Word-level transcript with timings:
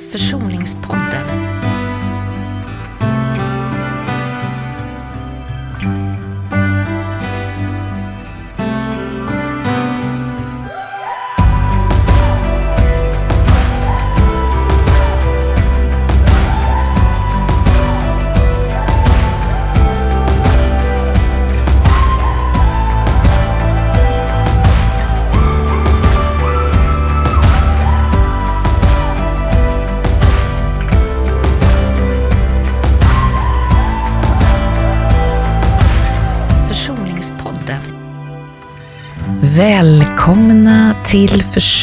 Försoningspodden. 0.00 1.49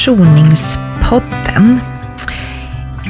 Försoningspodden. 0.07 1.79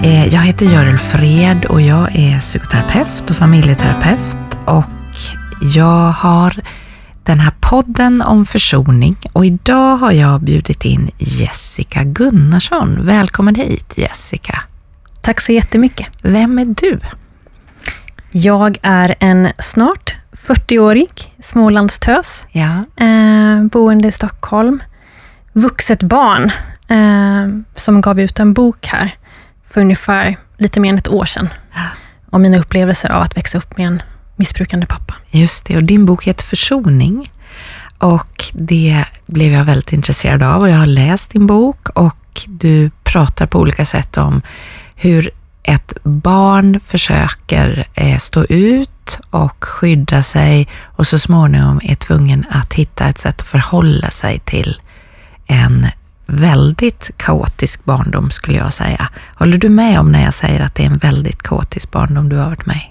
Eh, 0.03 0.27
Jag 0.27 0.41
heter 0.41 0.65
Görel 0.65 0.97
Fred 0.97 1.65
och 1.65 1.81
jag 1.81 2.15
är 2.15 2.39
psykoterapeut 2.39 3.29
och 3.29 3.35
familjeterapeut 3.35 4.57
och 4.65 4.85
jag 5.75 6.11
har 6.11 6.55
den 7.23 7.39
här 7.39 7.53
podden 7.61 8.21
om 8.21 8.45
försoning 8.45 9.17
och 9.33 9.45
idag 9.45 9.97
har 9.97 10.11
jag 10.11 10.41
bjudit 10.41 10.85
in 10.85 11.11
Jessica 11.17 12.03
Gunnarsson. 12.03 13.05
Välkommen 13.05 13.55
hit 13.55 13.93
Jessica. 13.97 14.63
Tack 15.21 15.39
så 15.39 15.51
jättemycket. 15.51 16.07
Vem 16.21 16.59
är 16.59 16.65
du? 16.65 16.99
Jag 18.31 18.77
är 18.81 19.15
en 19.19 19.49
snart 19.59 20.15
40-årig 20.31 21.35
Smålandstös, 21.39 22.47
Ja. 22.51 22.71
eh, 23.05 23.63
boende 23.71 24.07
i 24.07 24.11
Stockholm. 24.11 24.79
Vuxet 25.53 26.03
barn 26.03 26.51
eh, 26.87 27.47
som 27.75 28.01
gav 28.01 28.19
ut 28.19 28.39
en 28.39 28.53
bok 28.53 28.85
här 28.85 29.15
för 29.63 29.81
ungefär 29.81 30.37
lite 30.57 30.79
mer 30.79 30.89
än 30.89 30.97
ett 30.97 31.07
år 31.07 31.25
sedan. 31.25 31.49
Om 32.29 32.41
mina 32.41 32.57
upplevelser 32.57 33.11
av 33.11 33.21
att 33.21 33.37
växa 33.37 33.57
upp 33.57 33.77
med 33.77 33.87
en 33.87 34.01
missbrukande 34.35 34.85
pappa. 34.85 35.13
Just 35.31 35.65
det, 35.65 35.77
och 35.77 35.83
din 35.83 36.05
bok 36.05 36.23
heter 36.23 36.43
Försoning. 36.43 37.31
Och 37.97 38.45
det 38.53 39.05
blev 39.25 39.53
jag 39.53 39.65
väldigt 39.65 39.93
intresserad 39.93 40.43
av 40.43 40.61
och 40.61 40.69
jag 40.69 40.77
har 40.77 40.85
läst 40.85 41.31
din 41.31 41.47
bok 41.47 41.89
och 41.89 42.43
du 42.47 42.91
pratar 43.03 43.45
på 43.45 43.59
olika 43.59 43.85
sätt 43.85 44.17
om 44.17 44.41
hur 44.95 45.31
ett 45.63 45.93
barn 46.03 46.79
försöker 46.79 47.85
eh, 47.93 48.17
stå 48.17 48.43
ut 48.43 49.19
och 49.29 49.65
skydda 49.65 50.23
sig 50.23 50.67
och 50.83 51.07
så 51.07 51.19
småningom 51.19 51.81
är 51.83 51.95
tvungen 51.95 52.45
att 52.49 52.73
hitta 52.73 53.05
ett 53.05 53.17
sätt 53.17 53.41
att 53.41 53.47
förhålla 53.47 54.09
sig 54.09 54.39
till 54.39 54.81
en 55.45 55.87
väldigt 56.27 57.11
kaotisk 57.17 57.85
barndom 57.85 58.31
skulle 58.31 58.57
jag 58.57 58.73
säga. 58.73 59.09
Håller 59.35 59.57
du 59.57 59.69
med 59.69 59.99
om 59.99 60.11
när 60.11 60.23
jag 60.23 60.33
säger 60.33 60.61
att 60.61 60.75
det 60.75 60.83
är 60.83 60.87
en 60.87 60.97
väldigt 60.97 61.43
kaotisk 61.43 61.91
barndom 61.91 62.29
du 62.29 62.35
har 62.35 62.45
varit 62.45 62.65
med? 62.65 62.81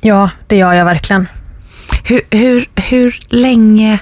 Ja, 0.00 0.30
det 0.46 0.56
gör 0.56 0.72
jag 0.72 0.84
verkligen. 0.84 1.26
Hur, 2.04 2.20
hur, 2.30 2.68
hur 2.90 3.18
länge 3.28 3.98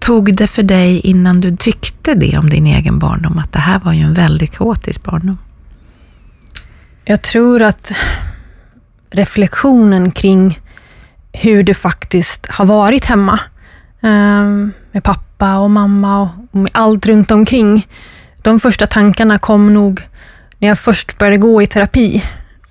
tog 0.00 0.36
det 0.36 0.46
för 0.46 0.62
dig 0.62 1.00
innan 1.00 1.40
du 1.40 1.56
tyckte 1.56 2.14
det 2.14 2.38
om 2.38 2.50
din 2.50 2.66
egen 2.66 2.98
barndom, 2.98 3.38
att 3.38 3.52
det 3.52 3.58
här 3.58 3.80
var 3.80 3.92
ju 3.92 4.02
en 4.02 4.14
väldigt 4.14 4.56
kaotisk 4.56 5.02
barndom? 5.02 5.38
Jag 7.04 7.22
tror 7.22 7.62
att 7.62 7.92
reflektionen 9.10 10.10
kring 10.10 10.58
hur 11.32 11.62
det 11.62 11.74
faktiskt 11.74 12.46
har 12.46 12.64
varit 12.64 13.04
hemma 13.04 13.40
eh, 14.02 14.68
med 14.92 15.04
pappa 15.04 15.58
och 15.58 15.70
mamma 15.70 16.20
och 16.20 16.58
med 16.58 16.70
allt 16.74 17.06
runt 17.06 17.30
omkring. 17.30 17.88
De 18.42 18.60
första 18.60 18.86
tankarna 18.86 19.38
kom 19.38 19.74
nog 19.74 20.00
när 20.58 20.68
jag 20.68 20.78
först 20.78 21.18
började 21.18 21.36
gå 21.36 21.62
i 21.62 21.66
terapi 21.66 22.24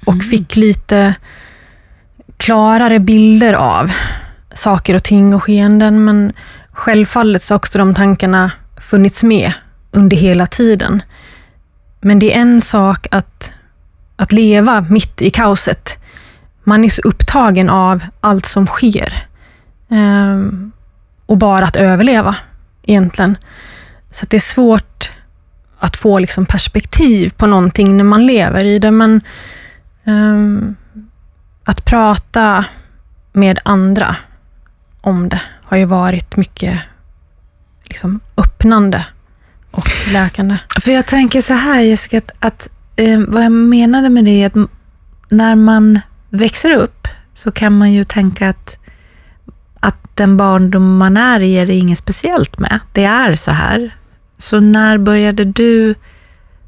och 0.06 0.24
fick 0.24 0.56
lite 0.56 1.16
klarare 2.38 3.00
bilder 3.00 3.54
av 3.54 3.92
saker 4.54 4.96
och 4.96 5.04
ting 5.04 5.36
och 5.36 5.44
skeenden. 5.44 6.06
Men 6.06 6.34
självfallet 6.72 7.42
så 7.42 7.54
har 7.54 7.60
också 7.60 7.78
de 7.78 7.96
tankarna 7.96 8.52
funnits 8.78 9.24
med 9.24 9.54
under 9.92 10.18
hela 10.18 10.48
tiden. 10.48 11.02
Men 12.02 12.20
det 12.20 12.34
är 12.36 12.42
en 12.42 12.62
sak 12.62 13.08
att 13.12 13.54
att 14.16 14.32
leva 14.32 14.82
mitt 14.90 15.22
i 15.22 15.30
kaoset. 15.30 15.98
Man 16.64 16.86
är 16.86 16.90
så 16.90 17.02
upptagen 17.02 17.70
av 17.70 18.04
allt 18.22 18.46
som 18.46 18.68
sker. 18.68 19.14
Ehm, 19.92 20.72
och 21.30 21.38
bara 21.38 21.66
att 21.66 21.76
överleva, 21.76 22.36
egentligen. 22.84 23.38
Så 24.12 24.24
att 24.24 24.30
det 24.30 24.38
är 24.38 24.42
svårt 24.42 25.12
att 25.80 25.98
få 25.98 26.20
liksom 26.20 26.46
perspektiv 26.46 27.34
på 27.38 27.48
någonting 27.48 27.98
när 27.98 28.04
man 28.04 28.26
lever 28.26 28.64
i 28.64 28.80
det. 28.80 28.92
Men 28.92 29.22
um, 30.04 30.76
att 31.64 31.86
prata 31.86 32.66
med 33.34 33.60
andra 33.66 34.16
om 35.02 35.30
det 35.30 35.42
har 35.64 35.78
ju 35.78 35.86
varit 35.86 36.38
mycket 36.38 36.80
liksom, 37.84 38.20
öppnande 38.38 39.06
och 39.72 39.90
läkande. 40.14 40.58
För 40.82 40.92
jag 40.92 41.06
tänker 41.06 41.42
så 41.42 41.54
här 41.54 41.80
Jessica, 41.82 42.18
att, 42.18 42.32
att 42.40 42.70
eh, 42.96 43.20
vad 43.28 43.44
jag 43.44 43.52
menade 43.52 44.10
med 44.10 44.26
det 44.26 44.44
är 44.44 44.48
att 44.48 44.70
när 45.30 45.56
man 45.56 46.00
växer 46.30 46.72
upp 46.72 47.08
så 47.34 47.52
kan 47.52 47.78
man 47.78 47.94
ju 47.94 48.04
tänka 48.04 48.50
att, 48.50 48.78
att 49.80 49.96
den 50.14 50.38
barndom 50.38 50.98
man 50.98 51.18
är 51.18 51.40
i 51.40 51.54
är 51.54 51.66
det 51.66 51.74
inget 51.74 51.98
speciellt 51.98 52.60
med. 52.60 52.80
Det 52.94 53.04
är 53.04 53.36
så 53.36 53.52
här. 53.52 53.96
Så 54.38 54.60
när 54.60 54.98
började 54.98 55.46
du 55.46 55.96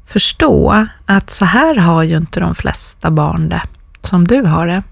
förstå 0.06 0.86
att 1.06 1.30
så 1.30 1.44
här 1.44 1.74
har 1.74 2.02
ju 2.02 2.16
inte 2.16 2.40
de 2.40 2.54
flesta 2.54 3.10
barn 3.10 3.48
det, 3.48 3.62
som 4.02 4.28
du 4.28 4.42
har 4.42 4.66
det? 4.66 4.82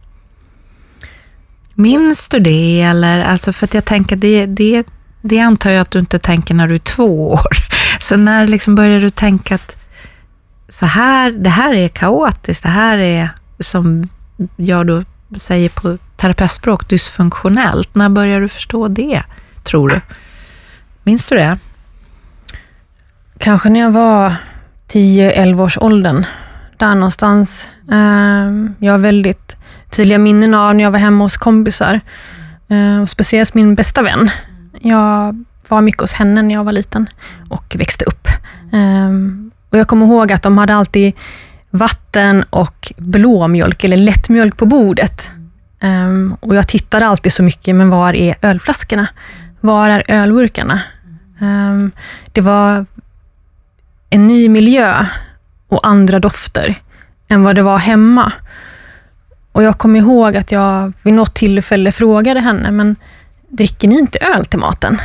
Minns 1.75 2.29
du 2.29 2.39
det 2.39 2.81
eller, 2.81 3.21
alltså 3.21 3.53
för 3.53 3.65
att 3.65 3.75
jag 3.75 3.85
tänker 3.85 4.17
det, 4.17 4.47
det, 4.47 4.87
det 5.21 5.41
antar 5.41 5.71
jag 5.71 5.81
att 5.81 5.91
du 5.91 5.99
inte 5.99 6.19
tänker 6.19 6.55
när 6.55 6.69
du 6.69 6.75
är 6.75 6.79
två 6.79 7.31
år. 7.33 7.57
Så 8.01 8.17
när 8.17 8.47
liksom 8.47 8.75
började 8.75 9.01
du 9.01 9.11
tänka 9.11 9.55
att 9.55 9.77
så 10.69 10.87
här, 10.87 11.31
det 11.31 11.51
här 11.51 11.75
är 11.75 11.89
kaotiskt, 11.89 12.63
det 12.63 12.69
här 12.69 12.99
är 12.99 13.31
som 13.59 14.09
jag 14.57 14.87
då 14.87 15.05
säger 15.37 15.69
på 15.69 15.99
terapeutspråk 16.17 16.89
dysfunktionellt. 16.89 17.95
När 17.95 18.09
började 18.09 18.41
du 18.41 18.49
förstå 18.49 18.89
det, 18.89 19.23
tror 19.63 19.89
du? 19.89 20.01
Minns 21.03 21.27
du 21.27 21.37
det? 21.37 21.59
Kanske 23.39 23.69
när 23.69 23.81
jag 23.81 23.91
var 23.91 24.33
10-11 24.89 25.63
års 25.65 25.79
åldern. 25.79 26.25
Där 26.77 26.95
någonstans. 26.95 27.69
Ehm, 27.93 28.75
jag 28.79 28.93
har 28.93 28.99
väldigt 28.99 29.57
tydliga 29.91 30.19
minnen 30.19 30.55
av 30.55 30.75
när 30.75 30.85
jag 30.85 30.91
var 30.91 30.99
hemma 30.99 31.25
hos 31.25 31.37
kompisar. 31.37 32.01
Ehm, 32.69 33.07
speciellt 33.07 33.55
min 33.55 33.75
bästa 33.75 34.03
vän. 34.03 34.31
Jag 34.81 35.45
var 35.69 35.81
mycket 35.81 36.01
hos 36.01 36.13
henne 36.13 36.43
när 36.43 36.55
jag 36.55 36.65
var 36.65 36.73
liten 36.73 37.09
och 37.49 37.77
växte 37.79 38.05
upp. 38.05 38.29
Ehm, 38.73 39.51
och 39.71 39.79
Jag 39.79 39.89
kommer 39.89 40.07
ihåg 40.07 40.33
att 40.33 40.43
de 40.43 40.59
hade 40.59 40.75
alltid 40.75 41.13
vatten 41.71 42.43
och 42.51 42.93
blåmjölk 42.97 43.85
eller 43.85 43.97
lättmjölk 43.97 44.57
på 44.57 44.67
bordet. 44.67 45.31
Um, 45.83 46.37
och 46.41 46.55
Jag 46.57 46.69
tittade 46.69 47.07
alltid 47.07 47.33
så 47.33 47.43
mycket, 47.43 47.75
men 47.75 47.91
var 47.91 48.15
är 48.15 48.37
ölflaskorna? 48.43 49.07
Var 49.61 49.89
är 49.89 50.03
ölburkarna? 50.09 50.81
Um, 51.41 51.91
Det 52.33 52.41
var 52.41 52.87
en 54.11 54.27
ny 54.27 54.49
miljö 54.49 55.07
och 55.69 55.87
andra 55.87 56.19
dofter 56.19 56.75
än 57.29 57.43
vad 57.43 57.55
det 57.57 57.63
var 57.63 57.79
hemma. 57.79 58.33
Och 59.53 59.63
Jag 59.63 59.79
kommer 59.79 59.99
ihåg 59.99 60.37
att 60.37 60.53
jag 60.53 60.93
vid 61.03 61.15
något 61.15 61.35
tillfälle 61.35 61.93
frågade 61.93 62.41
henne, 62.41 62.71
men 62.71 62.97
dricker 63.49 63.89
ni 63.89 63.99
inte 63.99 64.19
öl 64.19 64.47
till 64.47 64.59
maten? 64.59 65.01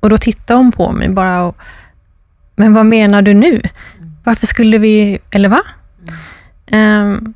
Och 0.00 0.10
Då 0.10 0.18
tittade 0.18 0.58
hon 0.58 0.72
på 0.72 0.92
mig 0.92 1.08
bara 1.08 1.42
och, 1.42 1.56
men 2.56 2.74
vad 2.74 2.86
menar 2.86 3.22
du 3.22 3.34
nu? 3.34 3.62
Varför 4.24 4.46
skulle 4.46 4.78
vi, 4.78 5.18
eller 5.30 5.48
va? 5.48 5.62
Ehm, 6.66 7.34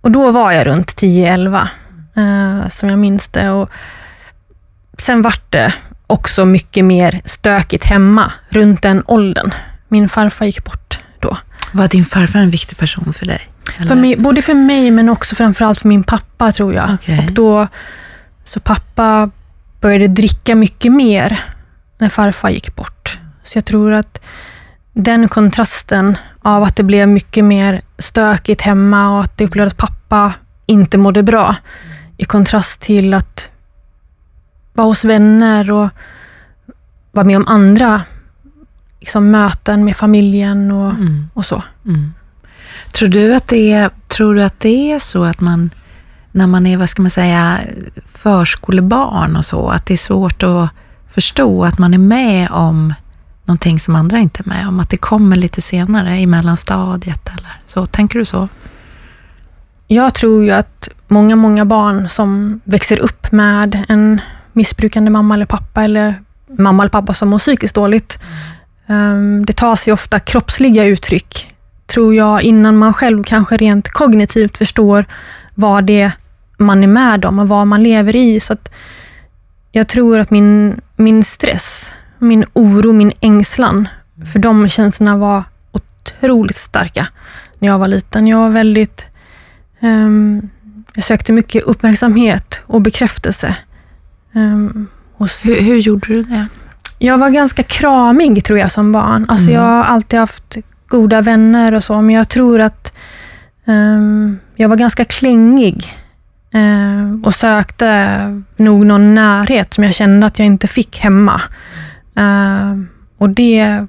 och 0.00 0.10
Då 0.10 0.30
var 0.30 0.52
jag 0.52 0.66
runt 0.66 0.96
10-11, 0.96 1.68
eh, 2.16 2.68
som 2.68 2.88
jag 2.88 2.98
minns 2.98 3.28
det. 3.28 3.50
Och 3.50 3.70
sen 4.98 5.22
vart 5.22 5.52
det 5.52 5.74
också 6.06 6.44
mycket 6.44 6.84
mer 6.84 7.20
stökigt 7.24 7.84
hemma 7.84 8.32
runt 8.48 8.82
den 8.82 9.02
åldern. 9.06 9.50
Min 9.88 10.08
farfar 10.08 10.46
gick 10.46 10.64
bort 10.64 10.98
då. 11.20 11.36
Var 11.72 11.88
din 11.88 12.04
farfar 12.04 12.38
en 12.38 12.50
viktig 12.50 12.78
person 12.78 13.12
för 13.12 13.26
dig? 13.26 13.48
För 13.88 13.94
mig, 13.94 14.16
både 14.16 14.42
för 14.42 14.54
mig 14.54 14.90
men 14.90 15.08
också 15.08 15.34
framförallt 15.36 15.80
för 15.80 15.88
min 15.88 16.04
pappa 16.04 16.52
tror 16.52 16.74
jag. 16.74 16.90
Okej. 16.94 17.18
Och 17.18 17.32
då, 17.32 17.68
så 18.46 18.60
pappa 18.60 19.30
började 19.80 20.08
dricka 20.08 20.54
mycket 20.54 20.92
mer 20.92 21.40
när 21.98 22.08
farfar 22.08 22.50
gick 22.50 22.76
bort. 22.76 23.18
Så 23.44 23.58
jag 23.58 23.64
tror 23.64 23.92
att 23.92 24.20
den 24.94 25.28
kontrasten 25.28 26.16
av 26.42 26.62
att 26.62 26.76
det 26.76 26.82
blev 26.82 27.08
mycket 27.08 27.44
mer 27.44 27.82
stökigt 27.98 28.62
hemma 28.62 29.10
och 29.10 29.20
att 29.20 29.40
jag 29.40 29.48
upplevde 29.48 29.66
att 29.66 29.76
pappa 29.76 30.32
inte 30.66 30.98
mådde 30.98 31.22
bra. 31.22 31.56
I 32.16 32.24
kontrast 32.24 32.80
till 32.80 33.14
att 33.14 33.50
vara 34.72 34.86
hos 34.86 35.04
vänner 35.04 35.72
och 35.72 35.88
vara 37.12 37.26
med 37.26 37.36
om 37.36 37.48
andra 37.48 38.02
liksom, 39.00 39.30
möten 39.30 39.84
med 39.84 39.96
familjen 39.96 40.70
och, 40.70 40.90
Mm. 40.90 41.30
och 41.34 41.44
så. 41.44 41.62
Mm. 41.86 42.14
Tror, 42.92 43.08
du 43.08 43.34
att 43.34 43.48
det 43.48 43.72
är, 43.72 43.90
tror 44.08 44.34
du 44.34 44.42
att 44.42 44.60
det 44.60 44.92
är 44.92 44.98
så 44.98 45.24
att 45.24 45.40
man, 45.40 45.70
när 46.32 46.46
man 46.46 46.66
är, 46.66 46.76
vad 46.76 46.90
ska 46.90 47.02
man 47.02 47.10
säga, 47.10 47.60
förskolebarn 48.12 49.36
och 49.36 49.44
så, 49.44 49.68
att 49.68 49.86
det 49.86 49.94
är 49.94 49.98
svårt 49.98 50.42
att 50.42 50.68
förstå 51.10 51.64
att 51.64 51.78
man 51.78 51.94
är 51.94 51.98
med 51.98 52.50
om 52.50 52.94
någonting 53.44 53.80
som 53.80 53.94
andra 53.94 54.18
inte 54.18 54.42
är 54.42 54.48
med 54.48 54.68
om? 54.68 54.80
Att 54.80 54.90
det 54.90 54.96
kommer 54.96 55.36
lite 55.36 55.60
senare 55.60 56.18
i 56.18 56.26
mellanstadiet 56.26 57.28
eller 57.28 57.60
så? 57.66 57.86
Tänker 57.86 58.18
du 58.18 58.24
så? 58.24 58.48
Jag 59.86 60.14
tror 60.14 60.44
ju 60.44 60.50
att 60.50 60.88
många, 61.08 61.36
många 61.36 61.64
barn 61.64 62.08
som 62.08 62.60
växer 62.64 62.98
upp 63.00 63.32
med 63.32 63.84
en 63.88 64.20
missbrukande 64.52 65.10
mamma 65.10 65.34
eller 65.34 65.46
pappa 65.46 65.84
eller 65.84 66.14
mamma 66.58 66.82
eller 66.82 66.90
pappa 66.90 67.14
som 67.14 67.28
mår 67.28 67.38
psykiskt 67.38 67.74
dåligt. 67.74 68.18
Ehm, 68.86 69.44
det 69.44 69.52
tar 69.52 69.74
sig 69.74 69.92
ofta 69.92 70.20
kroppsliga 70.20 70.84
uttryck, 70.84 71.54
tror 71.86 72.14
jag, 72.14 72.42
innan 72.42 72.76
man 72.76 72.94
själv 72.94 73.24
kanske 73.24 73.56
rent 73.56 73.88
kognitivt 73.88 74.58
förstår 74.58 75.04
vad 75.54 75.84
det 75.84 76.00
är 76.00 76.12
man 76.58 76.82
är 76.84 76.88
med 76.88 77.24
om 77.24 77.38
och 77.38 77.48
vad 77.48 77.66
man 77.66 77.82
lever 77.82 78.16
i. 78.16 78.40
Så 78.40 78.52
att 78.52 78.70
jag 79.72 79.88
tror 79.88 80.18
att 80.18 80.30
min, 80.30 80.80
min 80.96 81.24
stress, 81.24 81.92
min 82.24 82.44
oro, 82.52 82.92
min 82.92 83.12
ängslan 83.20 83.88
för 84.32 84.38
de 84.38 84.68
känslorna 84.68 85.16
var 85.16 85.44
otroligt 85.72 86.56
starka 86.56 87.06
när 87.58 87.68
jag 87.68 87.78
var 87.78 87.88
liten. 87.88 88.26
Jag 88.26 88.38
var 88.38 88.50
väldigt 88.50 89.06
Ehm, 89.84 90.48
jag 90.94 91.04
sökte 91.04 91.32
mycket 91.32 91.62
uppmärksamhet 91.62 92.60
och 92.66 92.80
bekräftelse. 92.82 93.56
Um, 94.32 94.86
hos, 95.16 95.46
Hur, 95.46 95.60
hur 95.60 95.76
gjorde 95.76 96.08
du 96.08 96.22
det? 96.22 96.46
jag 96.98 97.18
var 97.18 97.30
ganska 97.30 97.62
kramig 97.62 98.44
tror 98.44 98.58
jag 98.58 98.70
som 98.70 98.92
barn. 98.92 99.26
Alltså, 99.28 99.44
Mm. 99.50 99.54
Jag 99.54 99.60
har 99.62 99.84
alltid 99.84 100.18
haft 100.18 100.56
goda 100.88 101.20
vänner 101.20 101.74
och 101.74 101.84
så, 101.84 102.00
men 102.00 102.14
jag 102.14 102.28
tror 102.28 102.60
att 102.60 102.92
ehm, 103.66 104.38
jag 104.56 104.68
var 104.68 104.76
ganska 104.76 105.04
klängig 105.04 105.84
ehm, 106.52 107.22
och 107.24 107.34
sökte 107.34 108.18
nog 108.56 108.86
någon 108.86 109.14
närhet 109.14 109.74
som 109.74 109.84
jag 109.84 109.94
kände 109.94 110.26
att 110.26 110.38
jag 110.38 110.46
inte 110.46 110.68
fick 110.68 110.98
hemma. 110.98 111.40
Ehm, 112.16 112.88
och 113.18 113.30
det 113.30 113.86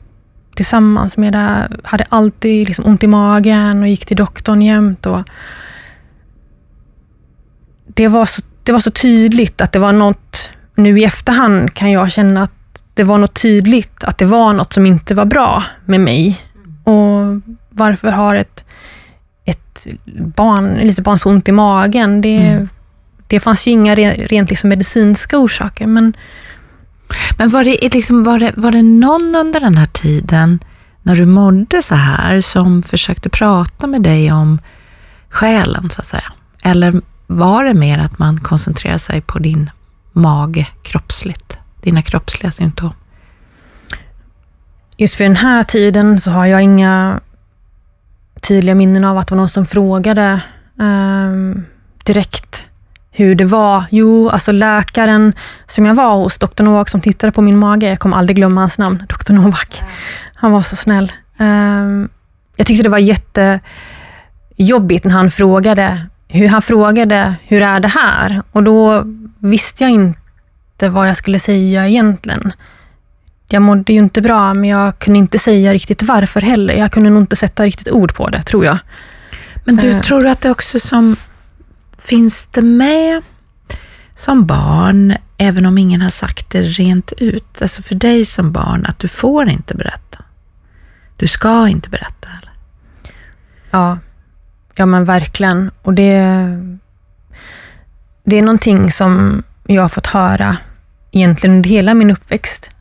tillsammans 0.56 1.18
med 1.18 1.34
det, 1.34 1.70
hade 1.84 2.06
alltid 2.10 2.68
liksom 2.68 2.86
ont 2.86 3.04
i 3.04 3.08
magen 3.08 3.82
och 3.82 3.88
gick 3.88 4.06
till 4.06 4.18
doktorn 4.18 4.62
jämt. 4.62 5.06
Och 5.06 5.22
det, 7.88 8.08
var 8.08 8.26
så, 8.26 8.42
det 8.64 8.72
var 8.72 8.80
så 8.80 8.92
tydligt 8.92 9.62
att 9.62 9.72
det 9.72 9.80
var 9.80 9.94
något, 9.94 10.50
nu 10.76 11.00
i 11.00 11.04
efterhand 11.04 11.74
kan 11.74 11.92
jag 11.92 12.12
känna 12.12 12.44
att 12.44 12.52
det 12.94 13.04
var 13.04 13.18
något 13.18 13.42
tydligt, 13.42 14.04
att 14.04 14.18
det 14.18 14.26
var 14.26 14.54
något 14.54 14.74
som 14.74 14.86
inte 14.86 15.16
var 15.16 15.26
bra 15.26 15.64
med 15.86 16.00
mig. 16.00 16.42
Och 16.84 17.42
varför 17.70 18.12
har 18.12 18.36
ett, 18.36 18.66
ett 19.46 19.88
barn, 20.36 20.66
ett 20.78 20.88
litet 20.88 21.04
barn 21.06 21.20
så 21.20 21.30
ont 21.30 21.48
i 21.48 21.52
magen? 21.52 22.22
Det, 22.22 22.38
Mm. 22.38 22.70
det 23.28 23.40
fanns 23.40 23.68
ju 23.68 23.72
inga 23.72 23.96
re- 23.96 24.28
rent 24.28 24.50
liksom 24.50 24.70
medicinska 24.70 25.38
orsaker, 25.38 25.88
men 25.88 26.14
men 27.38 27.50
var 27.50 27.64
det, 27.64 27.94
liksom, 27.94 28.24
var, 28.24 28.40
det, 28.40 28.54
var 28.56 28.72
det 28.72 28.84
någon 28.84 29.36
under 29.36 29.60
den 29.60 29.78
här 29.78 29.86
tiden, 29.86 30.60
när 31.04 31.16
du 31.16 31.26
mådde 31.26 31.84
så 31.84 31.96
här, 31.96 32.42
som 32.42 32.84
försökte 32.84 33.30
prata 33.30 33.88
med 33.88 34.02
dig 34.02 34.32
om 34.32 34.60
själen, 35.30 35.90
så 35.90 36.02
att 36.02 36.08
säga? 36.08 36.34
Eller 36.64 37.02
var 37.28 37.64
det 37.64 37.74
mer 37.74 38.00
att 38.00 38.20
man 38.20 38.40
koncentrerade 38.40 39.00
sig 39.00 39.22
på 39.22 39.40
din 39.40 39.70
mage 40.14 40.68
kroppsligt, 40.84 41.58
dina 41.82 42.02
kroppsliga 42.02 42.52
symptom? 42.52 42.94
just 44.98 45.16
för 45.16 45.24
den 45.24 45.36
här 45.36 45.64
tiden 45.64 46.20
så 46.20 46.32
har 46.32 46.46
jag 46.46 46.62
inga 46.62 47.20
tydliga 48.42 48.76
minnen 48.76 49.04
av 49.04 49.18
att 49.18 49.28
det 49.28 49.36
var 49.36 49.38
någon 49.38 49.50
som 49.50 49.66
frågade 49.66 50.42
eh, 50.80 51.62
direkt 52.06 52.68
hur 53.18 53.36
det 53.36 53.46
var. 53.46 53.84
Jo, 53.90 54.30
alltså 54.30 54.52
läkaren 54.52 55.34
som 55.68 55.86
jag 55.86 55.96
var 55.96 56.16
hos, 56.16 56.38
Dr. 56.38 56.64
Novak, 56.64 56.90
som 56.90 57.02
tittade 57.02 57.32
på 57.34 57.42
min 57.42 57.58
mage, 57.58 57.90
jag 57.90 58.00
kommer 58.00 58.18
aldrig 58.18 58.36
glömma 58.36 58.62
hans 58.62 58.78
namn, 58.78 59.04
Dr. 59.10 59.34
Novak. 59.34 59.82
Han 60.36 60.52
var 60.52 60.62
så 60.62 60.76
snäll. 60.76 61.12
Ehm, 61.40 62.10
jag 62.56 62.68
tyckte 62.68 62.84
det 62.84 62.90
var 62.90 62.98
jättejobbigt 64.58 65.06
när 65.06 65.12
han 65.14 65.32
frågade 65.32 66.06
hur, 66.28 66.48
han 66.48 66.62
frågade 66.62 67.36
hur 67.44 67.62
är 67.62 67.80
det 67.80 67.88
här? 67.88 68.42
Och 68.52 68.64
då 68.64 69.04
visste 69.40 69.84
jag 69.84 69.92
inte 69.92 70.90
vad 70.90 71.10
jag 71.10 71.18
skulle 71.18 71.40
säga 71.40 71.88
egentligen. 71.88 72.54
Jag 73.48 73.62
mådde 73.62 73.94
ju 73.94 74.00
inte 74.00 74.22
bra, 74.22 74.54
men 74.54 74.70
jag 74.70 75.00
kunde 75.00 75.20
inte 75.20 75.40
säga 75.40 75.74
riktigt 75.74 76.04
varför 76.04 76.42
heller. 76.42 76.74
Jag 76.74 76.92
kunde 76.92 77.10
nog 77.10 77.22
inte 77.24 77.36
sätta 77.36 77.64
riktigt 77.64 77.90
ord 77.92 78.16
på 78.16 78.30
det, 78.30 78.44
tror 78.44 78.66
jag. 78.66 78.78
Men 79.64 79.76
du, 79.76 79.90
Eh. 79.90 80.02
tror 80.02 80.24
du 80.24 80.30
att 80.30 80.42
det 80.42 80.50
också 80.52 80.80
som, 80.80 81.16
finns 82.06 82.46
det 82.46 82.62
med 82.62 83.22
som 84.16 84.46
barn, 84.46 85.16
även 85.38 85.66
om 85.66 85.78
ingen 85.78 86.02
har 86.02 86.10
sagt 86.10 86.50
det 86.52 86.62
rent 86.62 87.14
ut, 87.18 87.62
alltså 87.62 87.82
för 87.82 87.96
dig 87.96 88.26
som 88.26 88.52
barn, 88.52 88.86
att 88.86 89.00
du 89.00 89.08
får 89.08 89.50
inte 89.50 89.76
berätta? 89.76 90.18
Du 91.18 91.28
ska 91.28 91.68
inte 91.68 91.90
berätta, 91.90 92.28
eller? 92.42 92.52
Ja, 93.72 93.98
ja 94.76 94.86
men 94.86 95.06
verkligen. 95.06 95.72
Och 95.82 95.94
det, 95.94 96.22
det 98.24 98.38
är 98.38 98.42
någonting 98.42 98.92
som 98.92 99.44
jag 99.68 99.82
har 99.82 99.90
fått 99.90 100.08
höra 100.08 100.58
egentligen 101.12 101.56
under 101.56 101.70
hela 101.70 101.94
min 101.94 102.12
uppväxt. 102.12 102.72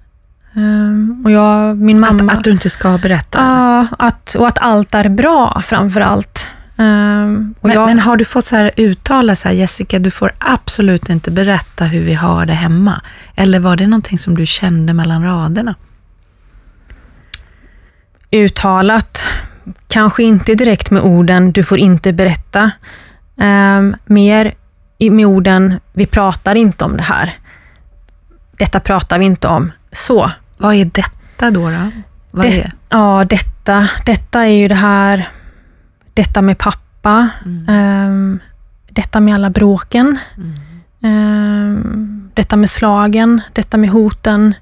Ehm, 0.57 1.23
och 1.25 1.31
jag, 1.31 1.77
min 1.77 2.01
mamma... 2.01 2.33
Att, 2.33 2.39
att 2.39 2.45
du 2.45 2.51
inte 2.51 2.71
ska 2.71 2.99
berätta? 2.99 3.39
Ja, 3.39 3.87
att, 3.99 4.35
och 4.35 4.47
att 4.47 4.59
allt 4.59 4.95
är 4.95 5.09
bra 5.09 5.61
framför 5.61 6.01
allt. 6.01 6.49
Och 6.77 7.69
Men, 7.69 7.73
jag, 7.73 7.87
men 7.87 8.01
har 8.01 8.17
du 8.17 8.25
fått 8.25 8.45
så 8.47 8.57
här 8.57 8.71
uttala 8.77 9.37
så 9.37 9.49
här, 9.49 9.55
Jessica, 9.55 9.99
du 9.99 10.11
får 10.11 10.33
absolut 10.39 11.09
inte 11.09 11.31
berätta 11.31 11.85
hur 11.85 12.05
vi 12.05 12.15
har 12.15 12.47
det 12.47 12.53
hemma? 12.53 13.01
Eller 13.35 13.61
var 13.61 13.77
det 13.77 13.87
någonting 13.87 14.19
som 14.19 14.35
du 14.35 14.47
kände 14.47 14.93
mellan 14.95 15.23
raderna? 15.25 15.75
uttalat, 18.31 19.25
kanske 19.89 20.23
inte 20.23 20.55
direkt 20.55 20.91
med 20.91 21.03
orden 21.03 21.53
du 21.53 21.63
får 21.65 21.79
inte 21.79 22.13
berätta, 22.13 22.71
Ehm, 23.37 23.97
mer 24.07 24.55
med 25.11 25.27
orden 25.27 25.81
vi 25.93 26.07
pratar 26.07 26.55
inte 26.55 26.85
om 26.85 26.97
det 26.97 27.03
här. 27.03 27.33
Detta 28.59 28.81
pratar 28.81 29.19
vi 29.19 29.25
inte 29.25 29.49
om. 29.49 29.73
Så. 29.93 30.31
Vad 30.59 30.75
är 30.75 30.85
detta 30.85 31.51
då? 31.51 31.71
då? 31.71 31.91
Vad 32.31 32.47
Det- 32.47 32.61
är? 32.61 32.73
Ja, 32.89 33.25
detta, 33.29 33.89
detta 34.07 34.41
är 34.45 34.51
ju 34.57 34.69
det 34.69 34.75
här, 34.75 35.29
detta 36.15 36.43
med 36.43 36.59
pappa, 36.59 37.29
Mm. 37.45 37.69
ehm, 37.69 38.39
detta 38.91 39.21
med 39.21 39.35
alla 39.35 39.51
bråken, 39.51 40.19
Mm. 40.37 40.55
ehm, 41.03 42.31
detta 42.35 42.57
med 42.57 42.71
slagen, 42.71 43.41
detta 43.53 43.77
med 43.77 43.91
hoten, 43.91 44.55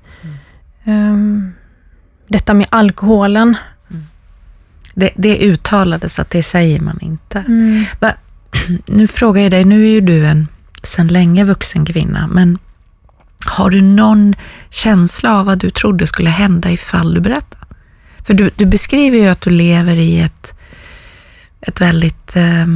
ehm, 0.85 1.53
detta 2.29 2.55
med 2.55 2.67
alkoholen. 2.71 3.57
Det, 4.95 5.11
det 5.17 5.39
uttalades 5.39 6.19
att 6.19 6.31
det 6.31 6.43
säger 6.43 6.81
man 6.81 6.99
inte. 7.01 7.39
Mm. 7.39 7.85
Nu 8.87 9.07
frågar 9.07 9.43
jag 9.43 9.51
dig, 9.51 9.65
nu 9.65 9.83
är 9.85 9.89
ju 9.91 10.01
du 10.01 10.27
en 10.27 10.49
sedan 10.83 11.09
länge 11.09 11.45
vuxen 11.45 11.87
kvinna, 11.87 12.27
men 12.27 12.59
har 13.45 13.71
du 13.71 13.81
någon 13.83 14.35
känsla 14.71 15.39
av 15.39 15.47
vad 15.47 15.59
du 15.59 15.71
trodde 15.71 16.07
skulle 16.07 16.31
hända 16.31 16.71
ifall 16.71 17.15
du 17.15 17.21
berättade? 17.21 17.63
För 18.25 18.35
du, 18.35 18.51
du 18.57 18.67
beskriver 18.67 19.19
ju 19.19 19.27
att 19.29 19.41
du 19.41 19.51
lever 19.51 19.95
i 19.95 20.21
ett, 20.21 20.55
ett 21.63 21.81
väldigt 21.81 22.37
eh, 22.37 22.67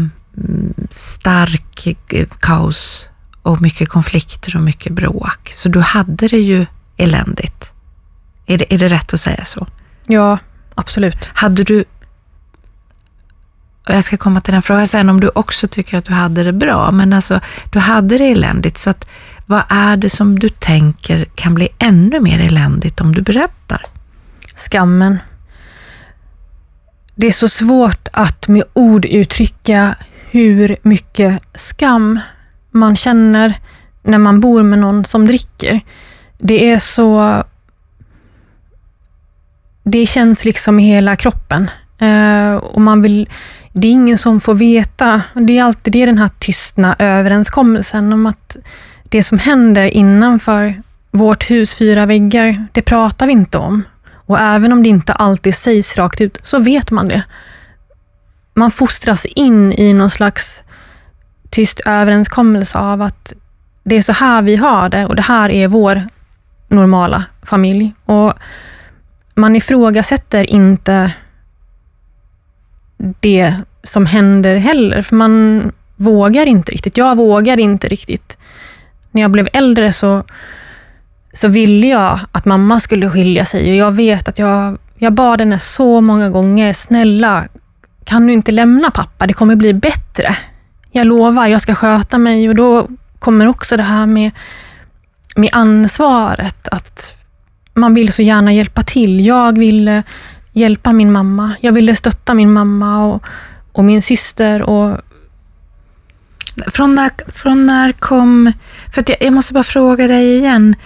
stark 0.91 1.97
kaos 2.41 3.09
och 3.43 3.63
mycket 3.63 3.89
konflikter 3.89 4.57
och 4.57 4.63
mycket 4.63 4.93
bråk. 4.93 5.51
Så 5.53 5.69
du 5.69 5.81
hade 5.81 6.29
det 6.29 6.39
ju 6.39 6.67
eländigt. 6.97 7.73
Är 8.47 8.59
det, 8.59 8.75
är 8.75 8.79
det 8.79 8.89
rätt 8.89 9.15
att 9.15 9.21
säga 9.21 9.45
så? 9.45 9.67
Ja, 10.07 10.39
absolut. 10.75 11.31
Hade 11.35 11.65
du, 11.65 11.85
och 13.89 13.95
jag 13.95 14.05
ska 14.05 14.17
komma 14.17 14.41
till 14.41 14.53
den 14.53 14.63
frågan 14.63 14.87
sen, 14.87 15.09
om 15.09 15.21
du 15.21 15.31
också 15.35 15.69
tycker 15.69 15.99
att 15.99 16.05
du 16.05 16.13
hade 16.13 16.43
det 16.43 16.53
bra, 16.53 16.91
men 16.91 17.13
alltså 17.13 17.41
du 17.71 17.79
hade 17.79 18.19
det 18.19 18.25
eländigt, 18.25 18.79
så 18.79 18.91
att 18.91 19.09
vad 19.47 19.63
är 19.69 19.97
det 19.97 20.11
som 20.11 20.39
du 20.39 20.49
tänker 20.49 21.25
kan 21.25 21.55
bli 21.55 21.69
ännu 21.79 22.21
mer 22.21 22.41
eländigt 22.41 23.01
om 23.01 23.15
du 23.15 23.23
berättar? 23.23 23.83
Skammen. 24.57 25.19
Det 27.19 27.27
är 27.27 27.31
så 27.33 27.49
svårt 27.49 28.09
att 28.13 28.49
med 28.49 28.63
ord 28.73 29.05
uttrycka 29.05 29.97
hur 30.31 30.77
mycket 30.83 31.43
skam 31.55 32.21
man 32.71 32.97
känner 32.97 33.55
när 34.03 34.19
man 34.19 34.41
bor 34.41 34.63
med 34.63 34.79
någon 34.79 35.05
som 35.05 35.27
dricker. 35.27 35.81
Det 36.39 36.71
är 36.71 36.79
så... 36.79 37.45
Det 39.83 40.07
känns 40.07 40.45
liksom 40.45 40.81
i 40.81 40.83
hela 40.83 41.17
kroppen. 41.17 41.71
Eh, 41.99 42.55
och 42.55 42.81
man 42.81 43.03
vill, 43.03 43.29
det 43.73 43.89
är 43.89 43.93
ingen 43.93 44.19
som 44.19 44.41
får 44.41 44.55
veta. 44.55 45.23
Det 45.35 45.59
är 45.59 45.65
alltid 45.65 45.93
det 45.93 46.07
den 46.07 46.19
här 46.19 46.31
tystna 46.39 46.97
överenskommelsen 46.99 48.13
om 48.13 48.27
att 48.27 48.57
det 49.09 49.23
som 49.23 49.39
händer 49.39 49.87
innanför 49.87 50.83
vårt 51.11 51.51
hus 51.51 51.75
fyra 51.75 52.07
väggar, 52.07 52.67
det 52.73 52.83
pratar 52.83 53.27
vi 53.27 53.33
inte 53.33 53.59
om. 53.59 53.83
Och 54.27 54.41
även 54.41 54.73
om 54.73 54.83
det 54.83 54.89
inte 54.89 55.13
alltid 55.13 55.55
sägs 55.55 55.99
rakt 55.99 56.21
ut, 56.21 56.39
så 56.43 56.59
vet 56.59 56.91
man 56.91 57.09
det. 57.09 57.25
Man 58.55 58.71
fostras 58.71 59.27
in 59.27 59.73
i 59.73 59.95
någon 59.95 60.11
slags 60.11 60.63
tyst 61.51 61.81
överenskommelse 61.85 62.79
av 62.79 63.03
att 63.03 63.33
det 63.83 63.97
är 63.97 64.03
så 64.03 64.13
här 64.13 64.43
vi 64.43 64.57
har 64.57 64.89
det 64.89 65.07
och 65.07 65.17
det 65.17 65.23
här 65.23 65.51
är 65.51 65.69
vår 65.69 66.03
normala 66.69 67.25
familj. 67.43 67.93
Och 68.05 68.33
man 69.35 69.57
ifrågasätter 69.57 70.51
inte 70.51 71.13
det 73.21 73.55
som 73.83 74.07
händer 74.07 74.57
heller, 74.57 75.03
för 75.03 75.17
man 75.17 75.73
vågar 75.97 76.47
inte 76.47 76.73
riktigt. 76.73 76.97
Jag 76.97 77.17
vågar 77.17 77.59
inte 77.59 77.89
riktigt. 77.89 78.39
När 79.11 79.23
jag 79.23 79.31
blev 79.31 79.49
äldre 79.53 79.93
så, 79.93 80.25
så 81.37 81.49
ville 81.49 81.87
jag 81.87 82.21
att 82.33 82.45
mamma 82.45 82.81
skulle 82.81 83.11
skilja 83.11 83.45
sig 83.45 83.71
och 83.71 83.77
jag 83.77 83.93
vet 83.93 84.29
att 84.29 84.39
jag, 84.39 84.79
jag 84.99 85.13
bad 85.13 85.41
henne 85.41 85.59
så 85.59 86.01
många 86.01 86.31
gånger, 86.31 86.73
snälla, 86.73 87.45
kan 88.05 88.27
du 88.27 88.33
inte 88.33 88.53
lämna 88.53 88.91
pappa? 88.91 89.27
Det 89.27 89.33
kommer 89.33 89.57
bli 89.57 89.75
bättre. 89.75 90.37
Jag 90.93 91.07
lovar, 91.07 91.47
jag 91.47 91.61
ska 91.61 91.75
sköta 91.75 92.19
mig 92.19 92.49
och 92.49 92.55
då 92.55 92.89
kommer 93.19 93.47
också 93.49 93.77
det 93.77 93.83
här 93.83 94.07
med, 94.07 94.31
med 95.37 95.51
ansvaret, 95.53 96.69
att 96.69 97.17
man 97.75 97.95
vill 97.95 98.13
så 98.13 98.23
gärna 98.23 98.53
hjälpa 98.53 98.83
till. 98.83 99.27
Jag 99.27 99.59
ville 99.59 100.03
hjälpa 100.53 100.93
min 100.93 101.13
mamma. 101.13 101.53
Jag 101.61 101.73
ville 101.73 101.97
stötta 101.97 102.35
min 102.35 102.53
mamma 102.53 103.05
och, 103.05 103.23
och 103.73 103.85
min 103.85 104.03
syster. 104.03 104.63
Och... 104.63 105.01
Från, 106.67 106.95
när, 106.95 107.11
från 107.33 107.67
när 107.67 107.93
kom... 107.93 108.53
För 108.95 109.05
jag, 109.07 109.17
jag, 109.21 109.33
måste 109.33 109.53
bara 109.53 109.65
fråga 109.65 110.07
dig 110.07 110.37
igen, 110.37 110.77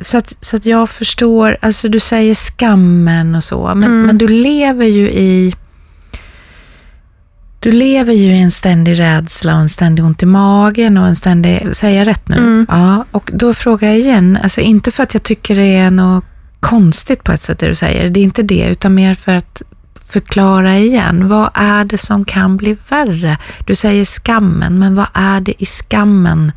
så 0.00 0.18
att, 0.18 0.36
så 0.40 0.56
att 0.56 0.66
jag 0.66 0.90
förstår. 0.90 1.56
Alltså 1.60 1.88
du 1.88 2.00
säger 2.00 2.34
skammen 2.34 3.34
och 3.34 3.44
så, 3.44 3.66
men, 3.74 3.84
mm. 3.84 4.06
men 4.06 4.18
du 4.18 4.28
lever 4.28 4.86
ju 4.86 5.10
i 5.10 5.54
du 7.64 7.72
lever 7.72 8.12
ju 8.12 8.32
i 8.32 8.42
en 8.42 8.50
ständig 8.50 9.00
rädsla 9.00 9.54
och 9.54 9.60
en 9.60 9.68
ständig 9.68 10.04
ont 10.04 10.22
i 10.22 10.26
magen 10.26 10.98
och 10.98 11.06
en 11.06 11.16
ständig, 11.16 11.76
säger 11.76 11.98
jag 11.98 12.06
rätt 12.06 12.28
nu? 12.28 12.36
Mm. 12.36 12.66
Ja, 12.70 13.04
och 13.10 13.30
då 13.32 13.54
frågar 13.54 13.88
jag 13.88 13.98
igen, 13.98 14.38
alltså 14.42 14.60
inte 14.60 14.90
för 14.90 15.02
att 15.02 15.14
jag 15.14 15.22
tycker 15.22 15.56
det 15.56 15.76
är 15.76 15.90
något 15.90 16.24
konstigt 16.60 17.24
på 17.24 17.32
ett 17.32 17.42
sätt 17.42 17.58
det 17.58 17.68
du 17.68 17.74
säger, 17.74 18.10
det 18.10 18.20
är 18.20 18.24
inte 18.24 18.42
det, 18.42 18.68
utan 18.68 18.94
mer 18.94 19.14
för 19.14 19.36
att 19.36 19.62
förklara 20.06 20.78
igen. 20.78 21.28
Vad 21.28 21.50
är 21.54 21.84
det 21.84 21.98
som 21.98 22.24
kan 22.24 22.56
bli 22.56 22.76
värre? 22.88 23.38
Du 23.66 23.74
säger 23.74 24.04
skammen, 24.04 24.78
men 24.78 24.94
vad 24.94 25.06
är 25.14 25.40
det 25.40 25.62
i 25.62 25.66
skammen 25.66 26.52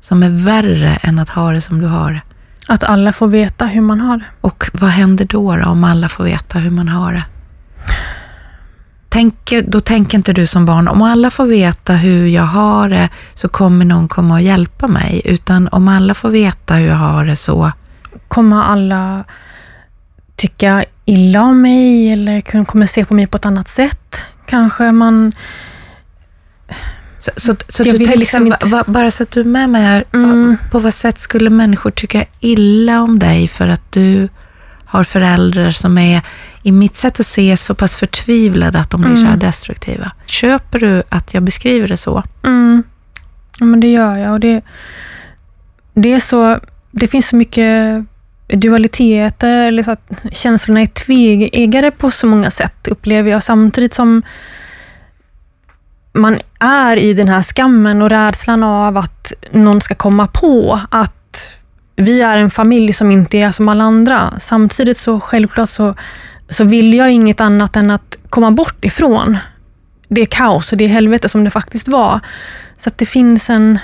som 0.00 0.22
är 0.22 0.44
värre 0.44 0.98
än 1.02 1.18
att 1.18 1.28
ha 1.28 1.52
det 1.52 1.60
som 1.60 1.80
du 1.80 1.86
har 1.86 2.12
det? 2.12 2.20
Att 2.68 2.84
alla 2.84 3.12
får 3.12 3.28
veta 3.28 3.66
hur 3.66 3.80
man 3.80 4.00
har 4.00 4.16
det. 4.16 4.24
Och 4.40 4.64
vad 4.72 4.90
händer 4.90 5.24
då, 5.24 5.56
då 5.56 5.66
om 5.66 5.84
alla 5.84 6.08
får 6.08 6.24
veta 6.24 6.58
hur 6.58 6.70
man 6.70 6.88
har 6.88 7.12
det? 7.12 7.24
Tänk, 9.08 9.52
då 9.66 9.80
tänker 9.80 10.18
inte 10.18 10.32
du 10.32 10.46
som 10.46 10.66
barn, 10.66 10.88
om 10.88 11.02
alla 11.02 11.30
får 11.30 11.46
veta 11.46 11.92
hur 11.92 12.26
jag 12.26 12.42
har 12.42 12.88
det 12.88 13.08
så 13.34 13.48
kommer 13.48 13.84
någon 13.84 14.08
komma 14.08 14.34
och 14.34 14.40
hjälpa 14.40 14.88
mig. 14.88 15.22
Utan 15.24 15.68
om 15.68 15.88
alla 15.88 16.14
får 16.14 16.30
veta 16.30 16.74
hur 16.74 16.88
jag 16.88 16.96
har 16.96 17.24
det 17.24 17.36
så... 17.36 17.72
Kommer 18.28 18.62
alla 18.62 19.24
tycka 20.36 20.84
illa 21.04 21.42
om 21.42 21.62
mig 21.62 22.12
eller 22.12 22.64
kommer 22.64 22.86
se 22.86 23.04
på 23.04 23.14
mig 23.14 23.26
på 23.26 23.36
ett 23.36 23.46
annat 23.46 23.68
sätt? 23.68 24.22
Kanske 24.46 24.92
man... 24.92 25.32
Så, 27.22 27.30
så, 27.36 27.56
så 27.68 27.82
du 27.82 27.98
tänker, 27.98 28.16
liksom 28.16 28.46
inte... 28.46 28.66
va, 28.66 28.84
bara 28.86 29.10
så 29.10 29.22
att 29.22 29.30
du 29.30 29.40
är 29.40 29.44
med 29.44 29.70
mig 29.70 29.82
här, 29.82 30.04
mm. 30.14 30.56
på 30.70 30.78
vad 30.78 30.94
sätt 30.94 31.20
skulle 31.20 31.50
människor 31.50 31.90
tycka 31.90 32.24
illa 32.40 33.00
om 33.00 33.18
dig 33.18 33.48
för 33.48 33.68
att 33.68 33.92
du 33.92 34.28
har 34.84 35.04
föräldrar 35.04 35.70
som 35.70 35.98
är, 35.98 36.22
i 36.62 36.72
mitt 36.72 36.96
sätt 36.96 37.20
att 37.20 37.26
se, 37.26 37.56
så 37.56 37.74
pass 37.74 37.96
förtvivlade 37.96 38.78
att 38.78 38.90
de 38.90 39.00
blir 39.00 39.10
mm. 39.10 39.22
så 39.22 39.28
här 39.28 39.36
destruktiva. 39.36 40.12
Köper 40.26 40.78
du 40.78 41.02
att 41.08 41.34
jag 41.34 41.42
beskriver 41.42 41.88
det 41.88 41.96
så? 41.96 42.22
Mm. 42.44 42.82
Ja, 43.58 43.64
men 43.66 43.80
det 43.80 43.92
gör 43.92 44.16
jag. 44.16 44.32
Och 44.32 44.40
det, 44.40 44.60
det, 45.94 46.12
är 46.12 46.20
så, 46.20 46.60
det 46.90 47.08
finns 47.08 47.28
så 47.28 47.36
mycket 47.36 48.04
dualiteter, 48.48 49.66
eller 49.66 49.82
så 49.82 49.90
att 49.90 50.10
känslorna 50.32 50.80
är 50.80 50.86
tveeggade 50.86 51.90
på 51.90 52.10
så 52.10 52.26
många 52.26 52.50
sätt, 52.50 52.88
upplever 52.88 53.30
jag. 53.30 53.42
Samtidigt 53.42 53.94
som 53.94 54.22
man 56.12 56.38
är 56.58 56.96
i 56.96 57.14
den 57.14 57.28
här 57.28 57.42
skammen 57.42 58.02
och 58.02 58.10
rädslan 58.10 58.62
av 58.62 58.96
att 58.96 59.32
någon 59.50 59.80
ska 59.80 59.94
komma 59.94 60.26
på 60.26 60.80
att 60.90 61.52
vi 61.96 62.20
är 62.20 62.36
en 62.36 62.50
familj 62.50 62.92
som 62.92 63.10
inte 63.10 63.38
är 63.38 63.52
som 63.52 63.68
alla 63.68 63.84
andra. 63.84 64.34
Samtidigt 64.40 64.98
så 64.98 65.20
självklart 65.20 65.68
så, 65.68 65.94
så 66.48 66.64
vill 66.64 66.94
jag 66.94 67.12
inget 67.12 67.40
annat 67.40 67.76
än 67.76 67.90
att 67.90 68.18
komma 68.28 68.50
bort 68.50 68.84
ifrån 68.84 69.38
det 70.08 70.26
kaos 70.26 70.72
och 70.72 70.78
det 70.78 70.86
helvete 70.86 71.28
som 71.28 71.44
det 71.44 71.50
faktiskt 71.50 71.88
var. 71.88 72.20
Så 72.76 72.88
att 72.88 72.98
det 72.98 73.06
finns 73.06 73.50
en... 73.50 73.78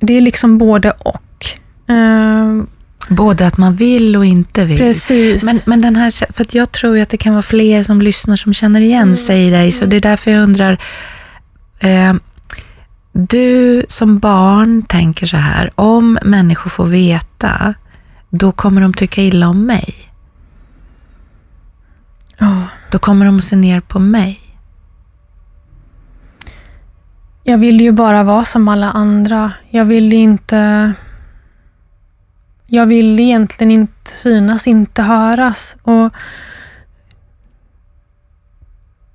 Det 0.00 0.16
är 0.16 0.20
liksom 0.20 0.58
både 0.58 0.90
och. 0.90 1.46
Uh, 1.90 2.64
Både 3.08 3.46
att 3.46 3.56
man 3.56 3.76
vill 3.76 4.16
och 4.16 4.24
inte 4.24 4.64
vill. 4.64 4.78
Precis. 4.78 5.42
Men, 5.42 5.60
men 5.64 5.80
den 5.80 5.96
här, 5.96 6.32
för 6.32 6.46
jag 6.50 6.72
tror 6.72 6.98
att 6.98 7.08
det 7.08 7.16
kan 7.16 7.32
vara 7.32 7.42
fler 7.42 7.82
som 7.82 8.02
lyssnar 8.02 8.36
som 8.36 8.54
känner 8.54 8.80
igen 8.80 9.02
mm. 9.02 9.14
sig 9.14 9.46
i 9.46 9.50
dig, 9.50 9.72
så 9.72 9.86
det 9.86 9.96
är 9.96 10.00
därför 10.00 10.30
jag 10.30 10.42
undrar, 10.42 10.78
eh, 11.82 12.14
du 13.12 13.84
som 13.88 14.18
barn 14.18 14.82
tänker 14.82 15.26
så 15.26 15.36
här, 15.36 15.70
om 15.74 16.18
människor 16.22 16.70
får 16.70 16.86
veta, 16.86 17.74
då 18.30 18.52
kommer 18.52 18.80
de 18.80 18.94
tycka 18.94 19.22
illa 19.22 19.48
om 19.48 19.66
mig. 19.66 19.94
Oh. 22.40 22.64
Då 22.90 22.98
kommer 22.98 23.26
de 23.26 23.40
se 23.40 23.56
ner 23.56 23.80
på 23.80 23.98
mig. 23.98 24.40
Jag 27.44 27.58
vill 27.58 27.80
ju 27.80 27.92
bara 27.92 28.22
vara 28.22 28.44
som 28.44 28.68
alla 28.68 28.90
andra. 28.90 29.52
Jag 29.70 29.84
vill 29.84 30.12
inte... 30.12 30.92
Jag 32.66 32.86
vill 32.86 33.20
egentligen 33.20 33.70
inte 33.70 34.10
synas, 34.10 34.66
inte 34.66 35.02
höras. 35.02 35.76
Och 35.82 36.12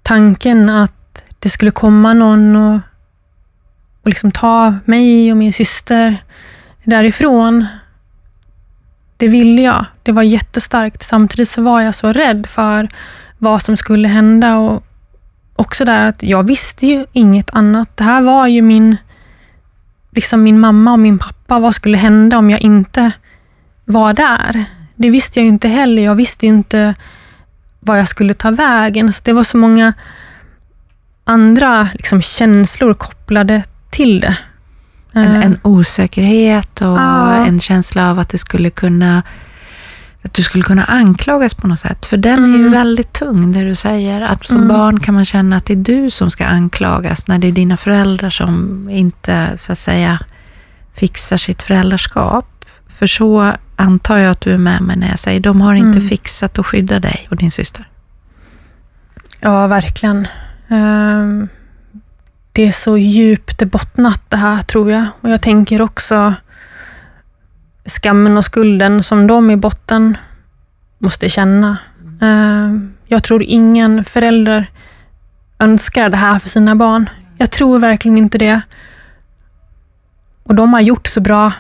tanken 0.04 0.70
att 0.70 0.97
det 1.40 1.50
skulle 1.50 1.72
komma 1.72 2.14
någon 2.14 2.56
och 2.56 2.80
och 4.08 4.10
liksom 4.10 4.32
ta 4.32 4.74
mig 4.86 5.32
och 5.32 5.38
min 5.38 5.54
syster 5.54 6.18
därifrån. 6.84 7.66
Det 9.18 9.28
ville 9.28 9.62
jag. 9.62 9.86
Det 10.04 10.12
var 10.12 10.24
jättestarkt. 10.24 11.04
Samtidigt 11.04 11.50
så 11.50 11.62
var 11.62 11.82
jag 11.82 11.96
så 11.96 12.14
rädd 12.14 12.48
för 12.48 12.88
vad 13.38 13.62
som 13.62 13.78
skulle 13.78 14.08
hända 14.08 14.58
och 14.58 14.84
också 15.56 15.86
där 15.86 16.10
att 16.10 16.24
jag 16.24 16.44
visste 16.48 16.86
ju 16.86 17.06
inget 17.12 17.50
annat. 17.50 17.98
Det 17.98 18.04
här 18.04 18.22
var 18.22 18.48
ju 18.48 18.62
min, 18.62 18.98
liksom 20.12 20.44
min 20.44 20.60
mamma 20.60 20.92
och 20.92 21.00
min 21.00 21.20
pappa. 21.20 21.60
Vad 21.60 21.76
skulle 21.76 21.98
hända 21.98 22.38
om 22.38 22.50
jag 22.50 22.62
inte 22.62 23.12
var 23.86 24.14
där? 24.14 24.66
Det 24.96 25.10
visste 25.10 25.40
jag 25.40 25.44
ju 25.44 25.50
inte 25.50 25.68
heller. 25.68 26.04
Jag 26.04 26.16
visste 26.16 26.46
ju 26.46 26.50
inte 26.50 26.96
vad 27.80 28.00
jag 28.00 28.08
skulle 28.08 28.34
ta 28.34 28.52
vägen. 28.52 29.14
Så 29.14 29.22
det 29.26 29.34
var 29.34 29.44
så 29.44 29.58
många 29.58 29.94
andra 31.28 31.90
liksom, 31.94 32.22
känslor 32.22 32.94
kopplade 32.94 33.64
till 33.90 34.20
det. 34.20 34.38
En, 35.12 35.36
en 35.36 35.54
eh. 35.54 35.60
osäkerhet 35.64 36.82
och 36.82 36.98
ja. 36.98 37.46
en 37.46 37.60
känsla 37.60 38.12
av 38.12 38.20
att 38.20 38.30
det 38.30 38.38
skulle 38.38 38.70
kunna 38.70 39.24
att 40.28 40.34
du 40.34 40.44
skulle 40.44 40.64
kunna 40.64 40.84
anklagas 40.84 41.54
på 41.54 41.68
något 41.68 41.80
sätt. 41.80 42.06
För 42.06 42.18
den 42.18 42.38
mm. 42.38 42.54
är 42.54 42.58
ju 42.58 42.68
mm. 42.68 42.72
väldigt 42.72 43.14
tung, 43.14 43.52
det 43.52 43.64
du 43.64 43.76
säger. 43.76 44.22
Att 44.22 44.48
som 44.48 44.58
mm. 44.58 44.68
barn 44.68 45.00
kan 45.00 45.14
man 45.14 45.26
känna 45.26 45.58
att 45.58 45.66
det 45.66 45.74
är 45.74 45.78
du 45.78 46.10
som 46.10 46.30
ska 46.32 46.46
anklagas, 46.46 47.28
när 47.28 47.40
det 47.40 47.48
är 47.48 47.52
dina 47.52 47.78
föräldrar 47.78 48.30
som 48.30 48.90
inte, 48.90 49.58
så 49.58 49.72
att 49.72 49.78
säga, 49.78 50.20
fixar 50.94 51.38
sitt 51.38 51.62
föräldraskap. 51.62 52.66
För 52.88 53.08
så 53.08 53.54
antar 53.76 54.18
jag 54.18 54.32
att 54.32 54.42
du 54.42 54.54
är 54.54 54.58
med 54.58 54.82
mig 54.82 54.96
när 54.96 55.10
jag 55.10 55.20
säger, 55.20 55.40
de 55.40 55.62
har 55.62 55.76
inte 55.76 56.00
mm. 56.00 56.10
fixat 56.10 56.60
att 56.60 56.66
skydda 56.66 57.00
dig 57.00 57.28
och 57.32 57.38
din 57.38 57.52
syster. 57.52 57.88
Ja, 59.40 59.68
verkligen. 59.68 60.28
Ehm, 60.70 61.48
det 62.52 62.68
är 62.68 62.72
så 62.72 62.98
djupt 62.98 63.64
bottnat 63.64 64.22
det 64.30 64.38
här, 64.38 64.62
tror 64.62 64.92
jag. 64.92 65.06
Och 65.22 65.30
jag 65.30 65.42
tänker 65.42 65.82
också 65.82 66.34
skammen 67.86 68.38
och 68.38 68.46
skulden 68.46 69.04
som 69.04 69.28
de 69.28 69.52
i 69.52 69.56
botten 69.56 70.18
måste 70.98 71.30
känna. 71.30 71.78
Ehm, 72.22 72.94
jag 73.08 73.24
tror 73.24 73.44
ingen 73.44 74.06
förälder 74.06 74.66
önskar 75.60 76.10
det 76.10 76.18
här 76.18 76.40
för 76.40 76.50
sina 76.50 76.76
barn. 76.76 77.10
Jag 77.38 77.52
tror 77.52 77.80
verkligen 77.80 78.18
inte 78.18 78.38
det. 78.38 78.62
Och 80.44 80.56
de 80.56 80.74
har 80.74 80.82
gjort 80.82 81.08
så 81.08 81.22
bra 81.22 81.54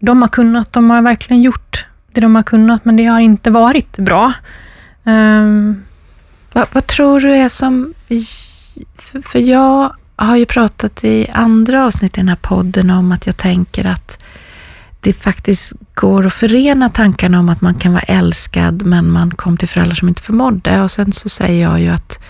de 0.00 0.22
har 0.22 0.28
kunnat. 0.28 0.72
De 0.72 0.90
har 0.90 1.02
verkligen 1.02 1.42
gjort 1.42 1.86
det 2.12 2.20
de 2.20 2.34
har 2.34 2.42
kunnat, 2.42 2.84
men 2.84 2.96
det 2.96 3.04
har 3.04 3.20
inte 3.20 3.50
varit 3.50 3.98
bra. 3.98 4.32
Ehm. 5.04 5.46
Um, 5.46 5.84
Vad, 6.52 6.66
vad 6.72 6.86
tror 6.86 7.20
du 7.20 7.32
är 7.32 7.48
som... 7.48 7.94
För, 9.12 9.20
för 9.20 9.38
jag 9.38 9.94
har 10.16 10.36
ju 10.36 10.46
pratat 10.46 11.04
i 11.04 11.28
andra 11.32 11.86
avsnitt 11.86 12.18
i 12.18 12.20
den 12.20 12.28
här 12.28 12.36
podden 12.36 12.90
om 12.90 13.12
att 13.12 13.26
jag 13.26 13.36
tänker 13.36 13.84
att 13.84 14.24
det 15.00 15.12
faktiskt 15.12 15.72
går 15.94 16.26
att 16.26 16.34
förena 16.34 16.88
tankarna 16.88 17.40
om 17.40 17.48
att 17.48 17.60
man 17.60 17.74
kan 17.74 17.92
vara 17.92 18.02
älskad 18.02 18.86
men 18.86 19.10
man 19.10 19.30
kom 19.30 19.56
till 19.56 19.68
föräldrar 19.68 19.94
som 19.94 20.08
inte 20.08 20.22
förmådde. 20.22 20.82
Och 20.82 20.90
sen 20.90 21.12
så 21.12 21.28
säger 21.28 21.62
jag 21.62 21.80
ju 21.80 21.88
att 21.88 22.22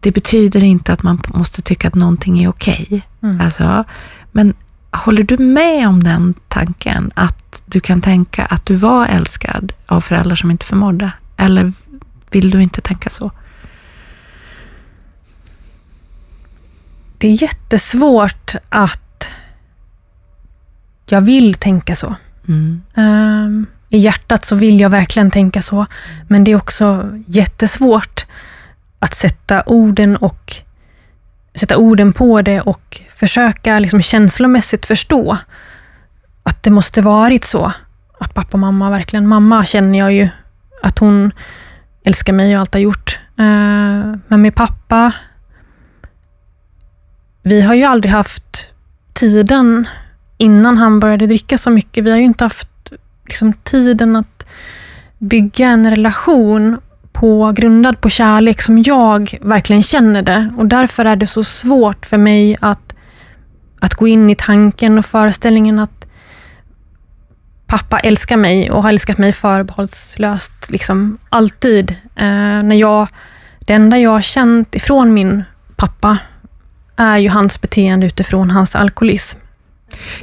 det 0.00 0.10
betyder 0.10 0.62
inte 0.62 0.92
att 0.92 1.02
man 1.02 1.22
måste 1.34 1.62
tycka 1.62 1.88
att 1.88 1.94
någonting 1.94 2.42
är 2.42 2.48
okej. 2.48 2.86
Okay. 2.86 3.00
Mm. 3.22 3.40
Alltså, 3.40 3.84
men 4.32 4.54
håller 4.90 5.22
du 5.22 5.38
med 5.38 5.88
om 5.88 6.04
den 6.04 6.34
tanken? 6.48 7.10
Att 7.14 7.62
du 7.66 7.80
kan 7.80 8.00
tänka 8.00 8.44
att 8.44 8.66
du 8.66 8.76
var 8.76 9.06
älskad 9.06 9.72
av 9.86 10.00
föräldrar 10.00 10.36
som 10.36 10.50
inte 10.50 10.66
förmådde? 10.66 11.12
Eller 11.36 11.72
vill 12.30 12.50
du 12.50 12.62
inte 12.62 12.80
tänka 12.80 13.10
så? 13.10 13.30
Det 17.18 17.28
är 17.28 17.42
jättesvårt 17.42 18.54
att 18.68 19.30
jag 21.08 21.20
vill 21.20 21.54
tänka 21.54 21.96
så. 21.96 22.14
Mm. 22.48 22.82
Um, 22.94 23.66
I 23.90 23.98
hjärtat 23.98 24.44
så 24.44 24.56
vill 24.56 24.80
jag 24.80 24.90
verkligen 24.90 25.30
tänka 25.30 25.62
så, 25.62 25.86
men 26.28 26.44
det 26.44 26.52
är 26.52 26.56
också 26.56 27.10
jättesvårt 27.26 28.26
att 28.98 29.14
sätta 29.14 29.62
orden 29.66 30.16
och 30.16 30.54
sätta 31.54 31.76
orden 31.76 32.12
på 32.12 32.42
det 32.42 32.60
och 32.60 33.00
försöka 33.16 33.78
liksom 33.78 34.02
känslomässigt 34.02 34.86
förstå 34.86 35.38
att 36.42 36.62
det 36.62 36.70
måste 36.70 37.02
varit 37.02 37.44
så. 37.44 37.72
Att 38.20 38.34
pappa 38.34 38.52
och 38.52 38.58
mamma 38.58 38.90
verkligen, 38.90 39.26
mamma 39.26 39.64
känner 39.64 39.98
jag 39.98 40.12
ju 40.12 40.28
att 40.82 40.98
hon 40.98 41.32
älskar 42.04 42.32
mig 42.32 42.54
och 42.54 42.60
allt 42.60 42.74
har 42.74 42.80
gjort. 42.80 43.18
Uh, 43.40 44.16
men 44.28 44.42
med 44.42 44.54
pappa 44.54 45.12
vi 47.46 47.62
har 47.62 47.74
ju 47.74 47.84
aldrig 47.84 48.12
haft 48.12 48.70
tiden 49.12 49.88
innan 50.36 50.78
han 50.78 51.00
började 51.00 51.26
dricka 51.26 51.58
så 51.58 51.70
mycket. 51.70 52.04
Vi 52.04 52.10
har 52.10 52.18
ju 52.18 52.24
inte 52.24 52.44
haft 52.44 52.68
liksom, 53.24 53.52
tiden 53.52 54.16
att 54.16 54.46
bygga 55.18 55.66
en 55.66 55.90
relation 55.90 56.80
på, 57.12 57.52
grundad 57.56 58.00
på 58.00 58.10
kärlek 58.10 58.60
som 58.60 58.82
jag 58.82 59.38
verkligen 59.40 59.82
känner 59.82 60.22
det. 60.22 60.50
Och 60.56 60.66
därför 60.66 61.04
är 61.04 61.16
det 61.16 61.26
så 61.26 61.44
svårt 61.44 62.06
för 62.06 62.18
mig 62.18 62.56
att, 62.60 62.94
att 63.80 63.94
gå 63.94 64.08
in 64.08 64.30
i 64.30 64.34
tanken 64.34 64.98
och 64.98 65.06
föreställningen 65.06 65.78
att 65.78 66.06
pappa 67.66 67.98
älskar 67.98 68.36
mig 68.36 68.70
och 68.70 68.82
har 68.82 68.90
älskat 68.90 69.18
mig 69.18 69.32
förbehållslöst 69.32 70.70
liksom 70.70 71.18
alltid. 71.28 71.90
Eh, 72.16 72.62
när 72.62 72.76
jag, 72.76 73.08
det 73.58 73.72
enda 73.72 73.98
jag 73.98 74.10
har 74.10 74.22
känt 74.22 74.74
ifrån 74.74 75.14
min 75.14 75.44
pappa 75.76 76.18
är 76.96 77.18
ju 77.18 77.28
hans 77.28 77.60
beteende 77.60 78.06
utifrån 78.06 78.50
hans 78.50 78.76
alkoholism. 78.76 79.38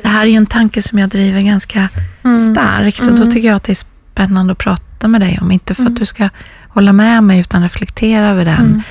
Det 0.01 0.07
här 0.07 0.21
är 0.21 0.29
ju 0.29 0.35
en 0.35 0.45
tanke 0.45 0.81
som 0.81 0.99
jag 0.99 1.09
driver 1.09 1.41
ganska 1.41 1.89
mm. 2.23 2.53
starkt 2.53 2.99
och 2.99 3.07
då 3.07 3.15
mm. 3.15 3.31
tycker 3.31 3.47
jag 3.47 3.55
att 3.55 3.63
det 3.63 3.73
är 3.73 3.85
spännande 4.11 4.51
att 4.51 4.59
prata 4.59 5.07
med 5.07 5.21
dig 5.21 5.39
om. 5.41 5.51
Inte 5.51 5.75
för 5.75 5.83
att 5.83 5.87
mm. 5.87 5.99
du 5.99 6.05
ska 6.05 6.29
hålla 6.67 6.93
med 6.93 7.23
mig 7.23 7.39
utan 7.39 7.63
reflektera 7.63 8.29
över 8.29 8.45
den. 8.45 8.83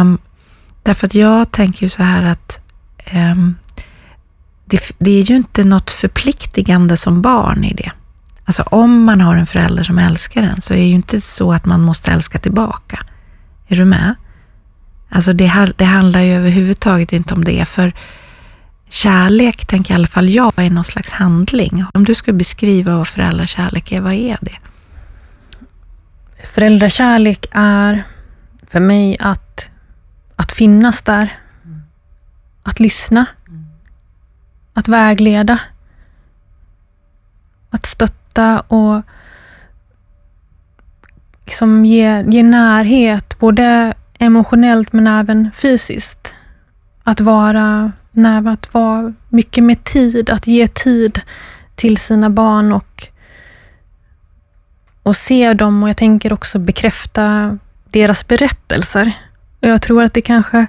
Um, 0.00 0.18
därför 0.82 1.06
att 1.06 1.14
jag 1.14 1.50
tänker 1.50 1.82
ju 1.82 1.88
så 1.88 2.02
här 2.02 2.22
att 2.22 2.60
um, 3.14 3.56
det, 4.64 4.80
det, 4.98 5.10
är 5.10 5.22
ju 5.22 5.36
inte 5.36 5.64
något 5.64 5.90
förpliktigande 5.90 6.96
som 6.96 7.22
barn 7.22 7.64
i 7.64 7.74
det. 7.74 7.92
Alltså 8.44 8.62
om 8.62 9.04
man 9.04 9.20
har 9.20 9.36
en 9.36 9.46
förälder 9.46 9.82
som 9.82 9.98
älskar 9.98 10.42
en 10.42 10.60
så 10.60 10.74
är 10.74 10.78
det 10.78 10.84
ju 10.84 10.94
inte 10.94 11.20
så 11.20 11.52
att 11.52 11.64
man 11.64 11.80
måste 11.80 12.12
älska 12.12 12.38
tillbaka. 12.38 13.06
Är 13.68 13.76
du 13.76 13.84
med? 13.84 14.14
Alltså 15.08 15.32
det, 15.32 15.72
det 15.76 15.84
handlar 15.84 16.20
ju 16.20 16.32
överhuvudtaget 16.32 17.12
inte 17.12 17.34
om 17.34 17.44
det, 17.44 17.64
för 17.64 17.92
kärlek 18.88 19.66
tänker 19.66 19.92
i 19.92 19.94
alla 19.94 20.06
fall 20.06 20.28
jag 20.28 20.52
är 20.56 20.70
någon 20.70 20.84
slags 20.84 21.10
handling. 21.10 21.84
Om 21.94 22.04
du 22.04 22.14
skulle 22.14 22.38
beskriva 22.38 22.96
vad 22.96 23.08
föräldrakärlek 23.08 23.92
är, 23.92 24.00
vad 24.00 24.12
är 24.12 24.38
det? 24.40 24.56
Föräldrakärlek 26.44 27.46
är 27.50 28.02
för 28.66 28.80
mig 28.80 29.16
att, 29.20 29.70
att 30.36 30.52
finnas 30.52 31.02
där. 31.02 31.38
Att 32.62 32.80
lyssna. 32.80 33.26
Att 34.74 34.88
vägleda. 34.88 35.58
Att 37.70 37.86
stötta 37.86 38.60
och 38.60 39.02
liksom 41.44 41.84
ge, 41.84 42.24
ge 42.26 42.42
närhet, 42.42 43.38
både 43.38 43.94
emotionellt 44.18 44.92
men 44.92 45.06
även 45.06 45.50
fysiskt. 45.54 46.34
Att 47.04 47.20
vara 47.20 47.92
nära, 48.12 48.52
att 48.52 48.74
vara 48.74 49.14
mycket 49.28 49.64
med 49.64 49.84
tid, 49.84 50.30
att 50.30 50.46
ge 50.46 50.66
tid 50.66 51.20
till 51.74 51.96
sina 51.96 52.30
barn 52.30 52.72
och, 52.72 53.08
och 55.02 55.16
se 55.16 55.54
dem 55.54 55.82
och 55.82 55.88
jag 55.88 55.96
tänker 55.96 56.32
också 56.32 56.58
bekräfta 56.58 57.58
deras 57.90 58.28
berättelser. 58.28 59.12
Och 59.62 59.68
jag 59.68 59.82
tror 59.82 60.02
att 60.02 60.14
det 60.14 60.20
kanske 60.20 60.66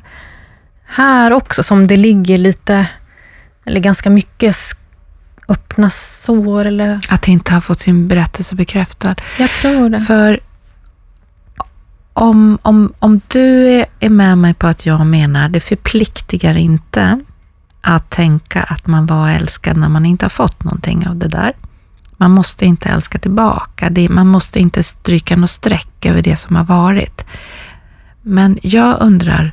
här 0.85 1.33
också 1.33 1.63
som 1.63 1.87
det 1.87 1.97
ligger 1.97 2.37
lite, 2.37 2.87
eller 3.65 3.79
ganska 3.79 4.09
mycket 4.09 4.55
öppna 5.47 5.89
sår 5.89 6.65
eller... 6.65 6.99
Att 7.09 7.27
inte 7.27 7.53
ha 7.53 7.61
fått 7.61 7.79
sin 7.79 8.07
berättelse 8.07 8.55
bekräftad. 8.55 9.15
Jag 9.37 9.49
tror 9.49 9.89
det. 9.89 9.99
För 9.99 10.39
om, 12.19 12.57
om, 12.61 12.93
om 12.99 13.21
du 13.27 13.67
är 13.99 14.09
med 14.09 14.37
mig 14.37 14.53
på 14.53 14.67
att 14.67 14.85
jag 14.85 15.05
menar, 15.05 15.49
det 15.49 15.59
förpliktigar 15.59 16.57
inte 16.57 17.19
att 17.81 18.09
tänka 18.09 18.63
att 18.63 18.87
man 18.87 19.05
var 19.05 19.29
älskad 19.29 19.77
när 19.77 19.89
man 19.89 20.05
inte 20.05 20.25
har 20.25 20.29
fått 20.29 20.63
någonting 20.63 21.07
av 21.07 21.15
det 21.15 21.27
där. 21.27 21.53
Man 22.17 22.31
måste 22.31 22.65
inte 22.65 22.89
älska 22.89 23.19
tillbaka. 23.19 23.89
Det, 23.89 24.09
man 24.09 24.27
måste 24.27 24.59
inte 24.59 24.83
stryka 24.83 25.35
något 25.35 25.49
streck 25.49 26.05
över 26.05 26.21
det 26.21 26.35
som 26.35 26.55
har 26.55 26.63
varit. 26.63 27.25
Men 28.21 28.59
jag 28.61 29.01
undrar 29.01 29.51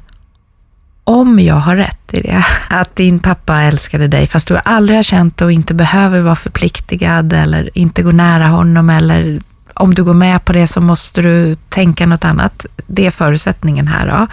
om 1.05 1.39
jag 1.39 1.55
har 1.55 1.77
rätt 1.77 2.15
i 2.15 2.21
det, 2.21 2.45
att 2.71 2.97
din 2.97 3.19
pappa 3.19 3.61
älskade 3.61 4.09
dig 4.09 4.27
fast 4.27 4.49
du 4.49 4.59
aldrig 4.65 4.99
har 4.99 5.03
känt 5.03 5.37
det 5.37 5.45
och 5.45 5.53
inte 5.53 5.75
behöver 5.75 6.21
vara 6.21 6.37
förpliktigad 6.37 7.33
eller 7.33 7.79
inte 7.79 8.03
gå 8.03 8.11
nära 8.11 8.47
honom 8.47 8.91
eller 8.91 9.41
om 9.77 9.95
du 9.95 10.05
går 10.05 10.15
med 10.15 10.45
på 10.45 10.53
det 10.53 10.67
så 10.67 10.81
måste 10.81 11.23
du 11.23 11.55
tänka 11.55 12.07
något 12.07 12.25
annat. 12.25 12.67
Det 12.87 13.07
är 13.07 13.11
förutsättningen 13.11 13.89
här. 13.89 14.07
Då. 14.07 14.27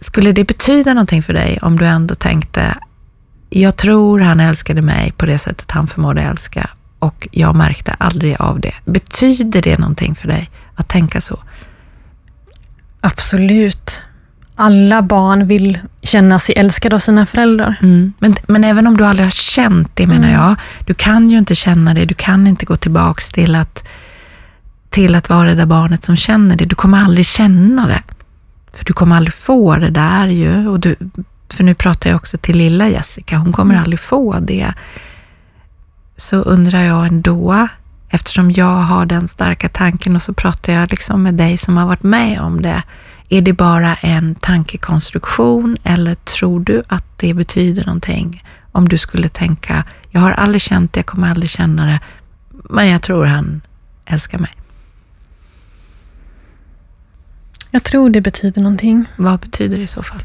Skulle 0.00 0.32
det 0.32 0.44
betyda 0.44 0.94
någonting 0.94 1.22
för 1.22 1.32
dig 1.32 1.58
om 1.62 1.78
du 1.78 1.86
ändå 1.86 2.14
tänkte, 2.14 2.78
jag 3.50 3.76
tror 3.76 4.20
han 4.20 4.40
älskade 4.40 4.82
mig 4.82 5.12
på 5.12 5.26
det 5.26 5.38
sättet 5.38 5.70
han 5.70 5.86
förmådde 5.86 6.22
älska 6.22 6.70
och 6.98 7.28
jag 7.30 7.56
märkte 7.56 7.92
aldrig 7.98 8.36
av 8.40 8.60
det. 8.60 8.74
Betyder 8.84 9.62
det 9.62 9.78
någonting 9.78 10.14
för 10.14 10.28
dig 10.28 10.50
att 10.74 10.88
tänka 10.88 11.20
så? 11.20 11.42
Absolut 13.00 14.02
alla 14.56 15.02
barn 15.02 15.46
vill 15.46 15.78
känna 16.02 16.38
sig 16.38 16.54
älskade 16.58 16.94
av 16.94 16.98
sina 16.98 17.26
föräldrar. 17.26 17.76
Mm. 17.82 18.12
Men, 18.18 18.36
men 18.48 18.64
även 18.64 18.86
om 18.86 18.96
du 18.96 19.04
aldrig 19.04 19.26
har 19.26 19.30
känt 19.30 19.90
det 19.94 20.06
menar 20.06 20.28
mm. 20.28 20.40
jag, 20.40 20.56
du 20.86 20.94
kan 20.94 21.30
ju 21.30 21.38
inte 21.38 21.54
känna 21.54 21.94
det, 21.94 22.04
du 22.04 22.14
kan 22.14 22.46
inte 22.46 22.66
gå 22.66 22.76
tillbaks 22.76 23.28
till 23.28 23.54
att, 23.54 23.88
till 24.90 25.14
att 25.14 25.28
vara 25.28 25.48
det 25.48 25.54
där 25.54 25.66
barnet 25.66 26.04
som 26.04 26.16
känner 26.16 26.56
det. 26.56 26.64
Du 26.64 26.74
kommer 26.74 26.98
aldrig 26.98 27.26
känna 27.26 27.86
det. 27.86 28.02
För 28.72 28.84
du 28.84 28.92
kommer 28.92 29.16
aldrig 29.16 29.34
få 29.34 29.76
det 29.76 29.90
där 29.90 30.26
ju. 30.26 30.68
Och 30.68 30.80
du, 30.80 30.96
för 31.50 31.64
nu 31.64 31.74
pratar 31.74 32.10
jag 32.10 32.16
också 32.16 32.38
till 32.38 32.56
lilla 32.56 32.88
Jessica, 32.88 33.38
hon 33.38 33.52
kommer 33.52 33.74
mm. 33.74 33.82
aldrig 33.82 34.00
få 34.00 34.38
det. 34.40 34.74
Så 36.16 36.36
undrar 36.36 36.80
jag 36.80 37.06
ändå, 37.06 37.68
eftersom 38.08 38.50
jag 38.50 38.74
har 38.74 39.06
den 39.06 39.28
starka 39.28 39.68
tanken 39.68 40.16
och 40.16 40.22
så 40.22 40.32
pratar 40.32 40.72
jag 40.72 40.90
liksom 40.90 41.22
med 41.22 41.34
dig 41.34 41.56
som 41.56 41.76
har 41.76 41.86
varit 41.86 42.02
med 42.02 42.40
om 42.40 42.62
det, 42.62 42.82
är 43.28 43.40
det 43.40 43.52
bara 43.52 43.94
en 43.96 44.34
tankekonstruktion 44.34 45.76
eller 45.84 46.14
tror 46.14 46.60
du 46.60 46.82
att 46.88 47.04
det 47.18 47.34
betyder 47.34 47.84
någonting? 47.84 48.44
Om 48.72 48.88
du 48.88 48.98
skulle 48.98 49.28
tänka, 49.28 49.84
jag 50.10 50.20
har 50.20 50.30
aldrig 50.30 50.62
känt 50.62 50.92
det, 50.92 50.98
jag 50.98 51.06
kommer 51.06 51.30
aldrig 51.30 51.50
känna 51.50 51.86
det, 51.86 52.00
men 52.50 52.88
jag 52.88 53.02
tror 53.02 53.24
han 53.24 53.60
älskar 54.04 54.38
mig. 54.38 54.50
Jag 57.70 57.82
tror 57.82 58.10
det 58.10 58.20
betyder 58.20 58.62
någonting. 58.62 59.04
Vad 59.16 59.40
betyder 59.40 59.76
det 59.76 59.82
i 59.82 59.86
så 59.86 60.02
fall? 60.02 60.24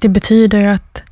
Det 0.00 0.08
betyder 0.08 0.66
att, 0.66 1.02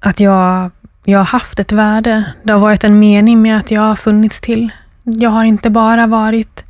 att 0.00 0.20
jag, 0.20 0.70
jag 1.04 1.18
har 1.18 1.24
haft 1.24 1.58
ett 1.58 1.72
värde. 1.72 2.24
Det 2.42 2.52
har 2.52 2.60
varit 2.60 2.84
en 2.84 2.98
mening 2.98 3.42
med 3.42 3.58
att 3.58 3.70
jag 3.70 3.80
har 3.80 3.96
funnits 3.96 4.40
till. 4.40 4.72
Jag 5.02 5.30
har 5.30 5.44
inte 5.44 5.70
bara 5.70 6.06
varit 6.06 6.64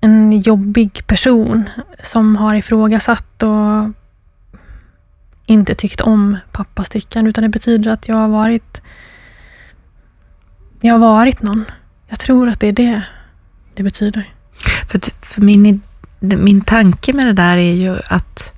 en 0.00 0.40
jobbig 0.40 1.06
person 1.06 1.70
som 2.02 2.36
har 2.36 2.54
ifrågasatt 2.54 3.42
och 3.42 3.90
inte 5.46 5.74
tyckt 5.74 6.00
om 6.00 6.36
pappastickan 6.52 7.26
utan 7.26 7.42
det 7.42 7.48
betyder 7.48 7.90
att 7.90 8.08
jag 8.08 8.16
har 8.16 8.28
varit 8.28 8.82
jag 10.80 10.94
har 10.94 10.98
varit 10.98 11.42
någon. 11.42 11.64
Jag 12.08 12.18
tror 12.18 12.48
att 12.48 12.60
det 12.60 12.68
är 12.68 12.72
det 12.72 13.02
det 13.74 13.82
betyder. 13.82 14.28
För, 14.88 15.00
för 15.26 15.40
min, 15.40 15.82
min 16.20 16.60
tanke 16.60 17.12
med 17.12 17.26
det 17.26 17.32
där 17.32 17.56
är 17.56 17.72
ju 17.72 17.98
att, 18.06 18.54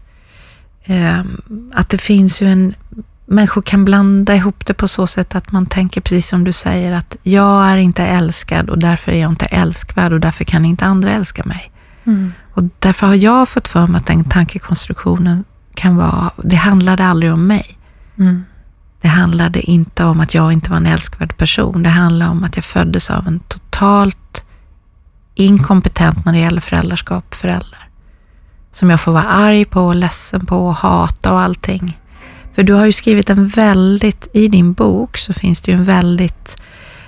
eh, 0.84 1.20
att 1.72 1.88
det 1.88 1.98
finns 1.98 2.42
ju 2.42 2.48
en... 2.48 2.74
Människor 3.32 3.62
kan 3.62 3.84
blanda 3.84 4.34
ihop 4.34 4.66
det 4.66 4.74
på 4.74 4.88
så 4.88 5.06
sätt 5.06 5.34
att 5.34 5.52
man 5.52 5.66
tänker 5.66 6.00
precis 6.00 6.28
som 6.28 6.44
du 6.44 6.52
säger 6.52 6.92
att 6.92 7.16
jag 7.22 7.64
är 7.66 7.76
inte 7.76 8.04
älskad 8.04 8.70
och 8.70 8.78
därför 8.78 9.12
är 9.12 9.20
jag 9.20 9.30
inte 9.30 9.46
älskvärd 9.46 10.12
och 10.12 10.20
därför 10.20 10.44
kan 10.44 10.64
inte 10.64 10.84
andra 10.84 11.12
älska 11.12 11.44
mig. 11.44 11.72
Mm. 12.04 12.32
Och 12.54 12.64
därför 12.78 13.06
har 13.06 13.14
jag 13.14 13.48
fått 13.48 13.68
för 13.68 13.86
mig 13.86 13.98
att 13.98 14.06
den 14.06 14.24
tankekonstruktionen 14.24 15.44
kan 15.74 15.96
vara, 15.96 16.30
det 16.36 16.56
handlade 16.56 17.04
aldrig 17.04 17.32
om 17.32 17.46
mig. 17.46 17.78
Mm. 18.18 18.44
Det 19.00 19.08
handlade 19.08 19.60
inte 19.60 20.04
om 20.04 20.20
att 20.20 20.34
jag 20.34 20.52
inte 20.52 20.70
var 20.70 20.76
en 20.76 20.86
älskvärd 20.86 21.36
person. 21.36 21.82
Det 21.82 21.88
handlade 21.88 22.30
om 22.30 22.44
att 22.44 22.56
jag 22.56 22.64
föddes 22.64 23.10
av 23.10 23.26
en 23.26 23.40
totalt 23.40 24.44
inkompetent 25.34 26.24
när 26.24 26.32
det 26.32 26.38
gäller 26.38 26.60
föräldraskap 26.60 27.34
förälder. 27.34 27.88
Som 28.72 28.90
jag 28.90 29.00
får 29.00 29.12
vara 29.12 29.24
arg 29.24 29.64
på, 29.64 29.92
ledsen 29.92 30.46
på, 30.46 30.72
hata 30.72 31.32
och 31.32 31.40
allting. 31.40 31.98
För 32.54 32.62
du 32.62 32.72
har 32.72 32.86
ju 32.86 32.92
skrivit 32.92 33.30
en 33.30 33.48
väldigt, 33.48 34.28
i 34.32 34.48
din 34.48 34.72
bok 34.72 35.16
så 35.16 35.32
finns 35.32 35.60
det 35.60 35.70
ju 35.70 35.76
en 35.76 35.84
väldigt, 35.84 36.56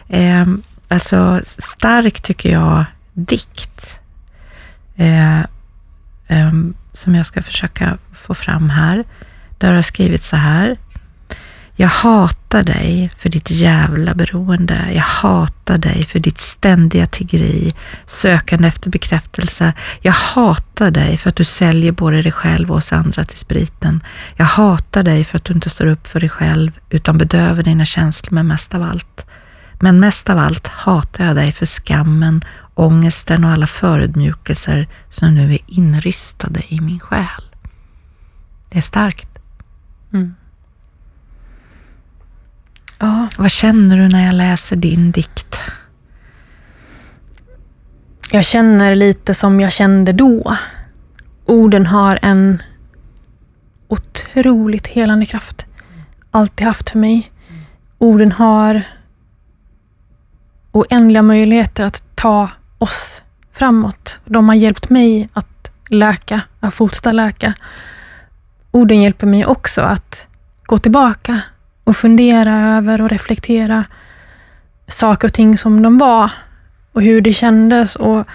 eh, 0.08 0.46
alltså 0.88 1.40
stark 1.46 2.22
tycker 2.22 2.52
jag, 2.52 2.84
dikt. 3.12 3.98
Eh, 4.96 5.40
eh, 6.26 6.52
som 6.92 7.14
jag 7.14 7.26
ska 7.26 7.42
försöka 7.42 7.98
få 8.12 8.34
fram 8.34 8.70
här. 8.70 9.04
Där 9.58 9.74
har 9.74 9.82
skrivit 9.82 10.24
så 10.24 10.36
här. 10.36 10.76
Jag 11.76 11.88
hatar 11.88 12.62
dig 12.62 13.10
för 13.18 13.28
ditt 13.28 13.50
jävla 13.50 14.14
beroende. 14.14 14.92
Jag 14.92 15.02
hatar 15.02 15.78
dig 15.78 16.04
för 16.04 16.18
ditt 16.18 16.40
ständiga 16.40 17.06
tiggeri, 17.06 17.74
sökande 18.06 18.68
efter 18.68 18.90
bekräftelse. 18.90 19.72
Jag 20.00 20.12
hatar 20.12 20.90
dig 20.90 21.16
för 21.16 21.30
att 21.30 21.36
du 21.36 21.44
säljer 21.44 21.92
både 21.92 22.22
dig 22.22 22.32
själv 22.32 22.70
och 22.70 22.76
oss 22.76 22.92
andra 22.92 23.24
till 23.24 23.38
spriten. 23.38 24.00
Jag 24.36 24.44
hatar 24.44 25.02
dig 25.02 25.24
för 25.24 25.36
att 25.36 25.44
du 25.44 25.54
inte 25.54 25.70
står 25.70 25.86
upp 25.86 26.06
för 26.06 26.20
dig 26.20 26.28
själv 26.28 26.72
utan 26.90 27.18
bedövar 27.18 27.62
dina 27.62 27.84
känslor 27.84 28.34
med 28.34 28.46
mest 28.46 28.74
av 28.74 28.82
allt. 28.82 29.26
Men 29.80 30.00
mest 30.00 30.30
av 30.30 30.38
allt 30.38 30.66
hatar 30.66 31.24
jag 31.24 31.36
dig 31.36 31.52
för 31.52 31.66
skammen, 31.66 32.44
ångesten 32.74 33.44
och 33.44 33.50
alla 33.50 33.66
förödmjukelser 33.66 34.88
som 35.10 35.34
nu 35.34 35.54
är 35.54 35.60
inristade 35.66 36.62
i 36.68 36.80
min 36.80 37.00
själ. 37.00 37.44
Det 38.68 38.78
är 38.78 38.82
starkt. 38.82 39.28
Mm. 40.12 40.34
Ja, 43.04 43.28
Vad 43.38 43.50
känner 43.50 43.96
du 43.96 44.08
när 44.08 44.26
jag 44.26 44.34
läser 44.34 44.76
din 44.76 45.10
dikt? 45.10 45.60
jag 48.30 48.44
känner 48.44 48.94
lite 48.94 49.34
som 49.34 49.60
jag 49.60 49.72
kände 49.72 50.12
då. 50.12 50.56
Orden 51.44 51.86
har 51.86 52.18
en 52.22 52.62
otroligt 53.88 54.86
helande 54.86 55.26
kraft. 55.26 55.66
Alltid 56.30 56.66
haft 56.66 56.90
för 56.90 56.98
mig. 56.98 57.30
Orden 57.98 58.32
har 58.32 58.82
oändliga 60.72 61.22
möjligheter 61.22 61.84
att 61.84 62.02
ta 62.14 62.50
oss 62.78 63.22
framåt. 63.52 64.20
De 64.24 64.48
har 64.48 64.56
hjälpt 64.56 64.90
mig 64.90 65.28
att 65.32 65.72
läka, 65.88 66.40
att 66.60 66.74
fortsätta 66.74 67.12
läka. 67.12 67.54
Orden 68.70 69.02
hjälper 69.02 69.26
mig 69.26 69.46
också 69.46 69.82
att 69.82 70.26
gå 70.66 70.78
tillbaka 70.78 71.40
och 71.84 71.96
fundera 71.96 72.76
över 72.76 73.00
och 73.00 73.10
reflektera 73.10 73.84
saker 74.88 75.28
och 75.28 75.34
ting 75.34 75.58
som 75.58 75.82
de 75.82 75.98
var 75.98 76.30
och 76.92 77.02
hur 77.02 77.20
det 77.20 77.32
kändes. 77.32 77.96
Och 77.96 78.26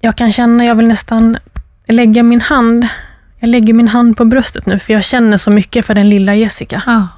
jag 0.00 0.16
kan 0.16 0.32
känna, 0.32 0.64
jag 0.64 0.74
vill 0.74 0.86
nästan 0.86 1.36
lägga 1.86 2.22
min 2.22 2.40
hand, 2.40 2.88
jag 3.38 3.48
lägger 3.48 3.74
min 3.74 3.88
hand 3.88 4.16
på 4.16 4.24
bröstet 4.24 4.66
nu 4.66 4.78
för 4.78 4.92
jag 4.92 5.04
känner 5.04 5.38
så 5.38 5.50
mycket 5.50 5.86
för 5.86 5.94
den 5.94 6.10
lilla 6.10 6.34
Jessica. 6.34 6.82
Ja. 6.86 7.08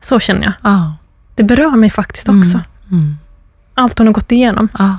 Så 0.00 0.20
känner 0.20 0.42
jag. 0.42 0.52
Ja. 0.62 0.96
Det 1.34 1.42
berör 1.42 1.76
mig 1.76 1.90
faktiskt 1.90 2.28
också. 2.28 2.60
Mm. 2.90 3.16
Allt 3.74 3.98
hon 3.98 4.06
har 4.06 4.14
gått 4.14 4.32
igenom. 4.32 4.68
Ja. 4.78 4.98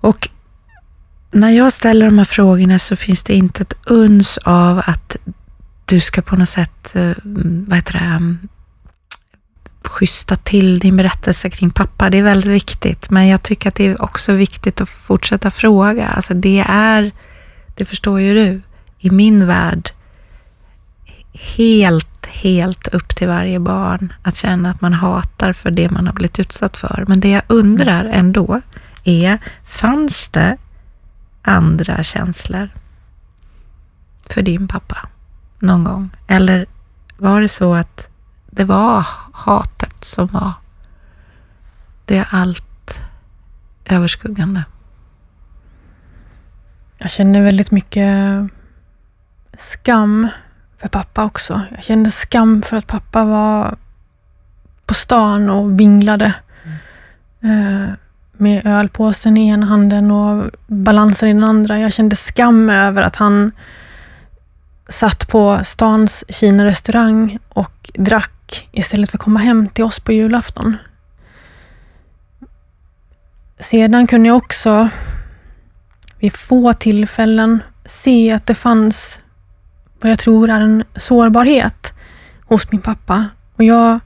Och 0.00 0.28
när 1.30 1.50
jag 1.50 1.72
ställer 1.72 2.06
de 2.06 2.18
här 2.18 2.24
frågorna 2.24 2.78
så 2.78 2.96
finns 2.96 3.22
det 3.22 3.34
inte 3.34 3.62
ett 3.62 3.74
uns 3.86 4.38
av 4.38 4.82
att 4.86 5.16
du 5.92 6.00
ska 6.00 6.22
på 6.22 6.36
något 6.36 6.48
sätt, 6.48 6.96
eh, 6.96 7.12
vad 7.66 7.76
heter 7.76 7.92
det, 7.92 7.98
mm, 7.98 8.48
schyssta 9.84 10.36
till 10.36 10.78
din 10.78 10.96
berättelse 10.96 11.50
kring 11.50 11.70
pappa. 11.70 12.10
Det 12.10 12.18
är 12.18 12.22
väldigt 12.22 12.50
viktigt, 12.50 13.10
men 13.10 13.28
jag 13.28 13.42
tycker 13.42 13.68
att 13.68 13.74
det 13.74 13.86
är 13.86 14.02
också 14.02 14.32
viktigt 14.32 14.80
att 14.80 14.88
fortsätta 14.88 15.50
fråga. 15.50 16.08
Alltså 16.08 16.34
det 16.34 16.64
är, 16.68 17.10
det 17.74 17.84
förstår 17.84 18.20
ju 18.20 18.34
du, 18.34 18.60
i 18.98 19.10
min 19.10 19.46
värld 19.46 19.90
helt, 21.56 22.26
helt 22.26 22.88
upp 22.88 23.16
till 23.16 23.28
varje 23.28 23.58
barn 23.58 24.12
att 24.22 24.36
känna 24.36 24.70
att 24.70 24.80
man 24.80 24.92
hatar 24.92 25.52
för 25.52 25.70
det 25.70 25.90
man 25.90 26.06
har 26.06 26.14
blivit 26.14 26.38
utsatt 26.38 26.76
för. 26.76 27.04
Men 27.08 27.20
det 27.20 27.30
jag 27.30 27.42
undrar 27.46 28.04
ändå 28.04 28.60
är, 29.04 29.38
fanns 29.66 30.28
det 30.28 30.56
andra 31.42 32.02
känslor 32.02 32.68
för 34.30 34.42
din 34.42 34.68
pappa 34.68 35.08
någon 35.62 35.84
gång? 35.84 36.10
Eller 36.26 36.66
var 37.16 37.40
det 37.40 37.48
så 37.48 37.74
att 37.74 38.08
det 38.50 38.64
var 38.64 39.06
hatet 39.32 40.04
som 40.04 40.26
var 40.26 40.52
det 42.04 42.24
allt 42.30 43.00
överskuggande? 43.84 44.64
Jag 46.98 47.10
känner 47.10 47.42
väldigt 47.42 47.70
mycket 47.70 48.14
skam 49.56 50.28
för 50.78 50.88
pappa 50.88 51.24
också. 51.24 51.60
Jag 51.70 51.84
kände 51.84 52.10
skam 52.10 52.62
för 52.62 52.76
att 52.76 52.86
pappa 52.86 53.24
var 53.24 53.76
på 54.86 54.94
stan 54.94 55.50
och 55.50 55.80
vinglade. 55.80 56.34
Eh, 57.40 57.94
med 58.32 58.66
ölpåsen 58.66 59.36
i 59.36 59.48
ena 59.48 59.66
handen 59.66 60.10
och 60.10 60.50
balansen 60.66 61.28
i 61.28 61.32
den 61.32 61.44
andra. 61.44 61.78
Jag 61.78 61.92
kände 61.92 62.16
skam 62.16 62.70
över 62.70 63.02
att 63.02 63.16
han 63.16 63.52
satt 64.88 65.28
på 65.28 65.60
stans 65.64 66.24
Kina-restaurang 66.28 67.38
och 67.48 67.90
drack 67.94 68.68
istället 68.72 69.10
för 69.10 69.18
att 69.18 69.24
komma 69.24 69.40
hem 69.40 69.68
till 69.68 69.84
oss 69.84 70.00
på 70.00 70.12
julafton. 70.12 70.76
Sedan 73.58 74.06
kunde 74.06 74.28
jag 74.28 74.36
också 74.36 74.88
vid 76.18 76.36
få 76.36 76.72
tillfällen 76.72 77.62
se 77.84 78.32
att 78.32 78.46
det 78.46 78.54
fanns 78.54 79.20
vad 80.00 80.10
jag 80.10 80.18
tror 80.18 80.50
är 80.50 80.60
en 80.60 80.84
sårbarhet 80.96 81.94
hos 82.46 82.72
min 82.72 82.80
pappa. 82.80 83.28
Och 83.56 83.64
jag, 83.64 84.00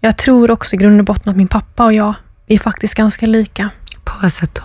jag 0.00 0.18
tror 0.18 0.50
också 0.50 0.76
i 0.76 0.78
grund 0.78 1.00
och 1.00 1.04
botten 1.04 1.30
att 1.30 1.36
min 1.36 1.48
pappa 1.48 1.84
och 1.84 1.92
jag 1.92 2.14
är 2.46 2.58
faktiskt 2.58 2.94
ganska 2.94 3.26
lika. 3.26 3.70
På 4.04 4.12
vad 4.22 4.32
sätt 4.32 4.54
då? 4.54 4.62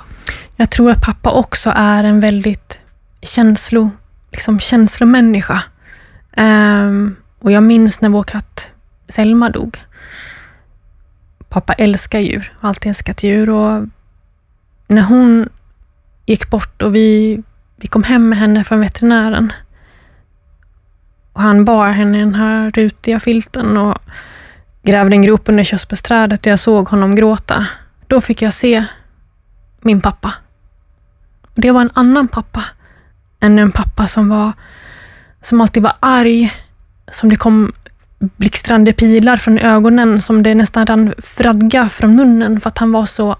Jag 0.55 0.69
tror 0.69 0.91
att 0.91 1.01
pappa 1.01 1.31
också 1.31 1.73
är 1.75 2.03
en 2.03 2.19
väldigt 2.19 2.79
känslo, 3.21 3.91
liksom 4.33 4.59
känslomänniska. 4.59 5.63
Um, 6.37 7.15
och 7.39 7.51
jag 7.51 7.63
minns 7.63 8.01
när 8.01 8.09
vår 8.09 8.23
katt 8.23 8.71
Selma 9.07 9.49
dog. 9.49 9.77
Pappa 11.49 11.73
älskar 11.73 12.19
djur, 12.19 12.53
har 12.59 12.69
alltid 12.69 12.89
älskat 12.89 13.23
djur 13.23 13.49
och 13.49 13.87
när 14.87 15.01
hon 15.01 15.49
gick 16.25 16.49
bort 16.49 16.81
och 16.81 16.95
vi, 16.95 17.43
vi 17.75 17.87
kom 17.87 18.03
hem 18.03 18.29
med 18.29 18.37
henne 18.37 18.63
från 18.63 18.79
veterinären 18.79 19.53
och 21.33 21.41
han 21.41 21.65
bar 21.65 21.89
henne 21.89 22.17
i 22.17 22.21
den 22.21 22.35
här 22.35 22.71
rutiga 22.71 23.19
filten 23.19 23.77
och 23.77 23.97
grävde 24.83 25.15
en 25.15 25.21
grop 25.21 25.49
under 25.49 25.63
körsbärsträdet 25.63 26.39
och 26.39 26.47
jag 26.47 26.59
såg 26.59 26.87
honom 26.87 27.15
gråta. 27.15 27.67
Då 28.07 28.21
fick 28.21 28.41
jag 28.41 28.53
se 28.53 28.85
min 29.81 30.01
pappa. 30.01 30.33
Det 31.55 31.71
var 31.71 31.81
en 31.81 31.91
annan 31.93 32.27
pappa 32.27 32.63
än 33.43 33.59
en 33.59 33.71
pappa 33.71 34.07
som 34.07 34.29
var 34.29 34.51
som 35.41 35.61
alltid 35.61 35.83
var 35.83 35.95
arg, 35.99 36.53
som 37.11 37.29
det 37.29 37.35
kom 37.35 37.71
blixtrande 38.19 38.93
pilar 38.93 39.37
från 39.37 39.57
ögonen, 39.57 40.21
som 40.21 40.43
det 40.43 40.55
nästan 40.55 40.85
rann 40.85 41.13
fradga 41.17 41.89
från 41.89 42.15
munnen 42.15 42.61
för 42.61 42.69
att 42.69 42.77
han 42.77 42.91
var 42.91 43.05
så 43.05 43.37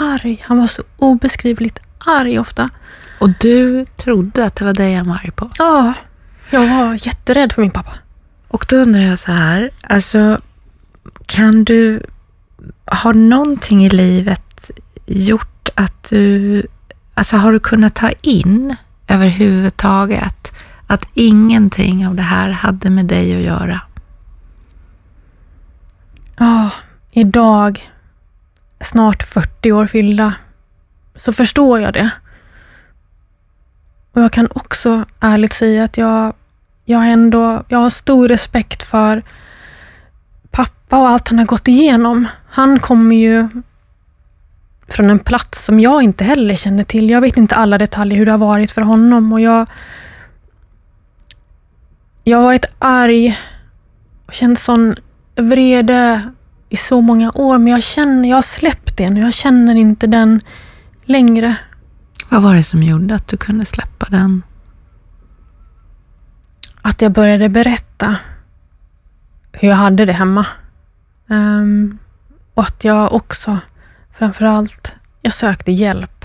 arg. 0.00 0.44
Han 0.46 0.58
var 0.58 0.66
så 0.66 0.82
obeskrivligt 0.96 1.78
arg 1.98 2.38
ofta. 2.38 2.70
Och 3.18 3.30
du 3.40 3.86
trodde 3.96 4.44
att 4.44 4.56
det 4.56 4.64
var 4.64 4.74
dig 4.74 4.94
han 4.94 5.08
var 5.08 5.14
arg 5.14 5.30
på? 5.30 5.50
Ja, 5.58 5.94
jag 6.50 6.66
var 6.66 7.06
jätterädd 7.06 7.52
för 7.52 7.62
min 7.62 7.70
pappa. 7.70 7.92
Och 8.48 8.66
då 8.68 8.76
undrar 8.76 9.00
jag 9.00 9.18
så 9.18 9.32
här, 9.32 9.70
alltså 9.82 10.40
kan 11.26 11.64
du, 11.64 12.02
har 12.84 13.14
någonting 13.14 13.84
i 13.84 13.90
livet 13.90 14.70
gjort 15.06 15.68
att 15.74 16.08
du, 16.08 16.62
alltså 17.14 17.36
har 17.36 17.52
du 17.52 17.58
kunnat 17.58 17.94
ta 17.94 18.10
in 18.22 18.76
överhuvudtaget 19.08 20.52
att 20.86 21.06
ingenting 21.14 22.06
av 22.06 22.14
det 22.14 22.22
här 22.22 22.50
hade 22.50 22.90
med 22.90 23.06
dig 23.06 23.36
att 23.36 23.42
göra? 23.42 23.80
Ja, 26.36 26.70
idag, 27.10 27.90
snart 28.80 29.22
40 29.22 29.72
år 29.72 29.86
fyllda, 29.86 30.34
så 31.16 31.32
förstår 31.32 31.80
jag 31.80 31.92
det. 31.92 32.10
Och 34.12 34.22
jag 34.22 34.32
kan 34.32 34.48
också 34.54 35.04
ärligt 35.20 35.52
säga 35.52 35.84
att 35.84 35.96
jag, 35.96 36.34
jag, 36.84 37.12
ändå, 37.12 37.64
jag 37.68 37.78
har 37.78 37.90
stor 37.90 38.28
respekt 38.28 38.82
för 38.82 39.22
pappa 40.50 40.98
och 40.98 41.08
allt 41.08 41.28
han 41.28 41.38
har 41.38 41.46
gått 41.46 41.68
igenom. 41.68 42.26
Han 42.48 42.78
kommer 42.78 43.16
ju 43.16 43.48
från 44.88 45.10
en 45.10 45.18
plats 45.18 45.64
som 45.64 45.80
jag 45.80 46.02
inte 46.02 46.24
heller 46.24 46.54
känner 46.54 46.84
till. 46.84 47.10
Jag 47.10 47.20
vet 47.20 47.36
inte 47.36 47.54
alla 47.54 47.78
detaljer 47.78 48.18
hur 48.18 48.26
det 48.26 48.32
har 48.32 48.38
varit 48.38 48.70
för 48.70 48.82
honom 48.82 49.32
och 49.32 49.40
jag 49.40 49.68
jag 52.24 52.38
har 52.38 52.44
varit 52.44 52.64
arg 52.78 53.38
och 54.26 54.32
känt 54.32 54.58
sån 54.58 54.96
vrede 55.36 56.22
i 56.68 56.76
så 56.76 57.00
många 57.00 57.32
år, 57.34 57.58
men 57.58 57.72
jag 57.72 57.82
känner, 57.82 58.28
jag 58.28 58.36
har 58.36 58.42
släppt 58.42 58.96
det 58.96 59.10
nu. 59.10 59.20
Jag 59.20 59.34
känner 59.34 59.76
inte 59.76 60.06
den 60.06 60.40
längre. 61.04 61.56
Vad 62.28 62.42
var 62.42 62.54
det 62.54 62.62
som 62.62 62.82
gjorde 62.82 63.14
att 63.14 63.28
du 63.28 63.36
kunde 63.36 63.64
släppa 63.64 64.06
den? 64.10 64.42
Att 66.82 67.02
jag 67.02 67.12
började 67.12 67.48
berätta 67.48 68.16
hur 69.52 69.68
jag 69.68 69.76
hade 69.76 70.04
det 70.04 70.12
hemma. 70.12 70.46
Um, 71.26 71.98
och 72.54 72.62
att 72.62 72.84
jag 72.84 73.12
också, 73.12 73.58
framförallt, 74.18 74.94
jag 75.22 75.32
sökte 75.32 75.72
hjälp. 75.72 76.24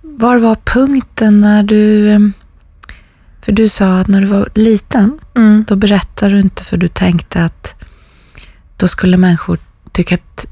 Var 0.00 0.38
var 0.38 0.56
punkten 0.64 1.40
när 1.40 1.62
du... 1.62 2.10
Ehm, 2.10 2.32
för 3.40 3.52
du 3.52 3.68
sa 3.68 3.98
att 4.00 4.08
när 4.08 4.20
du 4.20 4.26
var 4.26 4.48
liten, 4.54 5.18
mm. 5.34 5.64
då 5.68 5.76
berättade 5.76 6.34
du 6.34 6.40
inte 6.40 6.64
för 6.64 6.76
du 6.76 6.88
tänkte 6.88 7.44
att 7.44 7.74
då 8.76 8.88
skulle 8.88 9.16
människor 9.16 9.58
tycka 9.92 10.14
att, 10.14 10.46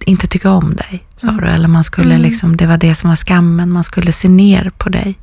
inte 0.00 0.26
tycka 0.26 0.50
om 0.50 0.76
dig, 0.76 1.06
sa 1.16 1.28
mm. 1.28 1.40
du. 1.40 1.46
Eller 1.46 1.68
man 1.68 1.84
skulle 1.84 2.14
mm. 2.14 2.22
liksom, 2.22 2.56
det 2.56 2.66
var 2.66 2.76
det 2.76 2.94
som 2.94 3.08
var 3.08 3.16
skammen, 3.16 3.72
man 3.72 3.84
skulle 3.84 4.12
se 4.12 4.28
ner 4.28 4.70
på 4.78 4.88
dig. 4.88 5.18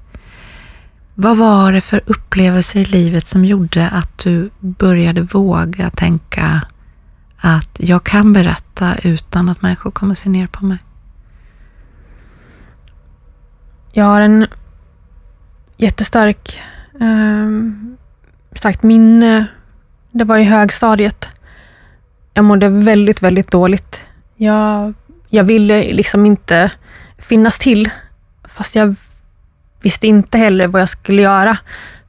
Vad 1.16 1.38
var 1.38 1.72
det 1.72 1.82
för 1.82 2.02
upplevelser 2.06 2.80
i 2.80 2.86
livet 2.86 3.28
som 3.28 3.46
gjorde 3.46 3.90
att 3.90 4.18
du 4.18 4.50
började 4.60 5.22
våga 5.22 5.90
tänka 5.90 6.62
att 7.48 7.70
jag 7.78 8.04
kan 8.04 8.34
berätta 8.34 8.96
utan 9.04 9.50
att 9.50 9.62
människor 9.62 9.92
kommer 9.92 10.16
se 10.16 10.30
ner 10.30 10.48
på 10.48 10.66
mig? 10.66 10.78
Jag 13.92 14.06
har 14.06 14.22
en 14.22 14.48
jättestark 15.78 16.60
eh, 17.00 17.50
starkt 18.56 18.84
minne. 18.84 19.46
Det 20.12 20.24
var 20.24 20.38
i 20.38 20.44
högstadiet. 20.44 21.30
Jag 22.34 22.46
mådde 22.46 22.70
väldigt, 22.70 23.22
väldigt 23.22 23.52
dåligt. 23.52 24.06
Jag, 24.36 24.94
jag 25.30 25.44
ville 25.44 25.94
liksom 25.94 26.26
inte 26.26 26.72
finnas 27.18 27.60
till, 27.60 27.90
fast 28.44 28.76
jag 28.76 28.96
visste 29.82 30.08
inte 30.08 30.38
heller 30.38 30.68
vad 30.68 30.82
jag 30.82 30.90
skulle 30.90 31.22
göra. 31.22 31.58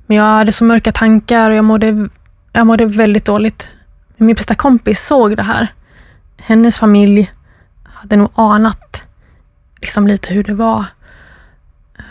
Men 0.07 0.17
jag 0.17 0.25
hade 0.25 0.53
så 0.53 0.65
mörka 0.65 0.93
tankar 0.93 1.51
och 1.51 1.57
jag 1.57 1.65
mådde, 1.65 2.09
jag 2.53 2.67
mådde 2.67 2.87
väldigt 2.87 3.25
dåligt. 3.25 3.76
Men 4.17 4.27
min 4.27 4.35
bästa 4.35 4.55
kompis 4.55 5.07
såg 5.07 5.37
det 5.37 5.43
här. 5.43 5.69
Hennes 6.37 6.79
familj 6.79 7.33
hade 7.85 8.17
nog 8.17 8.31
anat 8.35 9.05
liksom 9.81 10.07
lite 10.07 10.35
hur 10.35 10.45
det 10.45 10.55
var 10.55 10.85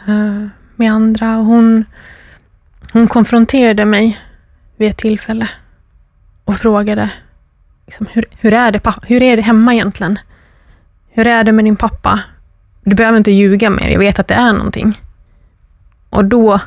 uh, 0.09 0.47
med 0.75 0.91
andra. 0.91 1.37
Och 1.37 1.45
hon, 1.45 1.85
hon 2.93 3.07
konfronterade 3.07 3.85
mig 3.85 4.19
vid 4.77 4.89
ett 4.89 4.97
tillfälle 4.97 5.49
och 6.45 6.55
frågade 6.55 7.09
liksom, 7.85 8.07
hur, 8.13 8.25
hur, 8.31 8.53
är 8.53 8.71
det, 8.71 8.81
hur 9.03 9.23
är 9.23 9.35
det 9.35 9.41
hemma 9.41 9.73
egentligen? 9.73 10.19
Hur 11.09 11.27
är 11.27 11.43
det 11.43 11.51
med 11.51 11.65
din 11.65 11.75
pappa? 11.75 12.19
Du 12.83 12.95
behöver 12.95 13.17
inte 13.17 13.31
ljuga 13.31 13.69
mer, 13.69 13.89
jag 13.89 13.99
vet 13.99 14.19
att 14.19 14.27
det 14.27 14.33
är 14.33 14.53
någonting. 14.53 15.01
Och 16.09 16.25
då, 16.25 16.59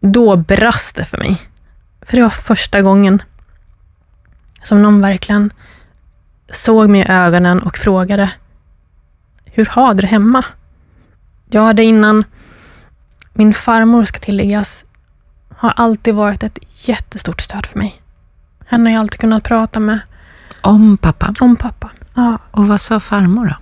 då 0.00 0.36
brast 0.36 0.96
det 0.96 1.04
för 1.04 1.18
mig. 1.18 1.40
För 2.02 2.16
det 2.16 2.22
var 2.22 2.30
första 2.30 2.82
gången 2.82 3.22
som 4.62 4.82
någon 4.82 5.00
verkligen 5.00 5.52
såg 6.52 6.90
mig 6.90 7.00
i 7.00 7.08
ögonen 7.08 7.62
och 7.62 7.76
frågade 7.76 8.30
Hur 9.44 9.66
har 9.66 9.94
du 9.94 10.00
det 10.00 10.06
hemma? 10.06 10.44
Jag 11.50 11.62
hade 11.62 11.82
innan, 11.82 12.24
min 13.32 13.54
farmor 13.54 14.04
ska 14.04 14.18
tilläggas, 14.18 14.84
har 15.56 15.72
alltid 15.76 16.14
varit 16.14 16.42
ett 16.42 16.58
jättestort 16.88 17.40
stöd 17.40 17.66
för 17.66 17.78
mig. 17.78 18.02
Henne 18.66 18.90
har 18.90 18.94
jag 18.94 19.00
alltid 19.00 19.20
kunnat 19.20 19.44
prata 19.44 19.80
med. 19.80 19.98
Om 20.60 20.96
pappa? 20.96 21.34
Om 21.40 21.56
pappa, 21.56 21.90
ja. 22.14 22.38
Och 22.50 22.68
vad 22.68 22.80
sa 22.80 23.00
farmor 23.00 23.46
då? 23.46 23.54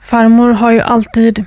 Farmor 0.00 0.50
har 0.50 0.70
ju 0.70 0.80
alltid, 0.80 1.44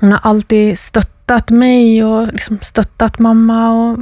hon 0.00 0.12
har 0.12 0.20
alltid 0.22 0.78
stöttat 0.78 1.50
mig 1.50 2.04
och 2.04 2.26
liksom 2.26 2.58
stöttat 2.62 3.18
mamma 3.18 3.70
och 3.70 3.98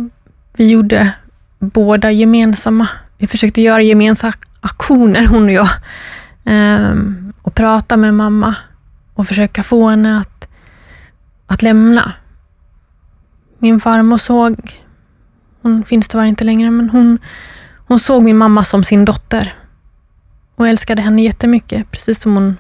vi 0.52 0.70
gjorde 0.70 1.12
båda 1.58 2.10
gemensamma, 2.10 2.88
vi 3.18 3.26
försökte 3.26 3.62
göra 3.62 3.82
gemensamma 3.82 4.32
aktioner 4.60 5.26
hon 5.26 5.44
och 5.44 5.50
jag. 5.50 5.68
Um, 6.44 7.32
och 7.42 7.54
prata 7.54 7.96
med 7.96 8.14
mamma 8.14 8.54
och 9.14 9.26
försöka 9.26 9.62
få 9.62 9.88
henne 9.88 10.18
att, 10.20 10.48
att 11.46 11.62
lämna. 11.62 12.12
Min 13.58 13.80
farmor 13.80 14.16
såg, 14.16 14.56
hon 15.62 15.84
finns 15.84 16.08
tyvärr 16.08 16.24
inte 16.24 16.44
längre, 16.44 16.70
men 16.70 16.90
hon, 16.90 17.18
hon 17.86 17.98
såg 17.98 18.22
min 18.22 18.36
mamma 18.36 18.64
som 18.64 18.84
sin 18.84 19.04
dotter 19.04 19.54
och 20.56 20.68
älskade 20.68 21.02
henne 21.02 21.22
jättemycket, 21.22 21.90
precis 21.90 22.22
som 22.22 22.34
hon 22.34 22.56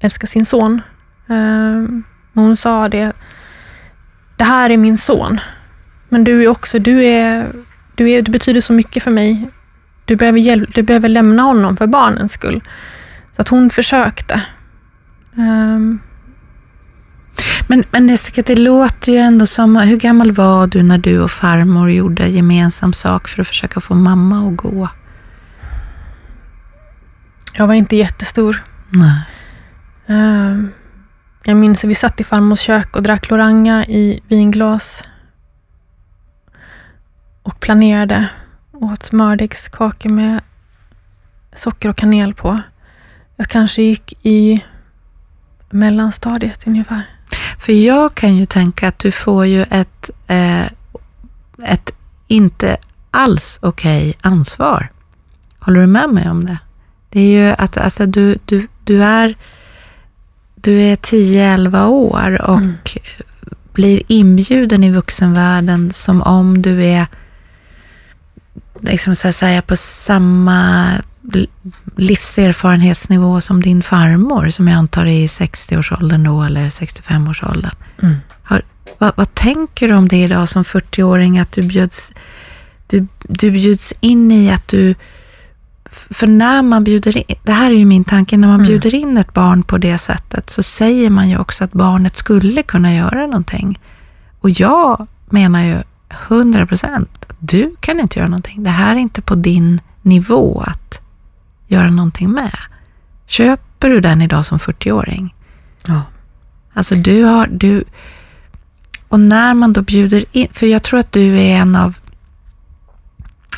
älskar 0.00 0.26
sin 0.26 0.44
son. 0.44 0.80
Ehm, 1.28 2.04
hon 2.34 2.56
sa 2.56 2.88
det, 2.88 3.12
det 4.36 4.44
här 4.44 4.70
är 4.70 4.76
min 4.76 4.96
son, 4.96 5.40
men 6.08 6.24
du 6.24 6.42
är 6.44 6.48
också, 6.48 6.78
du 6.78 7.04
är, 7.04 7.52
du, 7.94 8.10
är, 8.10 8.22
du 8.22 8.32
betyder 8.32 8.60
så 8.60 8.72
mycket 8.72 9.02
för 9.02 9.10
mig. 9.10 9.50
Du 10.10 10.16
behöver, 10.16 10.38
hjälp, 10.38 10.74
du 10.74 10.82
behöver 10.82 11.08
lämna 11.08 11.42
honom 11.42 11.76
för 11.76 11.86
barnens 11.86 12.32
skull. 12.32 12.60
Så 13.32 13.42
att 13.42 13.48
hon 13.48 13.70
försökte. 13.70 14.42
Um. 15.36 16.00
Men, 17.66 17.84
men 17.90 18.08
Jessica, 18.08 18.42
det 18.42 18.56
låter 18.56 19.12
ju 19.12 19.18
ändå 19.18 19.46
som, 19.46 19.76
hur 19.76 19.96
gammal 19.96 20.32
var 20.32 20.66
du 20.66 20.82
när 20.82 20.98
du 20.98 21.20
och 21.20 21.30
farmor 21.30 21.90
gjorde 21.90 22.28
gemensam 22.28 22.92
sak 22.92 23.28
för 23.28 23.42
att 23.42 23.48
försöka 23.48 23.80
få 23.80 23.94
mamma 23.94 24.48
att 24.48 24.56
gå? 24.56 24.88
Jag 27.52 27.66
var 27.66 27.74
inte 27.74 27.96
jättestor. 27.96 28.62
Nej. 28.88 29.22
Uh, 30.10 30.64
jag 31.44 31.56
minns 31.56 31.84
att 31.84 31.90
vi 31.90 31.94
satt 31.94 32.20
i 32.20 32.24
farmors 32.24 32.60
kök 32.60 32.96
och 32.96 33.02
drack 33.02 33.30
Loranga 33.30 33.84
i 33.86 34.20
vinglas 34.28 35.04
och 37.42 37.60
planerade. 37.60 38.28
Åt 38.80 39.12
mördegskakor 39.12 40.10
med 40.10 40.40
socker 41.52 41.88
och 41.88 41.96
kanel 41.96 42.34
på. 42.34 42.60
Jag 43.36 43.48
kanske 43.48 43.82
gick 43.82 44.12
i 44.22 44.64
mellanstadiet 45.70 46.66
ungefär. 46.66 47.02
För 47.58 47.72
jag 47.72 48.14
kan 48.14 48.36
ju 48.36 48.46
tänka 48.46 48.88
att 48.88 48.98
du 48.98 49.12
får 49.12 49.46
ju 49.46 49.62
ett, 49.62 50.10
eh, 50.26 50.66
ett 51.64 51.90
inte 52.26 52.76
alls 53.10 53.58
okej 53.62 54.10
okay 54.10 54.30
ansvar. 54.30 54.90
Håller 55.58 55.80
du 55.80 55.86
med 55.86 56.10
mig 56.10 56.30
om 56.30 56.44
det? 56.44 56.58
Det 57.08 57.20
är 57.20 57.46
ju 57.46 57.54
att 57.58 57.76
alltså, 57.76 58.06
du, 58.06 58.38
du, 58.44 58.68
du 58.84 59.04
är 59.04 59.34
du 60.54 60.80
är 60.80 60.96
10-11 60.96 61.86
år 61.86 62.42
och 62.42 62.58
mm. 62.58 62.74
blir 63.72 64.02
inbjuden 64.06 64.84
i 64.84 64.90
vuxenvärlden 64.90 65.92
som 65.92 66.22
om 66.22 66.62
du 66.62 66.84
är 66.84 67.06
liksom 68.80 69.14
så 69.14 69.28
att 69.28 69.34
säga 69.34 69.62
på 69.62 69.76
samma 69.76 70.90
livserfarenhetsnivå 71.96 73.40
som 73.40 73.62
din 73.62 73.82
farmor, 73.82 74.48
som 74.48 74.68
jag 74.68 74.76
antar 74.76 75.06
är 75.06 75.24
i 75.24 75.26
60-årsåldern 75.26 76.24
då, 76.24 76.42
eller 76.42 76.70
65-årsåldern. 76.70 77.74
Mm. 78.02 78.16
vad, 78.98 79.12
vad, 79.16 79.34
tänker 79.34 79.88
du 79.88 79.94
om 79.94 80.08
det 80.08 80.22
idag 80.22 80.48
som 80.48 80.62
40-åring, 80.62 81.38
att 81.38 81.52
du 81.52 81.62
bjuds, 81.62 82.12
du, 82.86 83.06
du 83.22 83.50
bjuds 83.50 83.94
in 84.00 84.32
i 84.32 84.50
att 84.50 84.68
du 84.68 84.94
för 85.90 86.26
när 86.26 86.62
man 86.62 86.84
bjuder 86.84 87.16
in, 87.16 87.36
det 87.42 87.52
här 87.52 87.70
är 87.70 87.74
ju 87.74 87.84
min 87.84 88.04
tanke, 88.04 88.36
när 88.36 88.48
man 88.48 88.60
mm. 88.60 88.66
bjuder 88.66 88.94
in 88.94 89.18
ett 89.18 89.34
barn 89.34 89.62
på 89.62 89.78
det 89.78 89.98
sättet 89.98 90.50
så 90.50 90.62
säger 90.62 91.10
man 91.10 91.28
ju 91.28 91.38
också 91.38 91.64
att 91.64 91.72
barnet 91.72 92.16
skulle 92.16 92.62
kunna 92.62 92.94
göra 92.94 93.26
någonting. 93.26 93.80
Och 94.40 94.50
jag 94.50 95.06
menar 95.30 95.62
ju 95.62 95.82
100 96.10 96.66
procent, 96.66 97.26
du 97.38 97.74
kan 97.80 98.00
inte 98.00 98.18
göra 98.18 98.28
någonting. 98.28 98.62
Det 98.62 98.70
här 98.70 98.96
är 98.96 98.98
inte 98.98 99.22
på 99.22 99.34
din 99.34 99.80
nivå 100.02 100.64
att 100.66 101.00
göra 101.66 101.90
någonting 101.90 102.30
med. 102.30 102.58
Köper 103.26 103.90
du 103.90 104.00
den 104.00 104.22
idag 104.22 104.44
som 104.44 104.58
40-åring? 104.58 105.34
Ja. 105.86 106.02
Alltså 106.72 106.94
du 106.94 107.24
har, 107.24 107.46
du, 107.46 107.84
och 109.08 109.20
när 109.20 109.54
man 109.54 109.72
då 109.72 109.82
bjuder 109.82 110.24
in, 110.32 110.48
för 110.52 110.66
jag 110.66 110.82
tror 110.82 111.00
att 111.00 111.12
du 111.12 111.38
är 111.38 111.56
en 111.56 111.76
av 111.76 111.94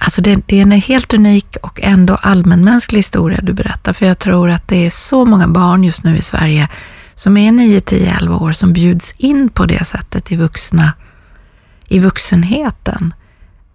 Alltså 0.00 0.22
det, 0.22 0.40
det, 0.46 0.58
är 0.58 0.62
en 0.62 0.72
helt 0.72 1.14
unik 1.14 1.56
och 1.62 1.80
ändå 1.82 2.14
allmänmänsklig 2.14 2.98
historia 2.98 3.40
du 3.42 3.52
berättar, 3.52 3.92
för 3.92 4.06
jag 4.06 4.18
tror 4.18 4.50
att 4.50 4.68
det 4.68 4.86
är 4.86 4.90
så 4.90 5.24
många 5.24 5.48
barn 5.48 5.84
just 5.84 6.04
nu 6.04 6.16
i 6.16 6.22
Sverige 6.22 6.68
som 7.14 7.36
är 7.36 7.52
9, 7.52 7.80
10, 7.80 8.16
11 8.16 8.36
år 8.36 8.52
som 8.52 8.72
bjuds 8.72 9.14
in 9.18 9.48
på 9.48 9.66
det 9.66 9.84
sättet 9.84 10.32
i 10.32 10.36
vuxna, 10.36 10.92
i 11.88 11.98
vuxenheten 11.98 13.14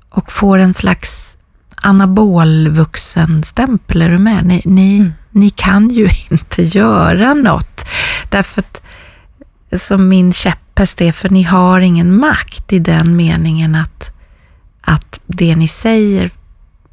och 0.10 0.32
får 0.32 0.58
en 0.58 0.74
slags 0.74 1.38
anabol 1.76 2.70
vuxenstämpel. 2.70 4.02
Är 4.02 4.10
du 4.10 4.18
med? 4.18 4.46
Ni, 4.46 4.62
ni, 4.66 4.98
mm. 4.98 5.14
ni 5.32 5.50
kan 5.50 5.90
ju 5.90 6.10
inte 6.32 6.64
göra 6.64 7.34
något. 7.34 7.88
Därför 8.30 8.62
att, 8.62 8.82
som 9.82 10.10
min 10.10 10.34
käpphäst 10.34 11.02
är, 11.02 11.12
för 11.12 11.30
ni 11.30 11.44
har 11.44 11.82
ingen 11.82 12.18
makt 12.18 12.74
i 12.74 12.80
den 12.80 13.16
meningen 13.16 13.76
att, 13.76 14.12
att 14.82 15.20
det 15.26 15.56
ni 15.56 15.68
säger, 15.68 16.32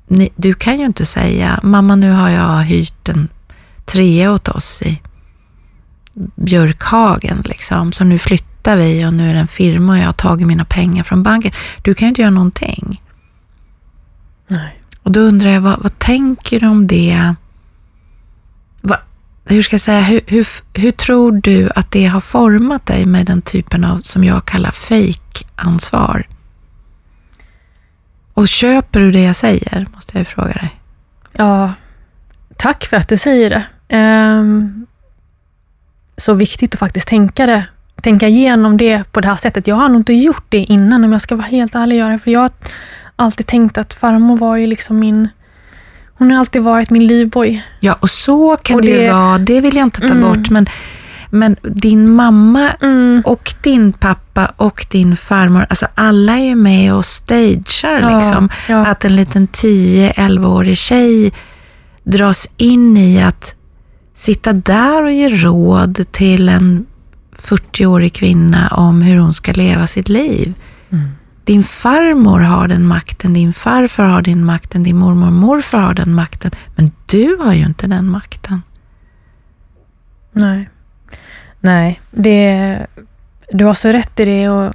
ni, 0.08 0.30
du 0.36 0.54
kan 0.54 0.78
ju 0.78 0.84
inte 0.86 1.04
säga, 1.04 1.60
mamma 1.62 1.96
nu 1.96 2.10
har 2.10 2.28
jag 2.28 2.62
hyrt 2.62 3.08
en 3.08 3.28
trea 3.84 4.32
åt 4.32 4.48
oss 4.48 4.82
i 4.82 5.00
Björkhagen, 6.34 7.42
liksom, 7.44 7.92
så 7.92 8.04
nu 8.04 8.18
flyttar 8.18 8.53
vi 8.68 9.06
och 9.06 9.14
nu 9.14 9.30
är 9.30 9.34
det 9.34 9.40
en 9.40 9.46
firma 9.46 9.92
och 9.92 9.98
jag 9.98 10.06
har 10.06 10.12
tagit 10.12 10.46
mina 10.46 10.64
pengar 10.64 11.02
från 11.02 11.22
banken. 11.22 11.52
Du 11.82 11.94
kan 11.94 12.06
ju 12.06 12.08
inte 12.08 12.20
göra 12.20 12.30
någonting. 12.30 13.02
Nej. 14.46 14.80
Och 15.02 15.12
då 15.12 15.20
undrar 15.20 15.50
jag, 15.50 15.60
vad, 15.60 15.82
vad 15.82 15.98
tänker 15.98 16.60
du 16.60 16.66
om 16.66 16.86
det? 16.86 17.34
Va, 18.80 18.98
hur 19.44 19.62
ska 19.62 19.74
jag 19.74 19.80
säga, 19.80 20.00
hur, 20.00 20.20
hur, 20.26 20.46
hur, 20.74 20.90
tror 20.90 21.32
du 21.32 21.70
att 21.74 21.90
det 21.90 22.06
har 22.06 22.20
format 22.20 22.86
dig 22.86 23.06
med 23.06 23.26
den 23.26 23.42
typen 23.42 23.84
av, 23.84 23.98
som 23.98 24.24
jag 24.24 24.44
kallar 24.44 24.70
fake-ansvar? 24.70 26.28
Och 28.34 28.48
köper 28.48 29.00
du 29.00 29.10
det 29.10 29.22
jag 29.22 29.36
säger, 29.36 29.86
måste 29.94 30.18
jag 30.18 30.26
fråga 30.26 30.52
dig. 30.52 30.80
Ja, 31.32 31.72
tack 32.56 32.84
för 32.84 32.96
att 32.96 33.08
du 33.08 33.16
säger 33.16 33.50
det. 33.50 33.64
Um, 33.96 34.86
så 36.16 36.34
viktigt 36.34 36.74
att 36.74 36.80
faktiskt 36.80 37.08
tänka 37.08 37.46
det, 37.46 37.64
tänka 38.02 38.28
igenom 38.28 38.76
det 38.76 39.12
på 39.12 39.20
det 39.20 39.28
här 39.28 39.36
sättet. 39.36 39.66
Jag 39.66 39.76
har 39.76 39.88
nog 39.88 40.00
inte 40.00 40.12
gjort 40.12 40.44
det 40.48 40.58
innan 40.58 41.04
om 41.04 41.12
jag 41.12 41.20
ska 41.20 41.36
vara 41.36 41.46
helt 41.46 41.74
ärlig. 41.74 41.96
Göra, 41.96 42.18
för 42.18 42.30
jag 42.30 42.40
har 42.40 42.50
alltid 43.16 43.46
tänkt 43.46 43.78
att 43.78 43.94
farmor 43.94 44.36
var 44.36 44.56
ju 44.56 44.66
liksom 44.66 44.98
min 44.98 45.28
hon 46.18 46.30
har 46.30 46.38
alltid 46.38 46.62
varit 46.62 46.90
min 46.90 47.06
livboj. 47.06 47.64
Ja, 47.80 47.96
och 48.00 48.10
så 48.10 48.56
kan 48.56 48.76
och 48.76 48.82
det, 48.82 48.96
det 48.96 49.04
ju 49.04 49.12
vara. 49.12 49.38
Det 49.38 49.60
vill 49.60 49.76
jag 49.76 49.86
inte 49.86 50.00
ta 50.00 50.06
mm. 50.06 50.20
bort. 50.20 50.50
Men, 50.50 50.68
men 51.30 51.56
din 51.62 52.14
mamma 52.14 52.70
mm. 52.70 53.22
och 53.24 53.54
din 53.62 53.92
pappa 53.92 54.52
och 54.56 54.86
din 54.90 55.16
farmor, 55.16 55.66
alltså 55.70 55.86
alla 55.94 56.32
är 56.32 56.44
ju 56.44 56.54
med 56.54 56.94
och 56.94 57.04
stagear. 57.04 58.00
Ja, 58.00 58.18
liksom. 58.18 58.48
Ja. 58.68 58.86
Att 58.86 59.04
en 59.04 59.16
liten 59.16 59.48
10-11-årig 59.48 60.76
tjej 60.76 61.32
dras 62.02 62.48
in 62.56 62.96
i 62.96 63.22
att 63.22 63.54
sitta 64.14 64.52
där 64.52 65.04
och 65.04 65.12
ge 65.12 65.28
råd 65.28 66.04
till 66.12 66.48
en 66.48 66.86
40-årig 67.44 68.12
kvinna 68.12 68.68
om 68.68 69.02
hur 69.02 69.16
hon 69.16 69.34
ska 69.34 69.52
leva 69.52 69.86
sitt 69.86 70.08
liv. 70.08 70.54
Mm. 70.90 71.08
Din 71.44 71.64
farmor 71.64 72.40
har 72.40 72.68
den 72.68 72.86
makten, 72.86 73.32
din 73.32 73.52
farfar 73.52 74.04
har 74.04 74.22
den 74.22 74.44
makten, 74.44 74.82
din 74.82 74.96
mormor 74.96 75.26
och 75.26 75.32
morfar 75.32 75.80
har 75.80 75.94
den 75.94 76.14
makten. 76.14 76.50
Men 76.76 76.92
du 77.06 77.36
har 77.40 77.52
ju 77.52 77.64
inte 77.64 77.86
den 77.86 78.10
makten. 78.10 78.62
Nej. 80.32 80.68
Nej, 81.60 82.00
det, 82.10 82.86
du 83.52 83.64
har 83.64 83.74
så 83.74 83.88
rätt 83.88 84.20
i 84.20 84.24
det. 84.24 84.48
Och 84.48 84.74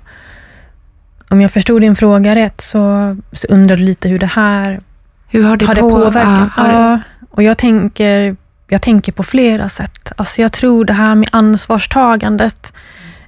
om 1.29 1.41
jag 1.41 1.51
förstod 1.51 1.81
din 1.81 1.95
fråga 1.95 2.35
rätt 2.35 2.61
så, 2.61 3.15
så 3.31 3.47
undrar 3.47 3.75
du 3.75 3.83
lite 3.83 4.09
hur 4.09 4.19
det 4.19 4.25
här 4.25 4.81
hur 5.27 5.43
har 5.43 5.57
det, 5.57 5.65
har 5.65 5.75
det 5.75 5.81
på, 5.81 5.89
påverkat. 5.89 6.49
Ja, 6.57 6.71
ja, 6.71 6.99
och 7.29 7.43
jag 7.43 7.57
tänker, 7.57 8.35
jag 8.69 8.81
tänker 8.81 9.11
på 9.11 9.23
flera 9.23 9.69
sätt. 9.69 10.11
Alltså 10.15 10.41
jag 10.41 10.51
tror 10.51 10.85
det 10.85 10.93
här 10.93 11.15
med 11.15 11.29
ansvarstagandet. 11.31 12.73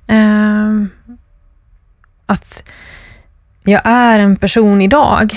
Eh, 0.07 0.83
att 2.25 2.63
jag 3.63 3.81
är 3.83 4.19
en 4.19 4.35
person 4.35 4.81
idag 4.81 5.33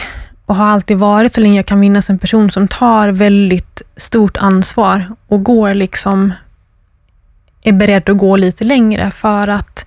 och 0.47 0.57
har 0.57 0.67
alltid 0.67 0.97
varit 0.97 1.35
så 1.35 1.40
länge 1.40 1.57
jag 1.57 1.67
kan 1.67 1.81
minnas 1.81 2.11
en 2.11 2.19
person 2.19 2.51
som 2.51 2.69
tar 2.69 3.09
väldigt 3.09 3.83
stort 3.97 4.37
ansvar 4.37 5.05
och 5.29 5.45
går 5.45 5.75
liksom 5.75 6.33
är 7.62 7.73
beredd 7.73 8.11
att 8.11 8.19
gå 8.19 8.37
lite 8.37 8.64
längre 8.64 9.11
för 9.11 9.49
att 9.49 9.87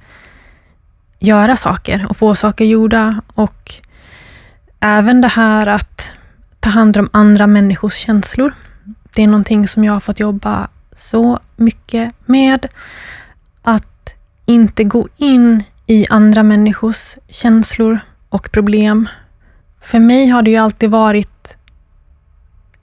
göra 1.19 1.55
saker 1.55 2.05
och 2.09 2.17
få 2.17 2.35
saker 2.35 2.65
gjorda. 2.65 3.21
Och 3.33 3.73
även 4.79 5.21
det 5.21 5.27
här 5.27 5.67
att 5.67 6.11
ta 6.59 6.69
hand 6.69 6.97
om 6.97 7.09
andra 7.13 7.47
människors 7.47 7.95
känslor. 7.95 8.53
Det 9.17 9.23
är 9.23 9.27
någonting 9.27 9.67
som 9.67 9.83
jag 9.83 9.93
har 9.93 9.99
fått 9.99 10.19
jobba 10.19 10.67
så 10.95 11.39
mycket 11.55 12.13
med. 12.25 12.67
Att 13.61 14.15
inte 14.45 14.83
gå 14.83 15.07
in 15.17 15.63
i 15.87 16.07
andra 16.09 16.43
människors 16.43 17.15
känslor 17.29 17.99
och 18.29 18.51
problem. 18.51 19.09
För 19.81 19.99
mig 19.99 20.27
har 20.27 20.41
det 20.41 20.51
ju 20.51 20.57
alltid 20.57 20.89
varit 20.89 21.57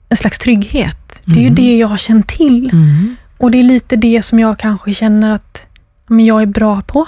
en 0.09 0.17
slags 0.17 0.39
trygghet. 0.39 1.21
Det 1.25 1.31
är 1.31 1.37
mm. 1.37 1.43
ju 1.43 1.49
det 1.49 1.77
jag 1.77 1.87
har 1.87 1.97
känt 1.97 2.27
till. 2.27 2.69
Mm. 2.69 3.15
Och 3.37 3.51
det 3.51 3.59
är 3.59 3.63
lite 3.63 3.95
det 3.95 4.21
som 4.21 4.39
jag 4.39 4.59
kanske 4.59 4.93
känner 4.93 5.31
att 5.31 5.67
men 6.07 6.25
jag 6.25 6.41
är 6.41 6.45
bra 6.45 6.81
på. 6.81 7.05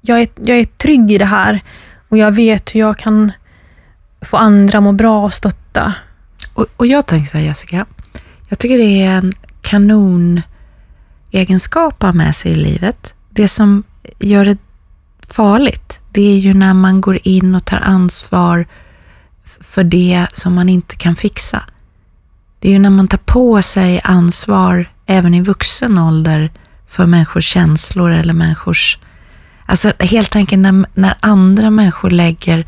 Jag 0.00 0.20
är, 0.20 0.28
jag 0.44 0.58
är 0.58 0.64
trygg 0.64 1.12
i 1.12 1.18
det 1.18 1.24
här 1.24 1.60
och 2.08 2.18
jag 2.18 2.32
vet 2.32 2.74
hur 2.74 2.80
jag 2.80 2.98
kan 2.98 3.32
få 4.20 4.36
andra 4.36 4.80
må 4.80 4.92
bra 4.92 5.24
och 5.24 5.34
stötta. 5.34 5.94
Och, 6.54 6.66
och 6.76 6.86
jag 6.86 7.06
tänker 7.06 7.30
så 7.30 7.36
här, 7.36 7.44
Jessica, 7.44 7.86
jag 8.48 8.58
tycker 8.58 8.78
det 8.78 9.02
är 9.02 9.10
en 9.10 9.32
kanonegenskap 9.60 12.02
att 12.02 12.08
ha 12.08 12.12
med 12.12 12.36
sig 12.36 12.52
i 12.52 12.56
livet. 12.56 13.14
Det 13.30 13.48
som 13.48 13.82
gör 14.18 14.44
det 14.44 14.58
farligt, 15.28 16.00
det 16.12 16.22
är 16.22 16.38
ju 16.38 16.54
när 16.54 16.74
man 16.74 17.00
går 17.00 17.18
in 17.22 17.54
och 17.54 17.64
tar 17.64 17.80
ansvar 17.80 18.66
för 19.60 19.84
det 19.84 20.26
som 20.32 20.54
man 20.54 20.68
inte 20.68 20.96
kan 20.96 21.16
fixa. 21.16 21.62
Det 22.58 22.68
är 22.68 22.72
ju 22.72 22.78
när 22.78 22.90
man 22.90 23.08
tar 23.08 23.18
på 23.18 23.62
sig 23.62 24.00
ansvar 24.04 24.90
även 25.06 25.34
i 25.34 25.40
vuxen 25.40 25.98
ålder 25.98 26.50
för 26.86 27.06
människors 27.06 27.44
känslor 27.44 28.10
eller 28.10 28.34
människors... 28.34 28.98
Alltså 29.66 29.92
helt 29.98 30.36
enkelt 30.36 30.62
när, 30.62 30.86
när 30.94 31.14
andra 31.20 31.70
människor 31.70 32.10
lägger 32.10 32.66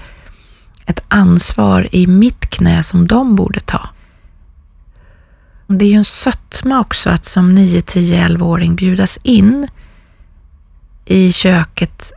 ett 0.86 1.04
ansvar 1.08 1.88
i 1.92 2.06
mitt 2.06 2.50
knä 2.50 2.82
som 2.82 3.06
de 3.06 3.36
borde 3.36 3.60
ta. 3.60 3.88
Det 5.70 5.84
är 5.84 5.88
ju 5.88 5.96
en 5.96 6.04
sötma 6.04 6.80
också 6.80 7.10
att 7.10 7.26
som 7.26 7.54
9, 7.54 7.82
10, 7.82 8.28
11-åring 8.28 8.76
bjudas 8.76 9.18
in 9.22 9.68
i 11.04 11.32
köket 11.32 12.12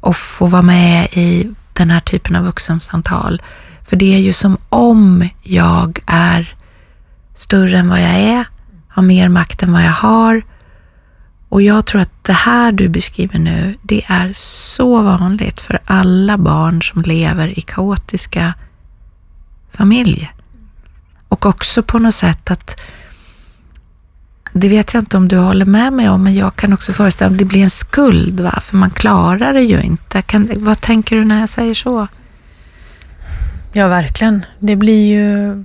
och 0.00 0.16
få 0.16 0.46
vara 0.46 0.62
med 0.62 1.08
i 1.12 1.50
den 1.72 1.90
här 1.90 2.00
typen 2.00 2.36
av 2.36 2.44
vuxensamtal. 2.44 3.42
För 3.84 3.96
det 3.96 4.14
är 4.14 4.18
ju 4.18 4.32
som 4.32 4.56
om 4.68 5.28
jag 5.42 5.98
är 6.06 6.54
större 7.34 7.78
än 7.78 7.88
vad 7.88 8.00
jag 8.00 8.14
är, 8.14 8.44
har 8.88 9.02
mer 9.02 9.28
makt 9.28 9.62
än 9.62 9.72
vad 9.72 9.84
jag 9.84 9.92
har. 9.92 10.42
Och 11.48 11.62
jag 11.62 11.86
tror 11.86 12.00
att 12.00 12.24
det 12.24 12.32
här 12.32 12.72
du 12.72 12.88
beskriver 12.88 13.38
nu, 13.38 13.74
det 13.82 14.04
är 14.06 14.32
så 14.36 15.02
vanligt 15.02 15.60
för 15.60 15.78
alla 15.84 16.38
barn 16.38 16.82
som 16.82 17.02
lever 17.02 17.58
i 17.58 17.60
kaotiska 17.60 18.54
familjer. 19.72 20.32
Och 21.30 21.46
också 21.46 21.82
på 21.82 21.98
något 21.98 22.14
sätt 22.14 22.50
att 22.50 22.80
det 24.52 24.68
vet 24.68 24.94
jag 24.94 25.00
inte 25.00 25.16
om 25.16 25.28
du 25.28 25.36
håller 25.36 25.66
med 25.66 25.92
mig 25.92 26.08
om, 26.08 26.24
men 26.24 26.34
jag 26.34 26.56
kan 26.56 26.72
också 26.72 26.92
föreställa 26.92 27.30
mig 27.30 27.34
att 27.34 27.38
det 27.38 27.44
blir 27.44 27.62
en 27.62 27.70
skuld, 27.70 28.40
va? 28.40 28.60
för 28.60 28.76
man 28.76 28.90
klarar 28.90 29.52
det 29.54 29.62
ju 29.62 29.80
inte. 29.80 30.22
Kan, 30.22 30.50
vad 30.56 30.80
tänker 30.80 31.16
du 31.16 31.24
när 31.24 31.40
jag 31.40 31.48
säger 31.48 31.74
så? 31.74 32.06
Ja, 33.72 33.88
verkligen. 33.88 34.44
Det 34.58 34.76
blir 34.76 35.06
ju 35.06 35.64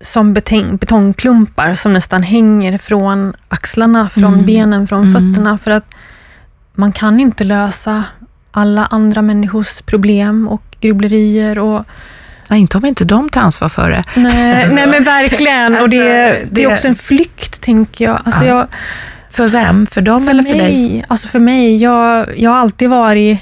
som 0.00 0.34
betong, 0.34 0.76
betongklumpar 0.76 1.74
som 1.74 1.92
nästan 1.92 2.22
hänger 2.22 2.78
från 2.78 3.34
axlarna, 3.48 4.08
från 4.08 4.34
mm. 4.34 4.46
benen, 4.46 4.86
från 4.88 5.08
mm. 5.08 5.12
fötterna. 5.12 5.58
För 5.58 5.70
att 5.70 5.86
man 6.74 6.92
kan 6.92 7.20
inte 7.20 7.44
lösa 7.44 8.04
alla 8.50 8.86
andra 8.86 9.22
människors 9.22 9.82
problem 9.82 10.48
och 10.48 10.76
grubblerier. 10.80 11.58
Och, 11.58 11.84
Nej, 12.48 12.60
inte 12.60 12.78
om 12.78 12.84
inte 12.84 13.04
de 13.04 13.28
tar 13.28 13.40
ansvar 13.40 13.68
för 13.68 13.90
det. 13.90 14.04
Nej, 14.16 14.68
nej 14.74 14.86
men 14.86 15.04
verkligen. 15.04 15.80
Och 15.80 15.88
det, 15.88 16.28
alltså, 16.28 16.46
det 16.50 16.64
är 16.64 16.72
också 16.72 16.88
en 16.88 16.96
flykt, 16.96 17.60
tänker 17.60 18.04
jag. 18.04 18.20
Alltså 18.24 18.44
ja. 18.44 18.58
jag 18.58 18.66
för 19.30 19.48
vem? 19.48 19.86
För 19.86 20.00
dem 20.00 20.24
för 20.24 20.30
eller 20.30 20.42
för 20.42 20.50
mig, 20.50 20.58
dig? 20.58 21.04
Alltså 21.08 21.28
för 21.28 21.38
mig. 21.38 21.76
Jag, 21.76 22.38
jag 22.38 22.50
har 22.50 22.58
alltid 22.58 22.90
varit 22.90 23.40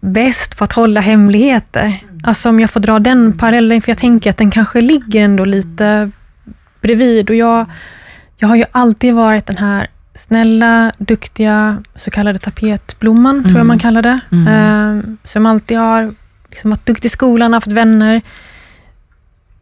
bäst 0.00 0.56
på 0.58 0.64
att 0.64 0.72
hålla 0.72 1.00
hemligheter. 1.00 1.98
Alltså 2.22 2.48
om 2.48 2.60
jag 2.60 2.70
får 2.70 2.80
dra 2.80 2.98
den 2.98 3.38
parallellen, 3.38 3.82
för 3.82 3.90
jag 3.90 3.98
tänker 3.98 4.30
att 4.30 4.36
den 4.36 4.50
kanske 4.50 4.80
ligger 4.80 5.22
ändå 5.22 5.44
lite 5.44 6.10
bredvid. 6.80 7.30
Och 7.30 7.36
jag, 7.36 7.66
jag 8.36 8.48
har 8.48 8.56
ju 8.56 8.64
alltid 8.72 9.14
varit 9.14 9.46
den 9.46 9.56
här 9.56 9.88
snälla, 10.14 10.92
duktiga, 10.98 11.82
så 11.94 12.10
kallade 12.10 12.38
tapetblomman, 12.38 13.34
mm. 13.34 13.42
tror 13.42 13.56
jag 13.56 13.64
mm. 13.64 13.68
man 13.68 13.78
kallar 13.78 14.02
det. 14.02 14.20
Mm. 14.32 14.48
Uh, 14.48 15.04
som 15.24 15.46
alltid 15.46 15.78
har 15.78 16.14
liksom 16.50 16.70
varit 16.70 16.86
duktig 16.86 17.06
i 17.06 17.10
skolan, 17.10 17.54
haft 17.54 17.66
vänner, 17.66 18.22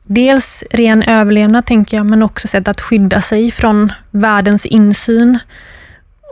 dels 0.02 0.64
ren 0.70 1.02
överlevnad, 1.02 1.66
tänker 1.66 1.96
jag, 1.96 2.06
men 2.06 2.22
också 2.22 2.48
sätt 2.48 2.68
att 2.68 2.80
skydda 2.80 3.20
sig 3.20 3.50
från 3.50 3.92
världens 4.10 4.66
insyn. 4.66 5.38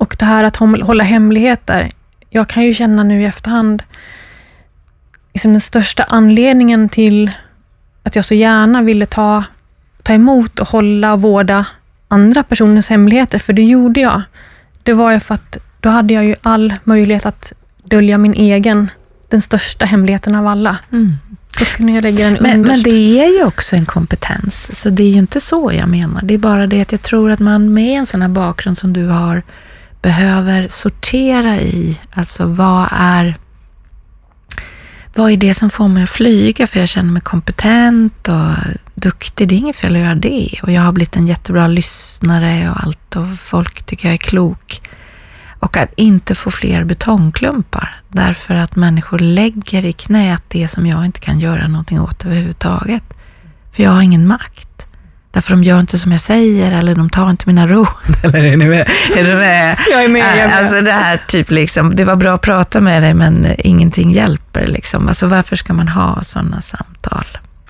Och 0.00 0.16
det 0.18 0.24
här 0.24 0.44
att 0.44 0.56
hålla 0.56 1.04
hemligheter. 1.04 1.90
Jag 2.30 2.48
kan 2.48 2.64
ju 2.64 2.74
känna 2.74 3.02
nu 3.02 3.22
i 3.22 3.24
efterhand, 3.24 3.82
liksom 5.32 5.52
den 5.52 5.60
största 5.60 6.04
anledningen 6.04 6.88
till 6.88 7.30
att 8.02 8.16
jag 8.16 8.24
så 8.24 8.34
gärna 8.34 8.82
ville 8.82 9.06
ta, 9.06 9.44
ta 10.02 10.12
emot 10.12 10.60
och 10.60 10.68
hålla 10.68 11.12
och 11.12 11.22
vårda 11.22 11.66
andra 12.08 12.42
personers 12.42 12.90
hemligheter, 12.90 13.38
för 13.38 13.52
det 13.52 13.62
gjorde 13.62 14.00
jag. 14.00 14.22
Det 14.82 14.92
var 14.92 15.12
ju 15.12 15.20
för 15.20 15.34
att 15.34 15.58
då 15.80 15.88
hade 15.88 16.14
jag 16.14 16.24
ju 16.24 16.36
all 16.42 16.74
möjlighet 16.84 17.26
att 17.26 17.52
dölja 17.84 18.18
min 18.18 18.34
egen, 18.34 18.90
den 19.28 19.42
största 19.42 19.86
hemligheten 19.86 20.34
av 20.34 20.46
alla. 20.46 20.78
Mm. 20.92 21.16
Då 21.58 21.64
kunde 21.64 21.92
jag 21.92 22.02
lägga 22.02 22.30
den 22.30 22.38
men, 22.40 22.60
men 22.60 22.82
det 22.82 23.20
är 23.20 23.38
ju 23.38 23.44
också 23.44 23.76
en 23.76 23.86
kompetens, 23.86 24.80
så 24.80 24.90
det 24.90 25.02
är 25.02 25.10
ju 25.10 25.18
inte 25.18 25.40
så 25.40 25.72
jag 25.74 25.88
menar. 25.88 26.22
Det 26.22 26.34
är 26.34 26.38
bara 26.38 26.66
det 26.66 26.80
att 26.80 26.92
jag 26.92 27.02
tror 27.02 27.30
att 27.30 27.38
man 27.38 27.74
med 27.74 27.98
en 27.98 28.06
sån 28.06 28.22
här 28.22 28.28
bakgrund 28.28 28.78
som 28.78 28.92
du 28.92 29.06
har 29.06 29.42
behöver 30.02 30.68
sortera 30.68 31.56
i, 31.56 32.00
alltså 32.14 32.46
vad 32.46 32.88
är 32.92 33.36
vad 35.14 35.32
är 35.32 35.36
det 35.36 35.54
som 35.54 35.70
får 35.70 35.88
mig 35.88 36.02
att 36.02 36.10
flyga? 36.10 36.66
För 36.66 36.80
jag 36.80 36.88
känner 36.88 37.12
mig 37.12 37.22
kompetent 37.22 38.28
och 38.28 38.50
duktig. 38.94 39.48
Det 39.48 39.54
är 39.54 39.58
inget 39.58 39.76
fel 39.76 39.96
att 39.96 40.02
göra 40.02 40.14
det. 40.14 40.58
Och 40.62 40.72
jag 40.72 40.82
har 40.82 40.92
blivit 40.92 41.16
en 41.16 41.26
jättebra 41.26 41.66
lyssnare 41.66 42.70
och 42.70 42.82
allt 42.84 43.16
och 43.16 43.26
folk 43.38 43.82
tycker 43.82 44.08
jag 44.08 44.12
är 44.12 44.18
klok. 44.18 44.80
Och 45.64 45.76
att 45.76 45.92
inte 45.96 46.34
få 46.34 46.50
fler 46.50 46.84
betongklumpar 46.84 48.00
därför 48.08 48.54
att 48.54 48.76
människor 48.76 49.18
lägger 49.18 49.84
i 49.84 49.92
knät 49.92 50.42
det 50.48 50.68
som 50.68 50.86
jag 50.86 51.04
inte 51.04 51.20
kan 51.20 51.40
göra 51.40 51.68
någonting 51.68 52.00
åt 52.00 52.24
överhuvudtaget. 52.24 53.02
För 53.72 53.82
jag 53.82 53.90
har 53.90 54.02
ingen 54.02 54.26
makt. 54.26 54.86
Därför 55.32 55.50
de 55.50 55.62
gör 55.62 55.80
inte 55.80 55.98
som 55.98 56.12
jag 56.12 56.20
säger 56.20 56.72
eller 56.72 56.94
de 56.94 57.10
tar 57.10 57.30
inte 57.30 57.44
mina 57.46 57.68
råd. 57.68 57.88
Eller 58.22 58.44
är 58.44 58.56
ni 58.56 58.66
med? 58.66 58.90
Är 59.16 59.24
du 59.24 59.36
med? 59.36 59.78
Jag 59.90 60.04
är 60.04 60.08
med. 60.08 60.20
Jag 60.20 60.38
är 60.38 60.48
med. 60.48 60.58
Alltså 60.58 60.80
det 60.80 60.92
här 60.92 61.16
typ 61.28 61.50
liksom, 61.50 61.96
det 61.96 62.04
var 62.04 62.16
bra 62.16 62.34
att 62.34 62.42
prata 62.42 62.80
med 62.80 63.02
dig 63.02 63.14
men 63.14 63.46
ingenting 63.58 64.12
hjälper 64.12 64.66
liksom. 64.66 65.08
Alltså 65.08 65.26
varför 65.26 65.56
ska 65.56 65.72
man 65.72 65.88
ha 65.88 66.22
sådana 66.22 66.60
samtal? 66.60 67.26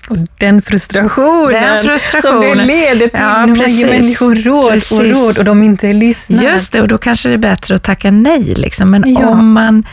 Och 0.09 0.17
den 0.37 0.61
frustrationen, 0.61 1.51
den 1.51 1.85
frustrationen 1.85 2.49
som 2.49 2.57
det 2.57 2.65
leder 2.65 3.07
till 3.07 3.19
ja, 3.19 3.45
när 3.45 3.55
man 3.55 3.71
ger 3.71 3.87
människor 3.87 4.35
råd 4.35 4.71
precis. 4.71 4.91
och 4.91 5.05
råd 5.05 5.37
och 5.37 5.45
de 5.45 5.63
inte 5.63 5.93
lyssnar. 5.93 6.43
Just 6.43 6.71
det, 6.71 6.81
och 6.81 6.87
då 6.87 6.97
kanske 6.97 7.29
det 7.29 7.33
är 7.33 7.37
bättre 7.37 7.75
att 7.75 7.83
tacka 7.83 8.11
nej. 8.11 8.53
Liksom. 8.57 8.91
Men 8.91 9.03
ja. 9.13 9.27
om 9.27 9.53
man 9.53 9.83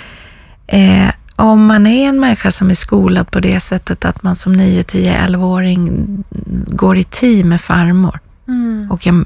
eh, 0.66 1.08
om 1.36 1.66
man 1.66 1.86
är 1.86 2.08
en 2.08 2.20
människa 2.20 2.50
som 2.50 2.70
är 2.70 2.74
skolad 2.74 3.30
på 3.30 3.40
det 3.40 3.60
sättet 3.60 4.04
att 4.04 4.22
man 4.22 4.36
som 4.36 4.52
9, 4.52 4.82
10, 4.82 5.26
11-åring 5.26 6.24
går 6.66 6.96
i 6.96 7.04
team 7.04 7.48
med 7.48 7.60
farmor. 7.60 8.18
Mm. 8.48 8.90
Och 8.90 9.06
jag, 9.06 9.24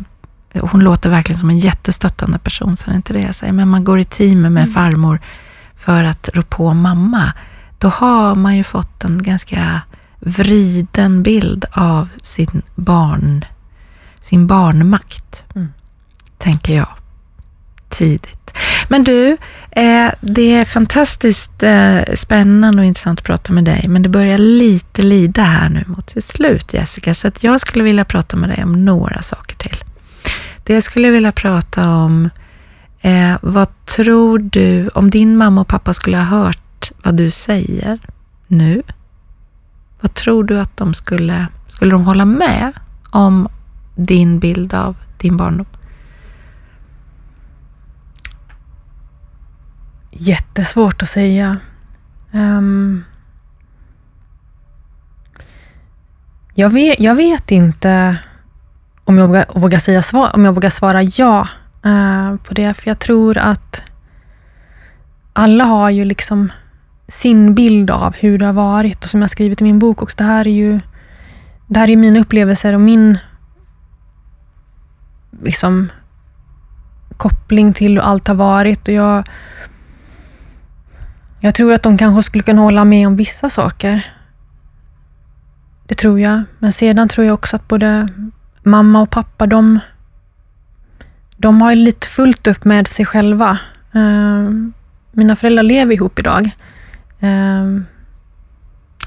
hon 0.61 0.81
låter 0.81 1.11
verkligen 1.11 1.39
som 1.39 1.51
en 1.51 1.59
jättestöttande 1.59 2.39
person, 2.39 2.77
så 2.77 2.87
det 2.87 2.95
är 2.95 2.97
inte 2.97 3.13
det 3.13 3.21
jag 3.21 3.35
säger. 3.35 3.53
Men 3.53 3.69
man 3.69 3.85
går 3.85 3.99
i 3.99 4.05
team 4.05 4.41
med 4.41 4.51
mm. 4.51 4.71
farmor 4.71 5.21
för 5.77 6.05
att 6.05 6.29
rå 6.35 6.43
på 6.43 6.75
mamma. 6.75 7.33
Då 7.79 7.89
har 7.89 8.35
man 8.35 8.57
ju 8.57 8.65
fått 8.65 9.05
en 9.05 9.23
ganska 9.23 9.83
vriden 10.27 11.23
bild 11.23 11.65
av 11.73 12.09
sin 12.23 12.63
barn, 12.75 13.45
sin 14.21 14.47
barnmakt, 14.47 15.45
mm. 15.55 15.69
tänker 16.39 16.77
jag, 16.77 16.89
tidigt. 17.89 18.53
Men 18.89 19.05
du, 19.05 19.37
eh, 19.71 20.11
det 20.21 20.55
är 20.55 20.65
fantastiskt 20.65 21.63
eh, 21.63 22.01
spännande 22.15 22.83
och 22.83 22.87
intressant 22.87 23.19
att 23.19 23.27
prata 23.27 23.53
med 23.53 23.65
dig, 23.65 23.85
men 23.89 24.03
det 24.03 24.09
börjar 24.09 24.39
lite 24.39 25.03
lida 25.03 25.43
här 25.43 25.69
nu 25.69 25.85
mot 25.87 26.11
sitt 26.11 26.25
slut, 26.25 26.75
Jessica, 26.75 27.15
så 27.15 27.29
att 27.29 27.43
jag 27.43 27.61
skulle 27.61 27.85
vilja 27.85 28.05
prata 28.05 28.37
med 28.37 28.49
dig 28.49 28.65
om 28.65 28.85
några 28.85 29.23
saker 29.23 29.57
till. 29.57 29.77
Det 30.65 30.75
jag 30.75 30.83
skulle 30.83 31.11
vilja 31.11 31.33
prata 31.33 31.91
om, 31.91 32.31
eh, 33.01 33.35
vad 33.43 33.85
tror 33.85 34.39
du, 34.39 34.89
om 34.89 35.11
din 35.11 35.37
mamma 35.37 35.61
och 35.61 35.69
pappa 35.69 35.95
skulle 35.95 36.17
ha 36.17 36.25
hört 36.25 36.91
vad 37.03 37.15
du 37.15 37.31
säger 37.31 37.99
nu, 38.47 38.83
vad 40.07 40.15
tror 40.15 40.45
du 40.45 40.61
att 40.61 40.77
de 40.77 40.95
skulle, 40.95 41.47
skulle 41.69 41.91
de 41.91 42.05
hålla 42.05 42.25
med 42.25 42.73
om 43.11 43.49
din 43.95 44.39
bild 44.39 44.75
av 44.75 44.97
din 45.19 45.37
barndom? 45.37 45.67
Jättesvårt 50.11 51.03
att 51.03 51.09
säga. 51.09 51.57
Um, 52.33 53.05
jag, 56.55 56.71
vet, 56.71 57.01
jag 57.01 57.15
vet 57.15 57.51
inte 57.51 58.19
om 59.05 59.19
jag 59.19 59.27
vågar, 59.27 59.47
vågar 59.55 59.79
säga 59.79 60.03
svar, 60.03 60.31
om 60.35 60.45
jag 60.45 60.53
vågar 60.53 60.71
svara 60.71 61.03
ja 61.03 61.49
uh, 61.87 62.37
på 62.37 62.55
det, 62.55 62.75
för 62.75 62.89
jag 62.89 62.99
tror 62.99 63.39
att 63.39 63.83
alla 65.33 65.65
har 65.65 65.91
ju 65.91 66.05
liksom 66.05 66.51
sin 67.09 67.55
bild 67.55 67.91
av 67.91 68.15
hur 68.17 68.39
det 68.39 68.47
har 68.47 68.53
varit 68.53 69.05
och 69.05 69.11
som 69.11 69.21
jag 69.21 69.31
skrivit 69.31 69.61
i 69.61 69.65
min 69.65 69.79
bok 69.79 70.03
också. 70.03 70.17
Det 70.17 70.25
här 70.25 70.47
är 70.47 70.53
ju 70.53 70.81
det 71.67 71.81
här 71.81 71.91
är 71.91 71.97
mina 71.97 72.21
upplevelser 72.21 72.75
och 72.75 72.81
min 72.81 73.19
liksom, 75.43 75.89
koppling 77.17 77.73
till 77.73 77.93
hur 77.93 78.03
allt 78.03 78.29
har 78.29 78.35
varit. 78.35 78.89
Och 78.89 78.95
jag, 78.95 79.25
jag 81.41 81.55
tror 81.55 81.73
att 81.73 81.83
de 81.83 81.99
kanske 81.99 82.23
skulle 82.23 82.45
kunna 82.45 82.63
hålla 82.63 82.85
med 82.85 83.07
om 83.07 83.17
vissa 83.17 83.51
saker. 83.51 84.07
Det 85.87 85.95
tror 85.95 86.21
jag. 86.21 86.43
Men 86.59 86.73
sedan 86.73 87.09
tror 87.09 87.27
jag 87.27 87.35
också 87.35 87.57
att 87.57 87.69
både 87.69 88.09
mamma 88.63 89.03
och 89.03 89.11
pappa, 89.11 89.47
de, 89.47 89.79
de 91.37 91.63
har 91.63 91.75
lite 91.75 92.07
fullt 92.07 92.47
upp 92.47 92.65
med 92.65 92.87
sig 92.87 93.07
själva. 93.07 93.59
Eh, 93.93 94.51
mina 95.13 95.37
föräldrar 95.37 95.63
lever 95.63 95.95
ihop 95.95 96.19
idag. 96.19 96.51
Uh, 97.23 97.83